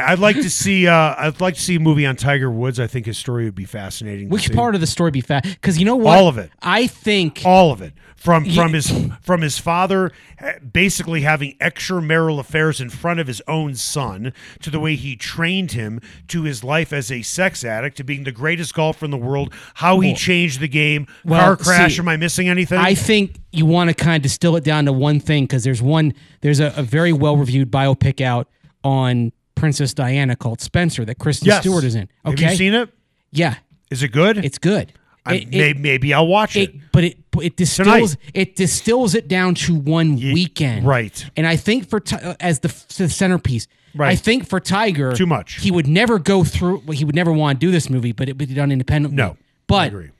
I'd 0.00 0.18
like 0.18 0.36
to 0.36 0.50
see 0.50 0.86
uh, 0.86 1.14
I'd 1.18 1.40
like 1.40 1.54
to 1.54 1.60
see 1.60 1.76
a 1.76 1.80
movie 1.80 2.06
on 2.06 2.16
Tiger 2.16 2.50
Woods. 2.50 2.78
I 2.80 2.86
think 2.86 3.06
his 3.06 3.18
story 3.18 3.44
would 3.44 3.54
be 3.54 3.64
fascinating. 3.64 4.28
which 4.28 4.52
part 4.52 4.74
of 4.74 4.80
the 4.80 4.86
story 4.86 5.10
be 5.10 5.20
fat? 5.20 5.44
Because 5.44 5.78
you 5.78 5.84
know 5.84 5.96
what? 5.96 6.18
All 6.18 6.28
of 6.28 6.38
it. 6.38 6.50
I 6.62 6.86
think. 6.86 7.42
all 7.44 7.72
of 7.72 7.82
it 7.82 7.92
from 8.16 8.46
from 8.50 8.72
his 8.72 8.90
from 9.20 9.42
his 9.42 9.58
father 9.58 10.10
uh, 10.40 10.52
basically 10.60 11.20
having 11.20 11.54
extramarital 11.58 12.40
affairs 12.40 12.80
in 12.80 12.88
front 12.88 13.20
of 13.20 13.26
his 13.26 13.42
own 13.46 13.74
son 13.74 14.32
to 14.60 14.70
the 14.70 14.80
way 14.80 14.96
he 14.96 15.14
trained 15.14 15.72
him 15.72 16.00
to 16.26 16.42
his 16.42 16.64
life 16.64 16.94
as 16.94 17.12
a 17.12 17.20
sex 17.22 17.62
addict 17.62 17.96
to 17.96 18.02
being 18.02 18.24
the 18.24 18.32
greatest 18.32 18.74
golfer 18.74 19.04
in 19.04 19.10
the 19.10 19.18
world 19.18 19.52
how 19.74 20.00
he 20.00 20.14
changed 20.14 20.60
the 20.60 20.66
game 20.66 21.06
Well, 21.24 21.40
car 21.40 21.56
crash 21.56 21.96
see, 21.96 22.00
am 22.00 22.08
i 22.08 22.16
missing 22.16 22.48
anything 22.48 22.78
I 22.78 22.94
think 22.94 23.36
you 23.52 23.66
want 23.66 23.90
to 23.90 23.94
kind 23.94 24.16
of 24.16 24.22
distill 24.22 24.56
it 24.56 24.64
down 24.64 24.86
to 24.86 24.92
one 24.92 25.20
thing 25.20 25.44
because 25.44 25.64
there's 25.64 25.80
one. 25.82 26.12
There's 26.40 26.60
a, 26.60 26.72
a 26.76 26.82
very 26.82 27.12
well 27.12 27.36
reviewed 27.36 27.70
biopic 27.70 28.20
out 28.20 28.48
on 28.84 29.32
Princess 29.56 29.92
Diana 29.94 30.36
called 30.36 30.60
Spencer 30.60 31.04
that 31.04 31.18
Kristen 31.18 31.46
yes 31.48 31.62
Stewart 31.62 31.82
is 31.82 31.94
in. 31.96 32.08
have 32.24 32.34
Okay. 32.34 32.50
you 32.50 32.56
seen 32.56 32.74
it 32.74 32.88
Yeah, 33.32 33.56
is 33.90 34.02
it 34.04 34.08
good 34.12 34.38
it's 34.44 34.58
good. 34.58 34.92
It- 35.28 35.52
it- 35.52 35.78
maybe 35.80 36.14
I'll 36.14 36.28
watch 36.28 36.54
it. 36.56 36.70
it, 36.70 36.80
but 36.92 37.02
it 37.02 37.18
but 37.32 37.44
it 37.44 37.56
distills 37.56 38.16
it 38.32 38.54
distills 38.54 39.16
it 39.16 39.26
down 39.26 39.56
to 39.56 39.74
one 39.74 40.16
Ye- 40.18 40.32
weekend, 40.32 40.86
right. 40.86 41.24
And 41.36 41.46
I 41.48 41.56
think 41.56 41.88
for 41.88 42.00
uh, 42.12 42.34
as 42.38 42.60
the, 42.60 42.68
the 42.96 43.08
centerpiece, 43.08 43.66
Right. 43.94 44.12
I 44.12 44.14
think 44.16 44.46
for 44.46 44.60
Tiger, 44.60 45.14
Too 45.14 45.24
much. 45.26 45.54
He 45.54 45.70
would 45.70 45.86
never 45.88 46.18
go 46.18 46.44
through. 46.44 46.82
Well, 46.86 46.94
he 46.96 47.04
would 47.06 47.14
never 47.14 47.32
want 47.32 47.58
to 47.58 47.66
do 47.66 47.72
this 47.72 47.88
movie, 47.88 48.12
but 48.12 48.28
it 48.28 48.36
would 48.38 48.46
be 48.48 48.54
done 48.54 48.70
independently. 48.70 49.16
No, 49.16 49.30
I 49.30 49.36
but 49.66 49.88
agree. 49.88 50.10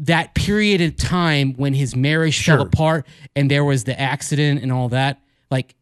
that 0.00 0.34
period 0.34 0.80
of 0.80 0.96
time 0.96 1.54
when 1.54 1.72
his 1.74 1.94
marriage 1.94 2.44
fell 2.44 2.60
apart 2.62 3.06
and 3.36 3.48
there 3.50 3.64
was 3.64 3.84
the 3.84 3.98
accident 3.98 4.60
and 4.62 4.72
all 4.72 4.88
that, 4.88 5.20
like 5.52 5.74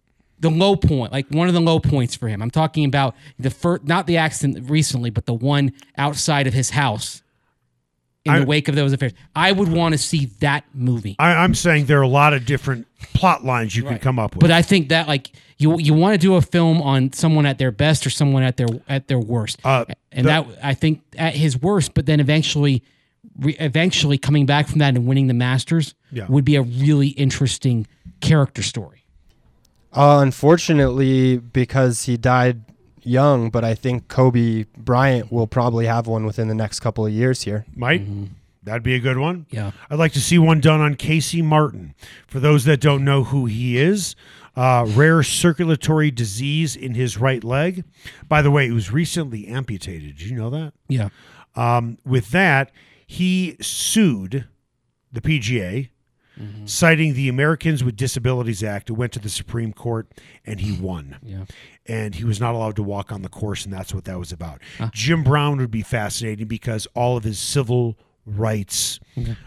the 0.42 0.50
low 0.50 0.76
point, 0.76 1.12
like 1.12 1.26
one 1.30 1.48
of 1.48 1.54
the 1.54 1.60
low 1.60 1.78
points 1.80 2.14
for 2.14 2.28
him. 2.28 2.42
I'm 2.42 2.50
talking 2.50 2.84
about 2.84 3.14
the 3.38 3.48
first, 3.50 3.84
not 3.84 4.06
the 4.06 4.16
accident 4.18 4.68
recently, 4.68 5.08
but 5.10 5.24
the 5.24 5.32
one 5.34 5.72
outside 5.96 6.46
of 6.46 6.52
his 6.52 6.70
house 6.70 7.22
in 8.24 8.32
I- 8.32 8.40
the 8.40 8.46
wake 8.46 8.68
of 8.68 8.74
those 8.74 8.92
affairs. 8.92 9.12
I 9.34 9.52
would 9.52 9.68
want 9.68 9.92
to 9.94 9.98
see 9.98 10.26
that 10.40 10.64
movie. 10.74 11.16
I, 11.18 11.32
I'm 11.34 11.54
saying 11.54 11.86
there 11.86 11.98
are 12.00 12.02
a 12.02 12.08
lot 12.08 12.34
of 12.34 12.44
different 12.44 12.86
plot 13.14 13.44
lines 13.44 13.74
you 13.74 13.82
can 13.84 13.98
come 13.98 14.18
up 14.18 14.34
with. 14.34 14.40
But 14.40 14.50
I 14.50 14.62
think 14.62 14.88
that 14.90 15.08
like 15.08 15.30
you 15.58 15.78
you 15.78 15.94
want 15.94 16.14
to 16.14 16.18
do 16.18 16.34
a 16.34 16.42
film 16.42 16.82
on 16.82 17.12
someone 17.12 17.46
at 17.46 17.58
their 17.58 17.70
best 17.72 18.06
or 18.06 18.10
someone 18.10 18.42
at 18.42 18.56
their 18.56 18.68
at 18.88 19.06
their 19.08 19.18
worst, 19.20 19.58
Uh, 19.64 19.84
and 20.10 20.26
the- 20.26 20.30
that 20.30 20.46
I 20.62 20.74
think 20.74 21.00
at 21.16 21.34
his 21.36 21.60
worst, 21.60 21.94
but 21.94 22.06
then 22.06 22.18
eventually, 22.20 22.82
re, 23.38 23.56
eventually 23.60 24.18
coming 24.18 24.44
back 24.46 24.66
from 24.68 24.80
that 24.80 24.94
and 24.96 25.06
winning 25.06 25.28
the 25.28 25.34
Masters 25.34 25.94
Yeah. 26.10 26.26
would 26.28 26.44
be 26.44 26.56
a 26.56 26.62
really 26.62 27.08
interesting 27.08 27.86
character 28.20 28.62
story. 28.62 29.01
Uh, 29.92 30.20
unfortunately, 30.22 31.36
because 31.38 32.04
he 32.04 32.16
died 32.16 32.62
young, 33.02 33.50
but 33.50 33.64
I 33.64 33.74
think 33.74 34.08
Kobe 34.08 34.64
Bryant 34.76 35.30
will 35.32 35.46
probably 35.46 35.86
have 35.86 36.06
one 36.06 36.24
within 36.24 36.48
the 36.48 36.54
next 36.54 36.80
couple 36.80 37.04
of 37.04 37.12
years 37.12 37.42
here. 37.42 37.66
Might. 37.74 38.06
That'd 38.64 38.84
be 38.84 38.94
a 38.94 39.00
good 39.00 39.18
one. 39.18 39.46
Yeah. 39.50 39.72
I'd 39.90 39.98
like 39.98 40.12
to 40.12 40.20
see 40.20 40.38
one 40.38 40.60
done 40.60 40.80
on 40.80 40.94
Casey 40.94 41.42
Martin. 41.42 41.94
For 42.28 42.38
those 42.38 42.64
that 42.64 42.80
don't 42.80 43.04
know 43.04 43.24
who 43.24 43.46
he 43.46 43.76
is, 43.76 44.14
uh, 44.54 44.86
rare 44.88 45.22
circulatory 45.24 46.10
disease 46.12 46.76
in 46.76 46.94
his 46.94 47.18
right 47.18 47.42
leg. 47.42 47.82
By 48.28 48.40
the 48.40 48.50
way, 48.52 48.68
it 48.68 48.72
was 48.72 48.92
recently 48.92 49.48
amputated. 49.48 50.16
Did 50.16 50.28
you 50.28 50.36
know 50.36 50.50
that? 50.50 50.72
Yeah, 50.88 51.08
Um, 51.56 51.98
with 52.06 52.30
that, 52.30 52.70
he 53.06 53.56
sued 53.60 54.46
the 55.12 55.20
PGA, 55.20 55.88
citing 56.64 57.14
the 57.14 57.28
Americans 57.28 57.84
with 57.84 57.96
Disabilities 57.96 58.62
Act. 58.64 58.90
It 58.90 58.94
went 58.94 59.12
to 59.12 59.18
the 59.18 59.28
Supreme 59.28 59.72
Court, 59.72 60.08
and 60.44 60.60
he 60.60 60.72
won. 60.80 61.18
yeah. 61.22 61.44
And 61.86 62.14
he 62.14 62.24
was 62.24 62.40
not 62.40 62.54
allowed 62.54 62.76
to 62.76 62.82
walk 62.82 63.10
on 63.12 63.22
the 63.22 63.28
course, 63.28 63.64
and 63.64 63.72
that's 63.72 63.92
what 63.92 64.04
that 64.04 64.18
was 64.18 64.32
about. 64.32 64.60
Jim 64.92 65.22
Brown 65.24 65.58
would 65.58 65.70
be 65.70 65.82
fascinating 65.82 66.46
because 66.46 66.86
all 66.94 67.16
of 67.16 67.24
his 67.24 67.38
civil 67.38 67.96
rights, 68.24 69.00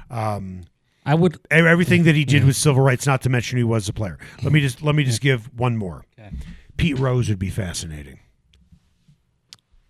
um, 0.10 0.62
I 1.06 1.16
would. 1.16 1.40
everything 1.50 2.04
that 2.04 2.16
he 2.16 2.26
did 2.26 2.44
with 2.44 2.56
civil 2.56 2.82
rights, 2.82 3.06
not 3.08 3.22
to 3.22 3.30
mention 3.30 3.58
he 3.58 3.64
was 3.64 3.88
a 3.88 3.94
player. 3.94 4.18
Let 4.44 4.52
me 4.52 4.60
just 4.60 4.82
let 4.82 4.96
me 4.96 5.04
just 5.04 5.22
give 5.22 5.50
one 5.58 5.78
more. 5.78 6.06
Pete 6.78 7.00
Rose 7.00 7.30
would 7.30 7.40
be 7.40 7.50
fascinating. 7.50 8.20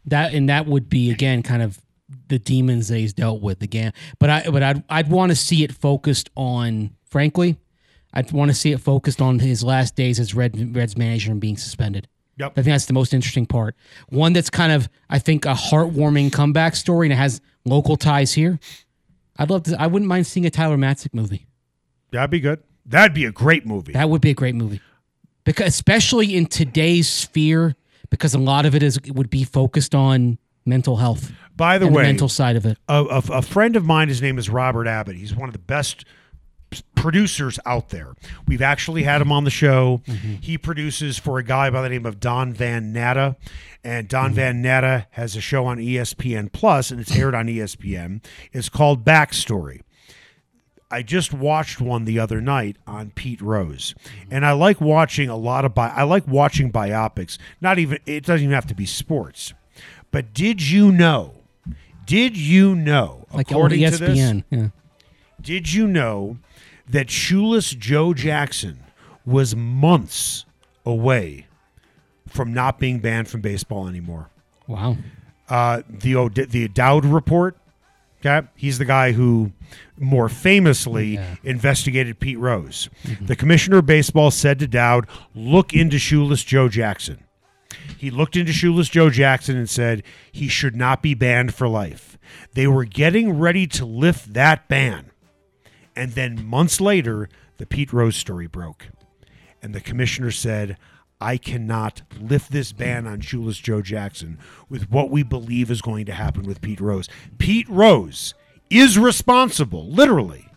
that 0.06 0.34
and 0.34 0.48
that 0.50 0.68
would 0.68 0.88
be 0.89 1.10
again 1.12 1.41
kind 1.41 1.62
of 1.64 1.80
the 2.28 2.39
demons 2.39 2.88
that 2.88 2.97
he's 2.97 3.13
dealt 3.13 3.41
with 3.41 3.61
again. 3.61 3.93
But 4.19 4.30
I 4.30 4.49
but 4.49 4.63
I'd 4.63 4.84
I'd 4.89 5.09
want 5.09 5.32
to 5.32 5.36
see 5.36 5.63
it 5.63 5.71
focused 5.71 6.30
on 6.36 6.91
frankly, 7.05 7.57
I'd 8.13 8.32
want 8.32 8.51
to 8.51 8.55
see 8.55 8.71
it 8.71 8.80
focused 8.80 9.21
on 9.21 9.39
his 9.39 9.63
last 9.63 9.95
days 9.95 10.19
as 10.19 10.34
Red 10.34 10.76
Reds 10.76 10.97
manager 10.97 11.32
and 11.32 11.41
being 11.41 11.57
suspended. 11.57 12.07
Yep. 12.38 12.51
I 12.51 12.55
think 12.55 12.73
that's 12.73 12.86
the 12.86 12.93
most 12.93 13.13
interesting 13.13 13.45
part. 13.45 13.76
One 14.09 14.34
that's 14.34 14.49
kind 14.49 14.71
of 14.71 14.89
I 15.09 15.19
think 15.19 15.45
a 15.45 15.53
heartwarming 15.53 16.34
comeback 16.34 16.76
story 16.76 17.07
and 17.07 17.13
it 17.13 17.17
has 17.17 17.41
local 17.65 17.95
ties 17.97 18.34
here. 18.34 18.59
I'd 19.38 19.49
love 19.49 19.63
to 19.63 19.82
I 19.82 19.88
wouldn't 19.88 20.09
mind 20.09 20.28
seeing 20.28 20.45
a 20.45 20.49
Tyler 20.49 20.78
Matzek 20.78 21.13
movie. 21.13 21.47
That'd 22.11 22.30
be 22.30 22.39
good. 22.39 22.61
That'd 22.86 23.13
be 23.13 23.26
a 23.26 23.32
great 23.32 23.65
movie. 23.65 23.93
That 23.93 24.09
would 24.09 24.21
be 24.21 24.30
a 24.30 24.36
great 24.36 24.55
movie. 24.55 24.82
Because 25.43 25.67
especially 25.67 26.36
in 26.36 26.45
today's 26.47 27.09
sphere 27.09 27.76
because 28.09 28.34
a 28.34 28.39
lot 28.39 28.65
of 28.65 28.76
it 28.76 28.84
is 28.84 28.97
it 28.97 29.15
would 29.15 29.30
be 29.30 29.43
focused 29.43 29.95
on 29.95 30.38
mental 30.65 30.97
health 30.97 31.32
By 31.56 31.78
the 31.78 31.88
way, 31.88 32.03
the 32.03 32.10
mental 32.10 32.30
side 32.30 32.56
of 32.56 32.66
it. 32.66 32.78
a, 32.88 33.03
a, 33.03 33.24
a 33.38 33.41
friend 33.41 33.76
of 33.76 33.86
mine, 33.86 34.10
his 34.10 34.22
name 34.22 34.38
is 34.38 34.49
Robert 34.49 34.88
Abbott. 34.88 35.16
He's 35.16 35.36
one 35.36 35.47
of 35.47 35.53
the 35.53 35.60
best 35.60 36.06
producers 36.95 37.60
out 37.66 37.89
there. 37.89 38.14
We've 38.47 38.62
actually 38.62 39.03
had 39.03 39.22
him 39.22 39.28
mm-hmm. 39.28 39.34
on 39.34 39.43
the 39.43 39.49
show. 39.49 40.01
Mm-hmm. 40.08 40.36
He 40.36 40.58
produces 40.58 41.18
for 41.18 41.38
a 41.39 41.43
guy 41.43 41.70
by 41.70 41.82
the 41.82 41.89
name 41.89 42.06
of 42.06 42.20
Don 42.20 42.53
Van 42.53 42.93
Natta. 42.93 43.36
And 43.84 44.08
Don 44.08 44.28
mm-hmm. 44.28 44.36
Van 44.36 44.62
Natta 44.64 45.06
has 45.12 45.36
a 45.36 45.41
show 45.41 45.66
on 45.66 45.78
ESPN 45.78 46.51
Plus, 46.51 46.91
and 46.91 46.99
it's 46.99 47.16
aired 47.16 47.36
on 47.36 47.47
ESPN. 47.47 48.24
It's 48.51 48.70
called 48.70 49.06
Backstory. 49.06 49.82
I 50.91 51.01
just 51.01 51.34
watched 51.34 51.82
one 51.82 52.06
the 52.06 52.20
other 52.20 52.39
night 52.39 52.78
on 52.86 53.12
Pete 53.12 53.41
Rose, 53.41 53.95
and 54.30 54.45
I 54.45 54.51
like 54.51 54.80
watching 54.80 55.30
a 55.30 55.36
lot 55.36 55.66
of 55.66 55.74
bi- 55.74 55.89
I 55.89 56.03
like 56.03 56.28
watching 56.28 56.72
biopics. 56.72 57.39
Not 57.60 57.80
even 57.80 57.99
it 58.06 58.24
doesn't 58.24 58.43
even 58.43 58.53
have 58.53 58.68
to 58.68 58.76
be 58.76 58.86
sports. 58.86 59.53
But 60.12 60.34
did 60.34 60.62
you 60.62 60.91
know? 60.91 61.45
Did 62.06 62.38
you 62.38 62.76
know? 62.76 63.26
like 63.34 63.49
according 63.51 63.80
to 63.89 63.97
this. 63.97 64.43
Yeah. 64.51 64.68
did 65.41 65.74
you 65.74 65.88
know 65.88 66.38
that 66.88 67.10
shoeless 67.10 67.72
Joe 67.72 68.14
Jackson 68.14 68.80
was 69.26 69.56
months 69.56 70.45
away 70.86 71.47
from 72.28 72.53
not 72.53 72.80
being 72.80 72.99
banned 72.99 73.28
from 73.28 73.41
baseball 73.41 73.88
anymore? 73.88 74.30
Wow. 74.68 74.97
uh, 75.49 75.82
the 75.89 76.14
the 76.49 76.68
Dowd 76.68 77.06
report. 77.06 77.58
Okay, 78.26 78.47
he's 78.56 78.80
the 78.80 78.86
guy 78.86 79.12
who 79.12 79.51
more 79.99 80.30
famously 80.30 81.16
Yeah. 81.16 81.36
investigated 81.43 82.20
Pete 82.20 82.39
Rose. 82.39 82.89
The 83.22 83.36
commissioner 83.36 83.78
of 83.78 83.86
baseball 83.86 84.32
said 84.32 84.58
to 84.60 84.68
Dowd, 84.68 85.06
"Look 85.36 85.74
into 85.74 85.99
shoeless 85.99 86.43
Joe 86.43 86.68
Jackson." 86.68 87.20
He 87.97 88.09
looked 88.11 88.36
into 88.36 88.51
shoeless 88.53 88.89
Joe 88.89 89.09
Jackson 89.09 89.57
and 89.57 89.69
said 89.69 90.03
he 90.32 90.47
should 90.47 90.76
not 90.76 91.01
be 91.01 91.13
banned 91.13 91.53
for 91.53 91.67
life. 91.67 92.17
They 92.53 92.67
were 92.67 92.86
getting 92.86 93.38
ready 93.38 93.67
to 93.67 93.86
lift 93.86 94.34
that 94.34 94.67
ban, 94.67 95.11
and 95.95 96.13
then 96.13 96.45
months 96.45 96.82
later, 96.82 97.30
the 97.57 97.65
Pete 97.65 97.93
Rose 97.93 98.15
story 98.15 98.47
broke, 98.47 98.88
and 99.61 99.73
the 99.73 99.82
commissioner 99.82 100.32
said. 100.32 100.78
I 101.21 101.38
cannot 101.38 102.01
lift 102.19 102.51
this 102.51 102.73
ban 102.73 103.07
on 103.07 103.21
shoeless 103.21 103.57
Joe 103.57 103.82
Jackson 103.82 104.38
with 104.67 104.91
what 104.91 105.09
we 105.09 105.23
believe 105.23 105.71
is 105.71 105.82
going 105.82 106.05
to 106.07 106.11
happen 106.11 106.43
with 106.43 106.59
Pete 106.59 106.82
Rose. 106.82 107.07
Pete 107.38 107.67
Rose 107.69 108.34
is 108.69 108.99
responsible, 108.99 109.89
literally, 109.89 110.49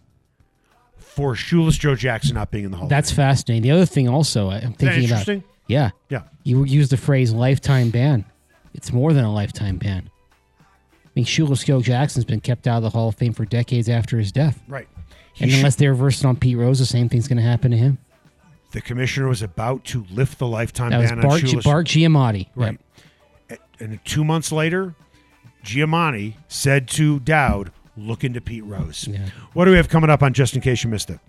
for 0.97 1.37
shoeless 1.37 1.79
Joe 1.79 1.95
Jackson 1.95 2.35
not 2.35 2.51
being 2.51 2.65
in 2.65 2.73
the 2.73 2.77
Hall. 2.77 2.89
That's 2.89 3.13
fascinating. 3.13 3.63
The 3.63 3.71
other 3.71 3.87
thing 3.87 4.09
also 4.09 4.51
I'm 4.51 4.73
thinking 4.75 5.05
about. 5.09 5.29
Yeah. 5.69 5.91
Yeah. 6.09 6.23
You 6.45 6.65
use 6.65 6.89
the 6.89 6.97
phrase 6.97 7.33
lifetime 7.33 7.91
ban. 7.91 8.25
It's 8.75 8.93
more 8.93 9.13
than 9.13 9.25
a 9.25 9.33
lifetime 9.33 9.77
ban. 9.79 10.11
I 10.61 11.11
mean, 11.15 11.25
Shoeless 11.25 11.65
Joe 11.65 11.81
Jackson's 11.83 12.25
been 12.25 12.41
kept 12.41 12.67
out 12.67 12.79
of 12.79 12.83
the 12.85 12.91
Hall 12.91 13.09
of 13.09 13.15
Fame 13.17 13.33
for 13.33 13.45
decades 13.45 13.89
after 13.89 14.19
his 14.19 14.33
death. 14.33 14.61
right. 14.69 14.89
He 15.35 15.45
And 15.45 15.53
unless 15.55 15.77
they 15.77 15.87
reverse 15.87 16.19
it 16.21 16.27
on 16.27 16.35
Pete 16.37 16.57
Rose, 16.57 16.81
the 16.81 16.87
same 16.87 17.09
thing's 17.09 17.29
going 17.29 17.37
to 17.37 17.43
happen 17.45 17.71
to 17.71 17.77
him. 17.77 17.99
the 18.73 18.81
commissioner 18.81 19.29
was 19.29 19.41
about 19.43 19.85
to 19.85 20.05
lift 20.11 20.39
the 20.39 20.47
lifetime 20.49 20.91
That 20.91 20.99
was 20.99 21.11
ban 21.11 21.19
on 21.21 21.25
Bart, 21.29 21.41
shoeless. 21.41 21.65
Bart 21.65 21.87
Giamatti. 21.87 22.49
Right. 22.57 22.79
And 23.81 24.01
two 24.05 24.25
months 24.25 24.51
later, 24.51 24.95
Giamatti 25.65 26.35
said 26.49 26.89
to 26.89 27.21
Dowd, 27.21 27.71
look 27.97 28.25
into 28.25 28.41
Pete 28.41 28.65
Rose. 28.65 29.07
Yeah. 29.09 29.27
What 29.53 29.65
do 29.67 29.71
we 29.71 29.77
have 29.77 29.89
coming 29.89 30.11
up 30.11 30.23
on 30.23 30.33
just 30.35 30.55
in 30.55 30.61
case 30.61 30.83
you 30.85 30.91
missed 30.91 31.11
it? 31.11 31.21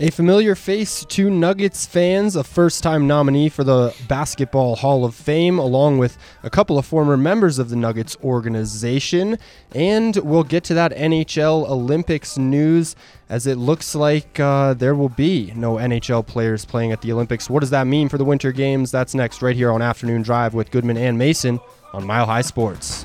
A 0.00 0.10
familiar 0.10 0.54
face 0.54 1.04
to 1.06 1.28
Nuggets 1.28 1.84
fans, 1.84 2.36
a 2.36 2.44
first 2.44 2.84
time 2.84 3.08
nominee 3.08 3.48
for 3.48 3.64
the 3.64 3.92
Basketball 4.06 4.76
Hall 4.76 5.04
of 5.04 5.12
Fame, 5.12 5.58
along 5.58 5.98
with 5.98 6.16
a 6.44 6.50
couple 6.50 6.78
of 6.78 6.86
former 6.86 7.16
members 7.16 7.58
of 7.58 7.68
the 7.68 7.74
Nuggets 7.74 8.16
organization. 8.22 9.38
And 9.74 10.14
we'll 10.18 10.44
get 10.44 10.62
to 10.64 10.74
that 10.74 10.92
NHL 10.92 11.68
Olympics 11.68 12.38
news 12.38 12.94
as 13.28 13.48
it 13.48 13.56
looks 13.56 13.96
like 13.96 14.38
uh, 14.38 14.74
there 14.74 14.94
will 14.94 15.08
be 15.08 15.52
no 15.56 15.74
NHL 15.74 16.24
players 16.24 16.64
playing 16.64 16.92
at 16.92 17.02
the 17.02 17.10
Olympics. 17.10 17.50
What 17.50 17.58
does 17.58 17.70
that 17.70 17.88
mean 17.88 18.08
for 18.08 18.18
the 18.18 18.24
Winter 18.24 18.52
Games? 18.52 18.92
That's 18.92 19.16
next, 19.16 19.42
right 19.42 19.56
here 19.56 19.72
on 19.72 19.82
Afternoon 19.82 20.22
Drive 20.22 20.54
with 20.54 20.70
Goodman 20.70 20.96
and 20.96 21.18
Mason 21.18 21.58
on 21.92 22.06
Mile 22.06 22.26
High 22.26 22.42
Sports. 22.42 23.04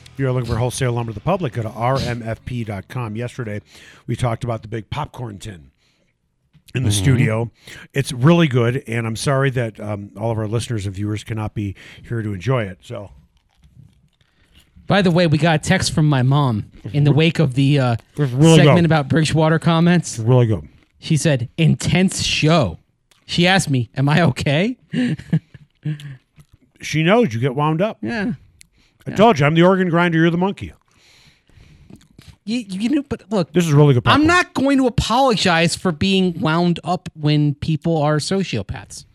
If 0.21 0.25
you're 0.25 0.33
looking 0.33 0.51
for 0.51 0.59
wholesale 0.59 0.93
lumber 0.93 1.13
to 1.13 1.13
the 1.15 1.19
public, 1.19 1.53
go 1.53 1.63
to 1.63 1.69
rmfp.com. 1.69 3.15
Yesterday, 3.15 3.59
we 4.05 4.15
talked 4.15 4.43
about 4.43 4.61
the 4.61 4.67
big 4.67 4.91
popcorn 4.91 5.39
tin 5.39 5.71
in 6.75 6.83
the 6.83 6.91
studio. 6.91 7.49
It's 7.91 8.11
really 8.11 8.47
good, 8.47 8.83
and 8.85 9.07
I'm 9.07 9.15
sorry 9.15 9.49
that 9.49 9.79
um, 9.79 10.11
all 10.15 10.29
of 10.29 10.37
our 10.37 10.45
listeners 10.47 10.85
and 10.85 10.93
viewers 10.93 11.23
cannot 11.23 11.55
be 11.55 11.73
here 12.07 12.21
to 12.21 12.33
enjoy 12.33 12.65
it. 12.65 12.77
So, 12.83 13.09
By 14.85 15.01
the 15.01 15.09
way, 15.09 15.25
we 15.25 15.39
got 15.39 15.55
a 15.55 15.63
text 15.67 15.91
from 15.91 16.07
my 16.07 16.21
mom 16.21 16.69
in 16.93 17.03
the 17.03 17.11
wake 17.11 17.39
of 17.39 17.55
the 17.55 17.79
uh, 17.79 17.95
really 18.15 18.57
segment 18.57 18.75
good. 18.77 18.85
about 18.85 19.07
Bridgewater 19.09 19.57
comments. 19.57 20.19
really 20.19 20.45
good. 20.45 20.69
She 20.99 21.17
said, 21.17 21.49
"Intense 21.57 22.21
show." 22.21 22.77
She 23.25 23.47
asked 23.47 23.71
me, 23.71 23.89
"Am 23.95 24.07
I 24.07 24.21
okay?" 24.21 24.77
She 26.81 27.03
knows 27.03 27.33
you 27.33 27.39
get 27.39 27.55
wound 27.55 27.81
up. 27.81 27.99
Yeah. 28.01 28.33
I 29.07 29.11
told 29.11 29.39
you, 29.39 29.45
I'm 29.45 29.53
the 29.55 29.63
organ 29.63 29.89
grinder, 29.89 30.17
you're 30.19 30.29
the 30.29 30.37
monkey. 30.37 30.73
You, 32.43 32.57
you 32.59 32.89
know, 32.89 33.03
but 33.07 33.23
look, 33.29 33.53
This 33.53 33.65
is 33.67 33.73
really 33.73 33.93
good. 33.93 34.03
I'm 34.05 34.21
popcorn. 34.21 34.27
not 34.27 34.53
going 34.55 34.77
to 34.79 34.87
apologize 34.87 35.75
for 35.75 35.91
being 35.91 36.39
wound 36.39 36.79
up 36.83 37.07
when 37.13 37.53
people 37.55 38.01
are 38.01 38.17
sociopaths. 38.17 39.05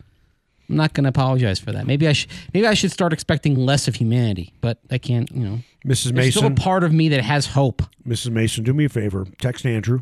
I'm 0.69 0.75
not 0.77 0.93
going 0.93 1.03
to 1.03 1.09
apologize 1.09 1.59
for 1.59 1.71
that. 1.73 1.85
Maybe 1.87 2.07
I 2.07 2.13
should. 2.13 2.29
Maybe 2.53 2.67
I 2.67 2.73
should 2.73 2.91
start 2.91 3.13
expecting 3.13 3.55
less 3.55 3.87
of 3.87 3.95
humanity. 3.95 4.53
But 4.61 4.79
I 4.91 4.97
can't. 4.97 5.29
You 5.31 5.39
know, 5.43 5.59
Mrs. 5.85 6.11
Mason. 6.11 6.15
There's 6.15 6.33
still 6.35 6.45
a 6.45 6.49
Mason. 6.49 6.55
part 6.63 6.83
of 6.83 6.91
me 6.93 7.07
that 7.09 7.21
has 7.23 7.47
hope. 7.47 7.83
Mrs. 8.05 8.31
Mason, 8.31 8.63
do 8.65 8.73
me 8.73 8.85
a 8.85 8.89
favor. 8.89 9.25
Text 9.39 9.65
Andrew, 9.65 10.01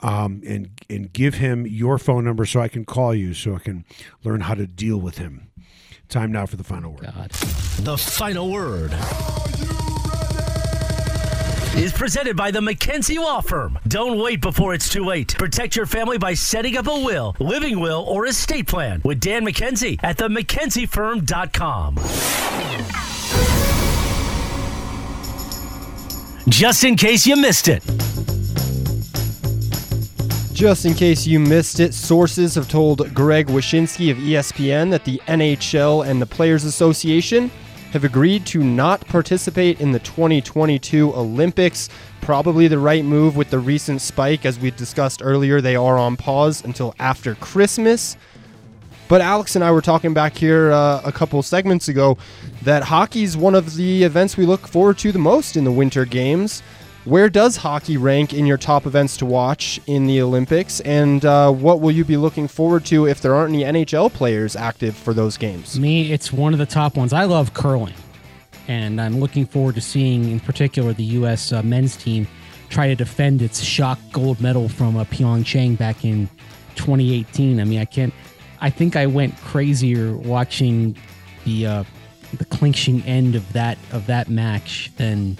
um, 0.00 0.40
and 0.46 0.70
and 0.88 1.12
give 1.12 1.34
him 1.34 1.66
your 1.66 1.98
phone 1.98 2.24
number 2.24 2.46
so 2.46 2.60
I 2.60 2.68
can 2.68 2.84
call 2.86 3.14
you, 3.14 3.34
so 3.34 3.54
I 3.54 3.58
can 3.58 3.84
learn 4.24 4.42
how 4.42 4.54
to 4.54 4.66
deal 4.66 4.96
with 4.98 5.18
him. 5.18 5.45
Time 6.08 6.32
now 6.32 6.46
for 6.46 6.56
the 6.56 6.64
final 6.64 6.92
word. 6.92 7.02
God. 7.02 7.30
The 7.30 7.96
final 7.98 8.50
word 8.50 8.92
is 11.76 11.92
presented 11.92 12.36
by 12.36 12.50
the 12.50 12.60
McKenzie 12.60 13.18
Law 13.18 13.40
Firm. 13.40 13.78
Don't 13.88 14.18
wait 14.18 14.40
before 14.40 14.72
it's 14.72 14.88
too 14.88 15.04
late. 15.04 15.34
Protect 15.36 15.76
your 15.76 15.84
family 15.84 16.16
by 16.16 16.32
setting 16.32 16.76
up 16.76 16.86
a 16.86 17.00
will, 17.04 17.36
living 17.38 17.80
will, 17.80 18.04
or 18.08 18.26
estate 18.26 18.66
plan 18.66 19.02
with 19.04 19.20
Dan 19.20 19.44
McKenzie 19.44 20.00
at 20.02 20.16
the 20.16 20.28
McKenzieFirm.com. 20.28 21.96
Just 26.48 26.84
in 26.84 26.96
case 26.96 27.26
you 27.26 27.36
missed 27.36 27.68
it. 27.68 27.82
Just 30.56 30.86
in 30.86 30.94
case 30.94 31.26
you 31.26 31.38
missed 31.38 31.80
it, 31.80 31.92
sources 31.92 32.54
have 32.54 32.66
told 32.66 33.12
Greg 33.12 33.48
Wyshynski 33.48 34.10
of 34.10 34.16
ESPN 34.16 34.90
that 34.90 35.04
the 35.04 35.20
NHL 35.28 36.08
and 36.08 36.20
the 36.20 36.24
Players 36.24 36.64
Association 36.64 37.50
have 37.92 38.04
agreed 38.04 38.46
to 38.46 38.64
not 38.64 39.06
participate 39.06 39.82
in 39.82 39.92
the 39.92 39.98
2022 39.98 41.14
Olympics. 41.14 41.90
Probably 42.22 42.68
the 42.68 42.78
right 42.78 43.04
move 43.04 43.36
with 43.36 43.50
the 43.50 43.58
recent 43.58 44.00
spike. 44.00 44.46
As 44.46 44.58
we 44.58 44.70
discussed 44.70 45.20
earlier, 45.22 45.60
they 45.60 45.76
are 45.76 45.98
on 45.98 46.16
pause 46.16 46.64
until 46.64 46.94
after 46.98 47.34
Christmas. 47.34 48.16
But 49.08 49.20
Alex 49.20 49.56
and 49.56 49.64
I 49.64 49.72
were 49.72 49.82
talking 49.82 50.14
back 50.14 50.38
here 50.38 50.72
uh, 50.72 51.02
a 51.04 51.12
couple 51.12 51.42
segments 51.42 51.88
ago 51.88 52.16
that 52.62 52.84
hockey's 52.84 53.36
one 53.36 53.54
of 53.54 53.74
the 53.74 54.04
events 54.04 54.38
we 54.38 54.46
look 54.46 54.66
forward 54.66 54.96
to 55.00 55.12
the 55.12 55.18
most 55.18 55.54
in 55.54 55.64
the 55.64 55.70
Winter 55.70 56.06
Games. 56.06 56.62
Where 57.06 57.30
does 57.30 57.58
hockey 57.58 57.96
rank 57.96 58.34
in 58.34 58.46
your 58.46 58.56
top 58.56 58.84
events 58.84 59.16
to 59.18 59.26
watch 59.26 59.80
in 59.86 60.08
the 60.08 60.20
Olympics? 60.20 60.80
And 60.80 61.24
uh, 61.24 61.52
what 61.52 61.80
will 61.80 61.92
you 61.92 62.04
be 62.04 62.16
looking 62.16 62.48
forward 62.48 62.84
to 62.86 63.06
if 63.06 63.20
there 63.20 63.32
aren't 63.32 63.54
any 63.54 63.62
NHL 63.62 64.12
players 64.12 64.56
active 64.56 64.96
for 64.96 65.14
those 65.14 65.36
games? 65.36 65.78
Me, 65.78 66.12
it's 66.12 66.32
one 66.32 66.52
of 66.52 66.58
the 66.58 66.66
top 66.66 66.96
ones. 66.96 67.12
I 67.12 67.22
love 67.22 67.54
curling, 67.54 67.94
and 68.66 69.00
I'm 69.00 69.20
looking 69.20 69.46
forward 69.46 69.76
to 69.76 69.80
seeing, 69.80 70.28
in 70.32 70.40
particular, 70.40 70.92
the 70.92 71.04
U.S. 71.04 71.52
Uh, 71.52 71.62
men's 71.62 71.96
team 71.96 72.26
try 72.70 72.88
to 72.88 72.96
defend 72.96 73.40
its 73.40 73.62
shock 73.62 74.00
gold 74.10 74.40
medal 74.40 74.68
from 74.68 74.96
uh, 74.96 75.04
Pyeongchang 75.04 75.78
back 75.78 76.04
in 76.04 76.28
2018. 76.74 77.60
I 77.60 77.64
mean, 77.64 77.78
I 77.78 77.84
can't. 77.84 78.12
I 78.60 78.68
think 78.68 78.96
I 78.96 79.06
went 79.06 79.40
crazier 79.42 80.16
watching 80.16 80.96
the 81.44 81.68
uh, 81.68 81.84
the 82.34 82.46
clinching 82.46 83.04
end 83.04 83.36
of 83.36 83.52
that 83.52 83.78
of 83.92 84.06
that 84.06 84.28
match 84.28 84.90
than 84.96 85.38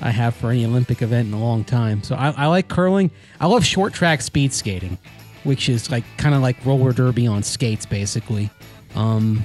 I 0.00 0.10
have 0.10 0.34
for 0.36 0.50
any 0.50 0.64
Olympic 0.64 1.02
event 1.02 1.28
in 1.28 1.34
a 1.34 1.40
long 1.40 1.64
time. 1.64 2.02
So 2.02 2.14
I, 2.14 2.30
I 2.36 2.46
like 2.46 2.68
curling. 2.68 3.10
I 3.40 3.46
love 3.46 3.64
short 3.64 3.92
track 3.92 4.22
speed 4.22 4.52
skating, 4.52 4.98
which 5.44 5.68
is 5.68 5.90
like 5.90 6.04
kind 6.16 6.34
of 6.34 6.42
like 6.42 6.64
roller 6.64 6.92
derby 6.92 7.26
on 7.26 7.42
skates, 7.42 7.86
basically. 7.86 8.50
Um, 8.94 9.42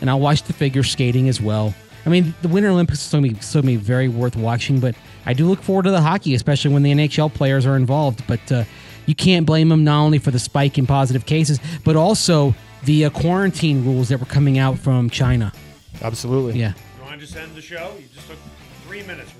and 0.00 0.08
I'll 0.08 0.20
watch 0.20 0.44
the 0.44 0.52
figure 0.52 0.82
skating 0.82 1.28
as 1.28 1.40
well. 1.40 1.74
I 2.06 2.08
mean, 2.08 2.34
the 2.40 2.48
Winter 2.48 2.70
Olympics 2.70 3.04
is 3.04 3.12
going 3.12 3.24
to 3.24 3.34
be, 3.34 3.40
so 3.40 3.60
be 3.60 3.76
very 3.76 4.08
worth 4.08 4.34
watching, 4.34 4.80
but 4.80 4.94
I 5.26 5.34
do 5.34 5.46
look 5.46 5.60
forward 5.62 5.84
to 5.84 5.90
the 5.90 6.00
hockey, 6.00 6.34
especially 6.34 6.72
when 6.72 6.82
the 6.82 6.92
NHL 6.92 7.32
players 7.32 7.66
are 7.66 7.76
involved. 7.76 8.26
But 8.26 8.50
uh, 8.50 8.64
you 9.04 9.14
can't 9.14 9.44
blame 9.44 9.68
them 9.68 9.84
not 9.84 10.02
only 10.02 10.18
for 10.18 10.30
the 10.30 10.38
spike 10.38 10.78
in 10.78 10.86
positive 10.86 11.26
cases, 11.26 11.60
but 11.84 11.96
also 11.96 12.54
the 12.84 13.04
uh, 13.04 13.10
quarantine 13.10 13.84
rules 13.84 14.08
that 14.08 14.18
were 14.18 14.26
coming 14.26 14.56
out 14.58 14.78
from 14.78 15.10
China. 15.10 15.52
Absolutely. 16.00 16.58
Yeah. 16.58 16.72
You 16.98 17.04
want 17.04 17.20
to 17.20 17.26
just 17.26 17.36
end 17.36 17.54
the 17.54 17.60
show? 17.60 17.92
You 17.98 18.06
just 18.14 18.28
took 18.28 18.38
three 18.86 19.02
minutes 19.02 19.34
with 19.34 19.39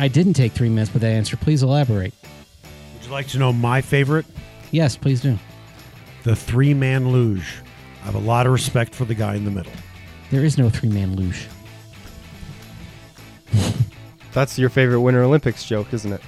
I 0.00 0.08
didn't 0.08 0.32
take 0.32 0.52
three 0.52 0.70
minutes 0.70 0.92
with 0.94 1.02
that 1.02 1.10
answer. 1.10 1.36
Please 1.36 1.62
elaborate. 1.62 2.14
Would 2.94 3.04
you 3.04 3.10
like 3.12 3.28
to 3.28 3.38
know 3.38 3.52
my 3.52 3.82
favorite? 3.82 4.24
Yes, 4.70 4.96
please 4.96 5.20
do. 5.20 5.38
The 6.22 6.34
three 6.34 6.72
man 6.74 7.10
luge. 7.12 7.58
I 8.02 8.06
have 8.06 8.14
a 8.14 8.18
lot 8.20 8.46
of 8.46 8.52
respect 8.52 8.94
for 8.94 9.04
the 9.04 9.14
guy 9.14 9.34
in 9.34 9.44
the 9.44 9.50
middle. 9.50 9.72
There 10.30 10.42
is 10.44 10.56
no 10.56 10.70
three 10.70 10.88
man 10.88 11.16
luge. 11.16 11.48
That's 14.32 14.58
your 14.58 14.70
favorite 14.70 15.00
Winter 15.00 15.22
Olympics 15.22 15.64
joke, 15.64 15.92
isn't 15.92 16.12
it? 16.12 16.20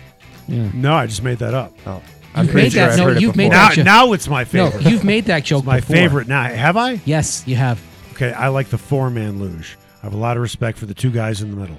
Yeah. 0.49 0.71
No, 0.75 0.95
I 0.95 1.07
just 1.07 1.23
made 1.23 1.39
that 1.39 1.55
up. 1.55 1.73
Oh, 1.87 2.03
I'm 2.35 2.47
You've 2.47 2.55
made 2.55 2.73
sure 2.73 2.87
that- 2.89 3.01
I've 3.01 3.15
no, 3.15 3.21
you've 3.21 3.37
made. 3.37 3.51
Now, 3.53 3.69
that 3.69 3.75
joke. 3.77 3.85
now 3.87 4.13
it's 4.13 4.29
my 4.29 4.45
favorite. 4.45 4.65
No, 4.65 4.71
favorite. 4.79 4.91
you've 4.91 5.05
made 5.05 5.25
that 5.27 5.45
joke 5.45 5.65
my 5.65 5.81
before. 5.81 5.97
favorite. 5.97 6.29
Now, 6.29 6.43
have 6.43 6.77
I? 6.77 7.01
Yes, 7.05 7.43
you 7.47 7.57
have. 7.57 7.81
Okay, 8.13 8.33
I 8.33 8.49
like 8.49 8.69
the 8.69 8.79
four 8.79 9.09
man 9.09 9.39
luge. 9.39 9.79
I 10.03 10.07
have 10.07 10.15
a 10.15 10.19
lot 10.19 10.37
of 10.37 10.43
respect 10.43 10.77
for 10.79 10.87
the 10.87 10.95
two 10.95 11.11
guys 11.11 11.41
in 11.43 11.51
the 11.51 11.57
middle. 11.57 11.79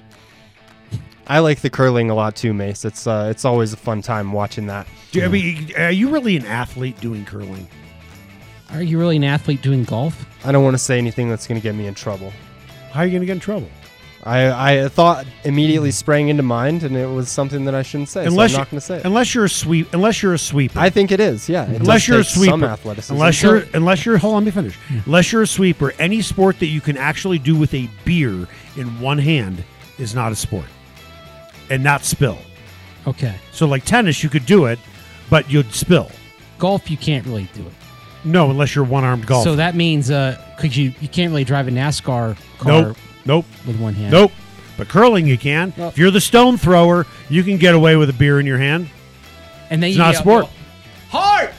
I 1.26 1.38
like 1.38 1.60
the 1.60 1.70
curling 1.70 2.10
a 2.10 2.14
lot 2.14 2.36
too, 2.36 2.52
Mace. 2.52 2.84
It's 2.84 3.06
uh, 3.06 3.28
it's 3.30 3.44
always 3.44 3.72
a 3.72 3.76
fun 3.76 4.02
time 4.02 4.32
watching 4.32 4.66
that. 4.66 4.86
Do 5.12 5.20
you- 5.20 5.24
I 5.24 5.28
mean, 5.28 5.70
are 5.76 5.90
you 5.90 6.10
really 6.10 6.36
an 6.36 6.44
athlete 6.46 7.00
doing 7.00 7.24
curling? 7.24 7.66
Are 8.72 8.82
you 8.82 8.98
really 8.98 9.16
an 9.16 9.24
athlete 9.24 9.62
doing 9.62 9.84
golf? 9.84 10.26
I 10.44 10.52
don't 10.52 10.64
want 10.64 10.74
to 10.74 10.78
say 10.82 10.98
anything 10.98 11.28
that's 11.28 11.46
going 11.46 11.60
to 11.60 11.62
get 11.62 11.74
me 11.74 11.86
in 11.86 11.94
trouble. 11.94 12.32
How 12.92 13.00
are 13.00 13.04
you 13.06 13.10
going 13.12 13.20
to 13.22 13.26
get 13.26 13.34
in 13.34 13.40
trouble? 13.40 13.68
I, 14.26 14.82
I 14.84 14.88
thought 14.88 15.26
immediately 15.44 15.90
sprang 15.90 16.28
into 16.28 16.42
mind, 16.42 16.82
and 16.82 16.96
it 16.96 17.06
was 17.06 17.28
something 17.28 17.66
that 17.66 17.74
I 17.74 17.82
shouldn't 17.82 18.08
say. 18.08 18.24
unless 18.24 18.52
so 18.52 18.56
I'm 18.56 18.60
you- 18.60 18.64
not 18.64 18.70
going 18.70 18.80
to 18.80 18.86
say 18.86 18.96
it. 18.98 19.04
Unless 19.04 19.34
you're 19.34 19.44
a 19.44 19.48
sweep. 19.50 19.92
Unless 19.94 20.22
you're 20.22 20.32
a 20.34 20.38
sweeper. 20.38 20.78
I 20.78 20.88
think 20.90 21.12
it 21.12 21.20
is. 21.20 21.46
Yeah. 21.48 21.70
It 21.70 21.80
unless 21.80 22.08
you're 22.08 22.20
a 22.20 22.24
take 22.24 22.32
Some 22.32 22.42
sweeper. 22.60 22.64
athleticism. 22.66 23.12
Unless 23.14 23.42
you're 23.42 23.64
unless 23.74 24.04
you're 24.06 24.16
hold 24.18 24.34
on, 24.36 24.44
let 24.44 24.46
me 24.46 24.50
finish. 24.62 24.78
Unless 25.06 25.30
you're 25.32 25.42
a 25.42 25.46
sweeper, 25.46 25.92
any 25.98 26.22
sport 26.22 26.58
that 26.60 26.66
you 26.68 26.80
can 26.80 26.96
actually 26.96 27.38
do 27.38 27.54
with 27.56 27.72
a 27.74 27.88
beer 28.06 28.48
in 28.76 28.98
one 29.00 29.18
hand 29.18 29.62
is 29.98 30.14
not 30.14 30.32
a 30.32 30.36
sport, 30.36 30.64
and 31.70 31.82
not 31.82 32.04
spill. 32.04 32.38
Okay. 33.06 33.34
So 33.52 33.66
like 33.66 33.84
tennis, 33.84 34.22
you 34.22 34.30
could 34.30 34.46
do 34.46 34.66
it, 34.66 34.78
but 35.30 35.50
you'd 35.50 35.72
spill. 35.72 36.10
Golf, 36.58 36.90
you 36.90 36.96
can't 36.96 37.26
really 37.26 37.48
do 37.54 37.62
it. 37.66 37.72
No, 38.24 38.50
unless 38.50 38.74
you're 38.74 38.84
one 38.84 39.04
armed 39.04 39.26
golf. 39.26 39.44
So 39.44 39.56
that 39.56 39.74
means, 39.74 40.10
uh, 40.10 40.40
could 40.58 40.74
you? 40.74 40.94
You 41.00 41.08
can't 41.08 41.30
really 41.30 41.44
drive 41.44 41.68
a 41.68 41.70
NASCAR 41.70 42.36
car 42.58 42.82
nope, 42.82 42.96
nope, 43.26 43.44
with 43.66 43.78
one 43.78 43.92
hand. 43.94 44.12
nope. 44.12 44.32
But 44.78 44.88
curling, 44.88 45.26
you 45.26 45.36
can. 45.38 45.72
Well- 45.76 45.88
if 45.88 45.98
you're 45.98 46.10
the 46.10 46.20
stone 46.22 46.56
thrower, 46.56 47.06
you 47.28 47.42
can 47.44 47.58
get 47.58 47.74
away 47.74 47.96
with 47.96 48.08
a 48.08 48.14
beer 48.14 48.40
in 48.40 48.46
your 48.46 48.58
hand. 48.58 48.88
And 49.70 49.82
then 49.82 49.88
It's 49.90 49.96
you 49.96 50.02
not 50.02 50.14
a 50.14 50.18
sport. 50.18 50.46
Hard, 51.10 51.50
hard. 51.50 51.53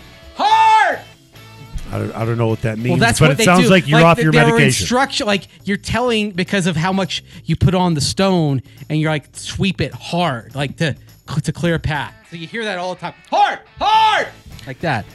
I 1.95 1.99
don't, 1.99 2.11
I 2.15 2.25
don't 2.25 2.37
know 2.37 2.47
what 2.47 2.61
that 2.61 2.77
means. 2.77 2.89
Well, 2.91 2.99
that's 2.99 3.19
but 3.19 3.25
what 3.25 3.31
it 3.31 3.37
they 3.37 3.45
sounds 3.45 3.63
do. 3.63 3.69
like 3.69 3.87
you're 3.87 4.03
off 4.03 4.19
your 4.19 4.31
there 4.31 4.43
are 4.43 4.47
medication. 4.47 4.83
Instruction, 4.83 5.27
like 5.27 5.47
you're 5.63 5.77
telling 5.77 6.31
because 6.31 6.67
of 6.67 6.75
how 6.75 6.91
much 6.91 7.23
you 7.45 7.55
put 7.55 7.73
on 7.73 7.93
the 7.93 8.01
stone, 8.01 8.61
and 8.89 8.99
you're 8.99 9.11
like 9.11 9.27
sweep 9.33 9.81
it 9.81 9.93
hard, 9.93 10.55
like 10.55 10.77
to 10.77 10.95
to 11.43 11.51
clear 11.51 11.75
a 11.75 11.79
path. 11.79 12.13
So 12.29 12.35
you 12.35 12.47
hear 12.47 12.63
that 12.65 12.77
all 12.77 12.93
the 12.93 13.01
time. 13.01 13.13
Hard, 13.29 13.59
hard, 13.79 14.27
like 14.67 14.79
that. 14.79 15.05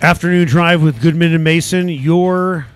Afternoon 0.00 0.46
drive 0.46 0.82
with 0.82 1.02
Goodman 1.02 1.34
and 1.34 1.42
Mason, 1.42 1.88
your 1.88 2.66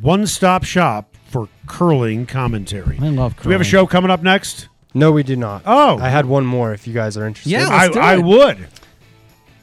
one 0.00 0.26
stop 0.26 0.64
shop 0.64 1.14
for 1.28 1.48
curling 1.66 2.26
commentary. 2.26 2.98
I 3.00 3.08
love 3.08 3.40
Do 3.40 3.48
we 3.48 3.54
have 3.54 3.62
a 3.62 3.64
show 3.64 3.86
coming 3.86 4.10
up 4.10 4.22
next? 4.22 4.68
No, 4.92 5.12
we 5.12 5.22
do 5.22 5.36
not. 5.36 5.62
Oh. 5.64 5.98
I 5.98 6.08
had 6.08 6.26
one 6.26 6.44
more 6.44 6.72
if 6.72 6.86
you 6.86 6.92
guys 6.92 7.16
are 7.16 7.26
interested. 7.26 7.50
Yeah. 7.50 7.68
I, 7.68 7.82
let's 7.84 7.94
do 7.94 8.00
I 8.00 8.14
it. 8.16 8.24
would. 8.24 8.66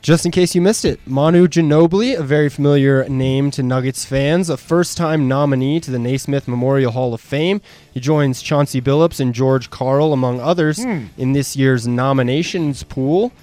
Just 0.07 0.25
in 0.25 0.31
case 0.31 0.55
you 0.55 0.61
missed 0.61 0.85
it, 0.85 1.01
Manu 1.05 1.49
Ginobili, 1.49 2.17
a 2.17 2.23
very 2.23 2.47
familiar 2.47 3.03
name 3.09 3.51
to 3.51 3.61
Nuggets 3.61 4.05
fans, 4.05 4.49
a 4.49 4.55
first-time 4.55 5.27
nominee 5.27 5.81
to 5.81 5.91
the 5.91 5.99
Naismith 5.99 6.47
Memorial 6.47 6.93
Hall 6.93 7.13
of 7.13 7.19
Fame. 7.19 7.59
He 7.93 7.99
joins 7.99 8.41
Chauncey 8.41 8.79
Billups 8.79 9.19
and 9.19 9.35
George 9.35 9.69
Karl, 9.69 10.13
among 10.13 10.39
others, 10.39 10.81
hmm. 10.81 11.07
in 11.17 11.33
this 11.33 11.57
year's 11.57 11.89
nominations 11.89 12.83
pool. 12.83 13.33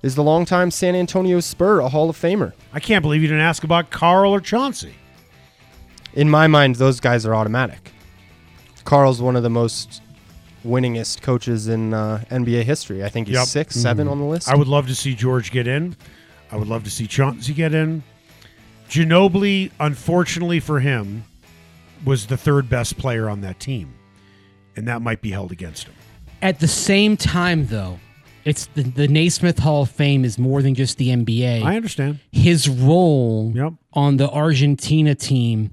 Is 0.00 0.14
the 0.14 0.22
longtime 0.22 0.70
San 0.70 0.94
Antonio 0.94 1.40
Spur 1.40 1.80
a 1.80 1.90
Hall 1.90 2.08
of 2.08 2.16
Famer? 2.16 2.54
I 2.72 2.80
can't 2.80 3.02
believe 3.02 3.20
you 3.20 3.28
didn't 3.28 3.42
ask 3.42 3.62
about 3.62 3.90
Karl 3.90 4.32
or 4.32 4.40
Chauncey. 4.40 4.94
In 6.14 6.30
my 6.30 6.46
mind, 6.46 6.76
those 6.76 7.00
guys 7.00 7.26
are 7.26 7.34
automatic. 7.34 7.92
Karl's 8.86 9.20
one 9.20 9.36
of 9.36 9.42
the 9.42 9.50
most 9.50 10.00
winningest 10.64 11.20
coaches 11.22 11.68
in 11.68 11.92
uh, 11.94 12.24
NBA 12.30 12.62
history. 12.64 13.04
I 13.04 13.08
think 13.08 13.28
he's 13.28 13.36
Yep. 13.36 13.46
six, 13.46 13.76
seven 13.76 14.08
on 14.08 14.18
the 14.18 14.24
list. 14.24 14.48
I 14.48 14.56
would 14.56 14.68
love 14.68 14.86
to 14.88 14.94
see 14.94 15.14
George 15.14 15.50
get 15.50 15.66
in. 15.66 15.96
I 16.50 16.56
would 16.56 16.68
love 16.68 16.84
to 16.84 16.90
see 16.90 17.06
Chauncey 17.06 17.52
get 17.54 17.74
in. 17.74 18.02
Ginobili, 18.88 19.70
unfortunately 19.80 20.60
for 20.60 20.80
him, 20.80 21.24
was 22.04 22.26
the 22.26 22.36
third 22.36 22.68
best 22.68 22.98
player 22.98 23.28
on 23.28 23.40
that 23.40 23.58
team, 23.58 23.94
and 24.76 24.86
that 24.88 25.00
might 25.02 25.20
be 25.22 25.30
held 25.30 25.52
against 25.52 25.84
him. 25.86 25.94
At 26.42 26.60
the 26.60 26.68
same 26.68 27.16
time, 27.16 27.66
though, 27.68 27.98
it's 28.44 28.66
the, 28.74 28.82
the 28.82 29.08
Naismith 29.08 29.58
Hall 29.58 29.82
of 29.82 29.90
Fame 29.90 30.24
is 30.24 30.38
more 30.38 30.60
than 30.60 30.74
just 30.74 30.98
the 30.98 31.08
NBA. 31.08 31.62
I 31.62 31.76
understand. 31.76 32.20
His 32.30 32.68
role 32.68 33.52
Yep. 33.54 33.72
on 33.94 34.18
the 34.18 34.28
Argentina 34.30 35.14
team 35.14 35.72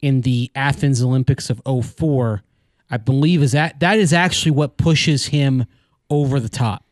in 0.00 0.22
the 0.22 0.50
Athens 0.54 1.02
Olympics 1.02 1.50
of 1.50 1.60
04, 1.66 2.42
I 2.90 2.96
believe 2.98 3.42
is 3.42 3.52
that 3.52 3.80
that 3.80 3.98
is 3.98 4.12
actually 4.12 4.52
what 4.52 4.76
pushes 4.76 5.26
him 5.26 5.66
over 6.10 6.38
the 6.40 6.48
top. 6.48 6.84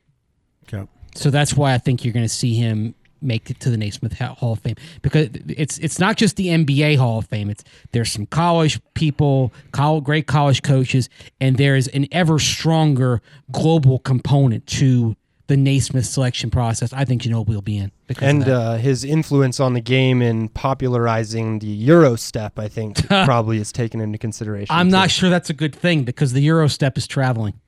Okay. 0.66 0.88
So 1.14 1.30
that's 1.30 1.54
why 1.54 1.74
I 1.74 1.78
think 1.78 2.04
you're 2.04 2.14
going 2.14 2.24
to 2.24 2.28
see 2.28 2.54
him 2.54 2.94
make 3.24 3.50
it 3.50 3.58
to 3.60 3.70
the 3.70 3.76
Naismith 3.76 4.18
Hall 4.18 4.52
of 4.52 4.58
Fame 4.60 4.76
because 5.02 5.28
it's 5.48 5.78
it's 5.78 5.98
not 5.98 6.16
just 6.16 6.36
the 6.36 6.48
NBA 6.48 6.98
Hall 6.98 7.18
of 7.18 7.26
Fame. 7.26 7.48
It's 7.50 7.64
there's 7.92 8.12
some 8.12 8.26
college 8.26 8.80
people, 8.94 9.52
college, 9.72 10.04
great 10.04 10.26
college 10.26 10.62
coaches, 10.62 11.08
and 11.40 11.56
there's 11.56 11.88
an 11.88 12.06
ever 12.12 12.38
stronger 12.38 13.22
global 13.50 13.98
component 13.98 14.66
to 14.66 15.16
the 15.46 15.56
Naismith 15.56 16.06
selection 16.06 16.50
process. 16.50 16.92
I 16.92 17.04
think 17.04 17.22
Ginobili 17.22 17.48
will 17.54 17.62
be 17.62 17.76
in 17.76 17.92
because 18.06 18.28
and 18.28 18.48
uh, 18.48 18.74
his 18.76 19.04
influence 19.04 19.60
on 19.60 19.74
the 19.74 19.80
game 19.80 20.22
in 20.22 20.48
popularizing 20.48 21.58
the 21.58 21.66
Euro 21.66 22.16
step, 22.16 22.58
I 22.58 22.68
think, 22.68 23.06
probably 23.08 23.58
is 23.58 23.72
taken 23.72 24.00
into 24.00 24.18
consideration. 24.18 24.74
I'm 24.74 24.88
too. 24.88 24.92
not 24.92 25.10
sure 25.10 25.30
that's 25.30 25.50
a 25.50 25.54
good 25.54 25.74
thing 25.74 26.04
because 26.04 26.32
the 26.32 26.40
Euro 26.42 26.68
step 26.68 26.96
is 26.96 27.06
traveling. 27.06 27.60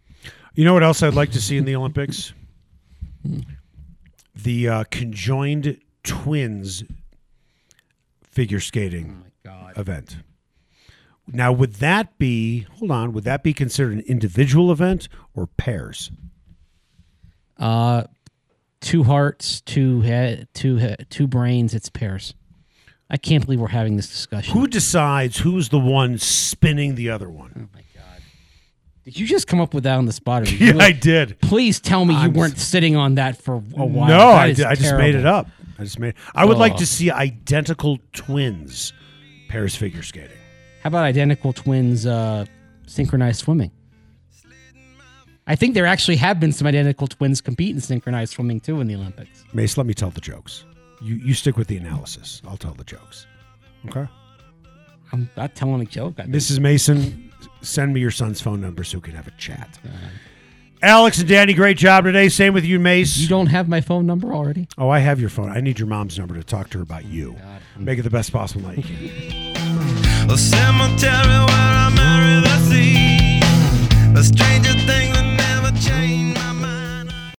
You 0.54 0.64
know 0.64 0.72
what 0.72 0.82
else 0.82 1.02
I'd 1.02 1.14
like 1.14 1.32
to 1.32 1.40
see 1.40 1.56
in 1.56 1.64
the 1.64 1.76
Olympics? 1.76 2.32
The 4.38 4.68
uh, 4.68 4.84
conjoined 4.90 5.80
twins 6.04 6.84
figure 8.22 8.60
skating 8.60 9.24
event. 9.76 10.18
Now, 11.26 11.52
would 11.52 11.74
that 11.76 12.18
be, 12.18 12.66
hold 12.78 12.90
on, 12.90 13.12
would 13.12 13.24
that 13.24 13.42
be 13.42 13.52
considered 13.52 13.94
an 13.94 14.00
individual 14.00 14.70
event 14.70 15.08
or 15.34 15.46
pairs? 15.46 16.10
Uh, 17.58 18.04
two 18.80 19.04
hearts, 19.04 19.60
two 19.62 20.00
head, 20.02 20.48
two 20.54 20.76
he- 20.76 20.96
two 21.10 21.26
brains. 21.26 21.74
It's 21.74 21.88
pairs. 21.88 22.34
I 23.08 23.16
can't 23.16 23.44
believe 23.44 23.60
we're 23.60 23.68
having 23.68 23.96
this 23.96 24.08
discussion. 24.08 24.52
Who 24.58 24.66
decides 24.66 25.38
who's 25.38 25.68
the 25.68 25.78
one 25.78 26.18
spinning 26.18 26.96
the 26.96 27.10
other 27.10 27.28
one? 27.30 27.52
Oh 27.56 27.68
my 27.74 27.82
god! 27.94 28.20
Did 29.04 29.18
you 29.18 29.26
just 29.26 29.46
come 29.46 29.60
up 29.60 29.72
with 29.74 29.84
that 29.84 29.96
on 29.96 30.06
the 30.06 30.12
spot? 30.12 30.42
Or 30.42 30.46
you 30.50 30.74
Yeah, 30.74 30.82
I 30.82 30.92
did. 30.92 31.40
Please 31.40 31.78
tell 31.80 32.04
me 32.04 32.14
you 32.14 32.20
I'm- 32.20 32.32
weren't 32.34 32.58
sitting 32.58 32.96
on 32.96 33.14
that 33.14 33.40
for 33.40 33.54
a 33.54 33.58
while. 33.86 34.08
No, 34.08 34.28
I, 34.30 34.52
did, 34.52 34.64
I 34.66 34.74
just 34.74 34.94
made 34.96 35.14
it 35.14 35.24
up. 35.26 35.46
I 35.78 35.84
just 35.84 35.98
made. 35.98 36.14
I 36.34 36.44
would 36.44 36.58
like 36.58 36.74
Oh. 36.74 36.78
to 36.78 36.86
see 36.86 37.10
identical 37.10 37.98
twins 38.12 38.92
pairs 39.48 39.76
figure 39.76 40.02
skating. 40.02 40.36
How 40.82 40.88
about 40.88 41.04
identical 41.04 41.52
twins 41.52 42.06
uh, 42.06 42.44
synchronized 42.86 43.40
swimming? 43.40 43.70
I 45.46 45.54
think 45.54 45.74
there 45.74 45.86
actually 45.86 46.16
have 46.16 46.40
been 46.40 46.52
some 46.52 46.66
identical 46.66 47.06
twins 47.06 47.40
compete 47.40 47.74
in 47.74 47.80
synchronized 47.80 48.32
swimming 48.32 48.60
too 48.60 48.80
in 48.80 48.88
the 48.88 48.94
Olympics. 48.96 49.44
Mace, 49.52 49.76
let 49.76 49.86
me 49.86 49.94
tell 49.94 50.10
the 50.10 50.20
jokes. 50.20 50.64
You 51.00 51.16
you 51.16 51.34
stick 51.34 51.56
with 51.56 51.68
the 51.68 51.76
analysis. 51.76 52.42
I'll 52.46 52.56
tell 52.56 52.74
the 52.74 52.84
jokes. 52.84 53.26
Okay. 53.88 54.08
I'm 55.12 55.30
not 55.36 55.54
telling 55.54 55.80
a 55.80 55.84
joke. 55.84 56.14
I. 56.18 56.22
Mrs. 56.22 56.58
Mason, 56.58 57.32
send 57.62 57.94
me 57.94 58.00
your 58.00 58.10
son's 58.10 58.40
phone 58.40 58.60
number 58.60 58.82
so 58.82 58.98
we 58.98 59.02
can 59.02 59.14
have 59.14 59.28
a 59.28 59.32
chat. 59.32 59.78
Alex 60.82 61.18
and 61.20 61.28
Danny, 61.28 61.54
great 61.54 61.76
job 61.78 62.04
today. 62.04 62.28
Same 62.28 62.52
with 62.52 62.64
you, 62.64 62.78
Mace. 62.80 63.16
You 63.16 63.28
don't 63.28 63.46
have 63.46 63.68
my 63.68 63.80
phone 63.80 64.04
number 64.06 64.34
already? 64.34 64.66
oh, 64.78 64.88
I 64.88 64.98
have 64.98 65.20
your 65.20 65.30
phone. 65.30 65.50
I 65.50 65.60
need 65.60 65.78
your 65.78 65.88
mom's 65.88 66.18
number 66.18 66.34
to 66.34 66.42
talk 66.44 66.70
to 66.70 66.78
her 66.78 66.82
about 66.82 67.04
you. 67.06 67.32
Hmm. 67.76 67.84
Make 67.84 67.98
it 67.98 68.02
the 68.02 68.10
best 68.10 68.32
possible 68.32 68.62
night 68.68 68.78
you 68.78 68.82
can. 69.10 70.30
A 70.30 70.36
cemetery 70.36 71.38
where 71.46 71.72
I 71.86 71.92
marry 71.94 72.40
the 72.42 72.58
sea. 72.68 73.40
A 74.18 74.24
stranger 74.24 74.72
thing 74.86 75.05